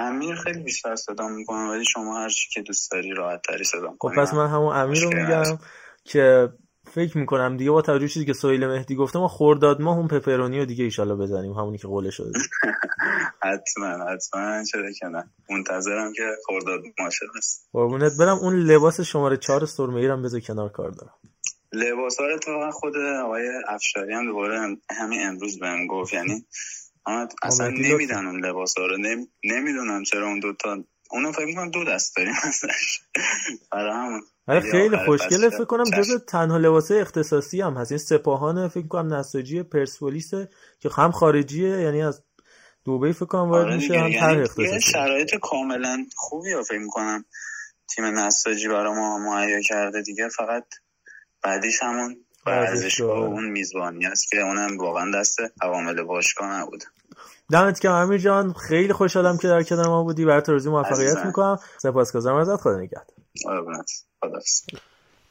امیر 0.00 0.34
خیلی 0.36 0.60
بیشتر 0.62 0.96
صدا 0.96 1.28
می‌کنم 1.28 1.68
ولی 1.70 1.84
شما 1.84 2.18
هر 2.22 2.28
چی 2.28 2.48
که 2.52 2.62
دوست 2.62 2.90
داری 2.90 3.10
راحت 3.14 3.42
تری 3.42 3.64
صدا 3.64 3.94
خب 4.00 4.08
پس 4.16 4.34
من 4.34 4.48
همون 4.48 4.76
امیر 4.76 5.02
رو 5.02 5.10
میگم. 5.10 5.58
که 6.04 6.48
فکر 6.94 7.18
می‌کنم 7.18 7.56
دیگه 7.56 7.70
با 7.70 7.82
توجه 7.82 8.08
چیزی 8.08 8.26
که 8.26 8.32
سهیل 8.32 8.66
مهدی 8.66 8.94
گفته 8.94 9.18
ما 9.18 9.28
خورداد 9.28 9.80
ما 9.80 9.92
اون 9.94 10.08
پپرونی 10.08 10.58
رو 10.58 10.64
دیگه 10.64 10.84
ایشالله 10.84 11.14
بزنیم 11.14 11.52
همونی 11.52 11.78
که 11.78 11.88
قوله 11.88 12.10
شده. 12.10 12.32
حتما 13.42 14.12
حتما. 14.12 14.64
چرا 14.64 14.92
که 14.92 15.06
نه. 15.06 15.30
منتظرم 15.50 16.12
که 16.12 16.22
خورداد 16.46 16.80
ماشه 16.98 17.26
هست 17.36 17.68
قربونت 17.72 18.12
برم. 18.20 18.36
اون 18.38 18.54
لباس 18.56 19.00
شماره 19.00 19.36
چهار 19.36 19.66
سرمه 19.66 19.96
ایرم 20.00 20.22
بذار 20.22 20.40
کنار 20.40 20.68
کار 20.68 20.90
دارم. 20.90 21.14
لباس 21.72 22.20
ها 22.20 22.26
رو 22.26 22.38
تو 22.38 22.70
خود 22.72 22.96
آقای 23.24 23.48
افشاری 23.68 24.14
هم 24.14 24.26
دوباره 24.26 24.60
هم- 24.60 24.80
همین 24.90 25.26
امروز 25.26 25.58
بهم 25.58 25.86
گفت. 25.86 26.12
یعنی 26.12 26.46
اصلا. 27.42 27.68
نمیدن 27.68 28.26
اون 28.26 28.44
لباس 28.44 28.78
ها 28.78 28.86
رو. 28.86 28.96
نم... 28.96 29.26
نمی‌دونم 29.44 30.02
چرا 30.02 30.26
اون 30.26 30.40
دوتا 30.40 30.84
اونو 31.10 31.32
فکر 31.32 31.46
می‌کنم 31.46 31.70
دو 31.70 31.84
دست 31.84 32.16
داریم 32.16 32.34
ازش. 32.42 33.00
برای 33.72 33.92
همون. 33.92 34.22
ولی 34.48 34.70
خیلی 34.70 34.96
خوشگله. 34.96 35.50
فکر 35.50 35.64
کنم. 35.64 35.84
جز 35.84 36.24
تنها 36.28 36.56
لباسه 36.56 36.94
اختصاصی 36.94 37.60
هم 37.60 37.74
هست. 37.74 37.92
این 37.92 37.98
سپاهان 37.98 38.68
فکر 38.68 38.86
کنم 38.86 39.14
نساجی 39.14 39.62
پرسپولیسه 39.62 40.48
که 40.80 40.88
هم 40.96 41.10
خارجیه 41.10 41.68
یعنی 41.68 42.02
از 42.02 42.22
دبی 42.86 43.12
فکر 43.12 43.26
کنم 43.26 43.50
وارد 43.50 43.64
آره 43.64 43.76
میشه 43.76 44.00
هم 44.00 44.08
یعنی 44.08 44.40
اختصاصی. 44.40 44.80
شرایط 44.80 45.34
کاملا 45.42 46.06
خوبی 46.16 46.52
رو 46.52 46.62
فکر 46.62 46.78
می‌کنم. 46.78 47.24
تیم 47.94 48.04
نساجی 48.04 48.68
برای 48.68 48.94
ما 48.94 49.18
مهیا 49.18 49.60
کرده 49.60 50.02
دیگه. 50.02 50.28
فقط 50.28 50.64
بعدیش 51.42 51.82
همون 51.82 52.16
ورزشگاه 52.46 53.18
اون 53.18 53.48
میزبانی 53.48 54.06
است 54.06 54.30
که 54.30 54.36
اونم 54.36 54.78
واقعا 54.78 55.10
دست 55.20 55.38
عوامل 55.62 56.02
باشگاه 56.02 56.48
نبود 56.48 56.84
دمت 57.52 57.80
گرم 57.80 57.92
امیر 57.92 58.18
جان. 58.18 58.52
خیلی 58.52 58.92
خوشحالم 58.92 59.38
که 59.38 59.48
در 59.48 59.62
کنار 59.62 59.86
ما 59.86 60.02
بودی. 60.02 60.24
برات 60.24 60.48
آرزوی 60.48 60.72
موفقیت 60.72 61.26
می‌کنم. 61.26 61.58
سپاسگزارم 61.78 62.36
ازت. 62.36 62.56
خدا 62.56 62.76
نگهدار. 62.76 63.04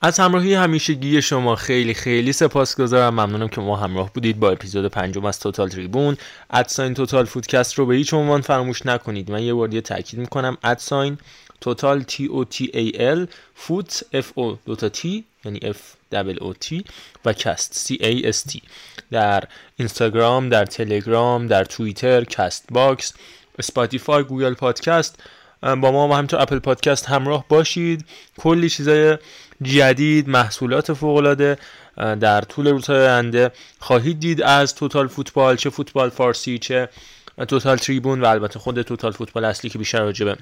از 0.01 0.19
همراهی 0.19 0.53
همیشگی 0.53 1.21
شما 1.21 1.55
خیلی 1.55 1.93
خیلی 1.93 2.33
سپاسگزارم. 2.33 3.13
ممنونم 3.13 3.47
که 3.47 3.61
ما 3.61 3.75
همراه 3.75 4.13
بودید 4.13 4.39
با 4.39 4.49
اپیزود 4.51 4.91
پنجم 4.91 5.25
از 5.25 5.39
توتال 5.39 5.69
تریبون. 5.69 6.17
at 6.49 6.64
sign 6.64 6.93
Total 6.93 7.25
Footcast 7.25 7.73
رو 7.73 7.85
به 7.85 7.95
هیچ 7.95 8.13
عنوان 8.13 8.41
فراموش 8.41 8.85
نکنید. 8.85 9.31
من 9.31 9.43
یه 9.43 9.53
بار 9.53 9.67
دیگه 9.67 9.81
تاکید 9.81 10.19
می‌کنم. 10.19 10.57
at 10.63 10.81
sign 10.81 11.17
total 11.61 12.01
T 12.01 12.25
O 12.25 12.45
T 12.45 12.71
A 12.73 13.05
L 13.05 13.27
foot 13.55 14.03
F 14.13 14.31
O 14.35 14.57
دوتا 14.65 14.89
T 14.89 15.25
یعنی 15.45 15.59
F 15.63 15.93
double 16.11 16.37
O 16.41 16.53
T 16.53 16.85
و 17.25 17.33
cast 17.33 17.73
C 17.73 17.97
A 18.01 18.27
S 18.27 18.41
T 18.41 18.61
در 19.11 19.43
اینستاگرام 19.75 20.49
در 20.49 20.65
تلگرام 20.65 21.47
در 21.47 21.65
توییتر 21.65 22.23
Castbox 22.23 23.13
Spotify 23.59 24.23
Google 24.23 24.53
Podcast 24.53 25.23
با 25.61 25.75
ما 25.75 26.07
و 26.07 26.13
همینطور 26.13 26.41
Apple 26.41 26.59
Podcast 26.59 27.05
همراه 27.05 27.45
باشید. 27.49 28.05
کلی 28.37 28.69
چیزای 28.69 29.17
جدید 29.61 30.29
محصولات 30.29 30.93
فوقالعاده 30.93 31.57
در 31.97 32.41
طول 32.41 32.67
روزهای 32.67 33.07
آینده 33.07 33.51
خواهید 33.79 34.19
دید 34.19 34.41
از 34.41 34.75
توتال 34.75 35.07
فوتبال 35.07 35.55
چه 35.55 35.69
فوتبال 35.69 36.09
فارسی 36.09 36.57
چه 36.57 36.89
توتال 37.47 37.77
تریبون 37.77 38.21
و 38.21 38.25
البته 38.25 38.59
خود 38.59 38.81
توتال 38.81 39.11
فوتبال 39.11 39.45
اصلی 39.45 39.69
که 39.69 39.77
بیشتر 39.77 39.99
راجبه 39.99 40.37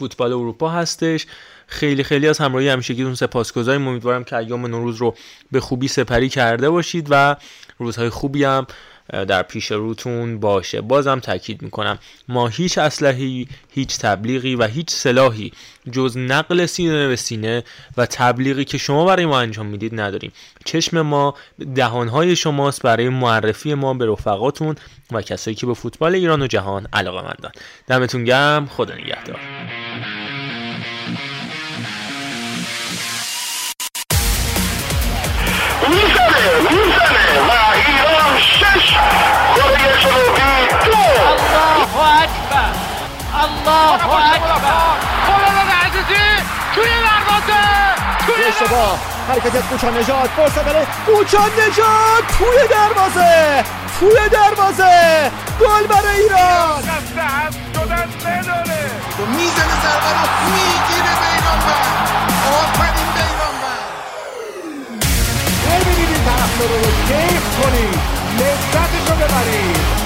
فوتبال 0.00 0.32
اروپا 0.32 0.68
هستش. 0.68 1.26
خیلی 1.66 2.02
خیلی 2.02 2.28
از 2.28 2.38
همراهی 2.38 2.68
همیشگیتون 2.68 3.14
سپاسگزاریم. 3.14 3.88
امیدوارم 3.88 4.24
که 4.24 4.36
ایام 4.36 4.66
نوروز 4.66 4.96
رو 4.96 5.14
به 5.52 5.60
خوبی 5.60 5.88
سپری 5.88 6.28
کرده 6.28 6.70
باشید 6.70 7.06
و 7.10 7.36
روزهای 7.78 8.08
خوبی 8.08 8.44
هم 8.44 8.66
در 9.10 9.42
پیش 9.42 9.72
روتون 9.72 10.40
باشه. 10.40 10.80
بازم 10.80 11.20
تاکید 11.20 11.62
می‌کنم 11.62 11.98
ما 12.28 12.48
هیچ 12.48 12.78
اسلحه‌ای 12.78 13.46
هیچ 13.70 13.98
تبلیغی 13.98 14.54
و 14.54 14.66
هیچ 14.66 14.90
سلاحی 14.90 15.52
جز 15.92 16.16
نقل 16.16 16.66
سینه 16.66 17.08
به 17.08 17.16
سینه 17.16 17.64
و 17.96 18.06
تبلیغی 18.06 18.64
که 18.64 18.78
شما 18.78 19.04
برای 19.04 19.26
ما 19.26 19.40
انجام 19.40 19.66
می‌دید 19.66 20.00
نداریم. 20.00 20.32
چشم 20.64 21.00
ما 21.00 21.34
دهانهای 21.74 22.36
شماست 22.36 22.82
برای 22.82 23.08
معرفی 23.08 23.74
ما 23.74 23.94
به 23.94 24.06
رفقاتون 24.06 24.76
و 25.12 25.22
کسایی 25.22 25.54
که 25.54 25.66
به 25.66 25.74
فوتبال 25.74 26.14
ایران 26.14 26.42
و 26.42 26.46
جهان 26.46 26.86
علاقه 26.92 27.22
مندن 27.22 27.50
دمتون 27.86 28.24
گرم. 28.24 28.66
خدا 28.66 28.94
نگهدار. 28.94 29.40
کره 39.56 39.96
جنوبی 40.02 40.40
الله 41.30 41.92
اکبر 42.22 42.72
الله 43.42 43.92
اکبر 44.34 45.00
عزیزی 45.86 46.26
توی 46.74 46.84
دروازه 46.84 47.62
توی 48.26 48.44
اشتباه 48.44 48.98
حرکت 49.28 49.54
از 49.56 49.62
کوچان 49.62 49.98
نجات 49.98 50.30
فرصت 50.36 50.64
برای 50.64 50.86
نجات 51.52 52.22
توی 52.38 52.68
دروازه 52.70 53.64
توی 54.00 54.28
دروازه 54.28 55.30
گل 55.60 55.86
برای 55.86 56.20
ایران 56.20 56.82
شدن 56.82 57.50
بداره 58.24 58.90
می‌زنه 59.36 59.76
ضربه 59.82 60.10
رو 60.12 60.24
می‌گیره 60.54 61.12
بیرانبر 61.20 61.82
آفرین 62.60 63.08
بیرانبر 63.14 63.80
ببینید 65.66 66.08
این 66.08 66.24
طرف 66.24 66.58
رو 66.60 66.80
کیف 67.08 67.62
کنید 67.62 68.19
Descanse 68.40 69.06
sobre 69.06 69.26
París. 69.26 69.99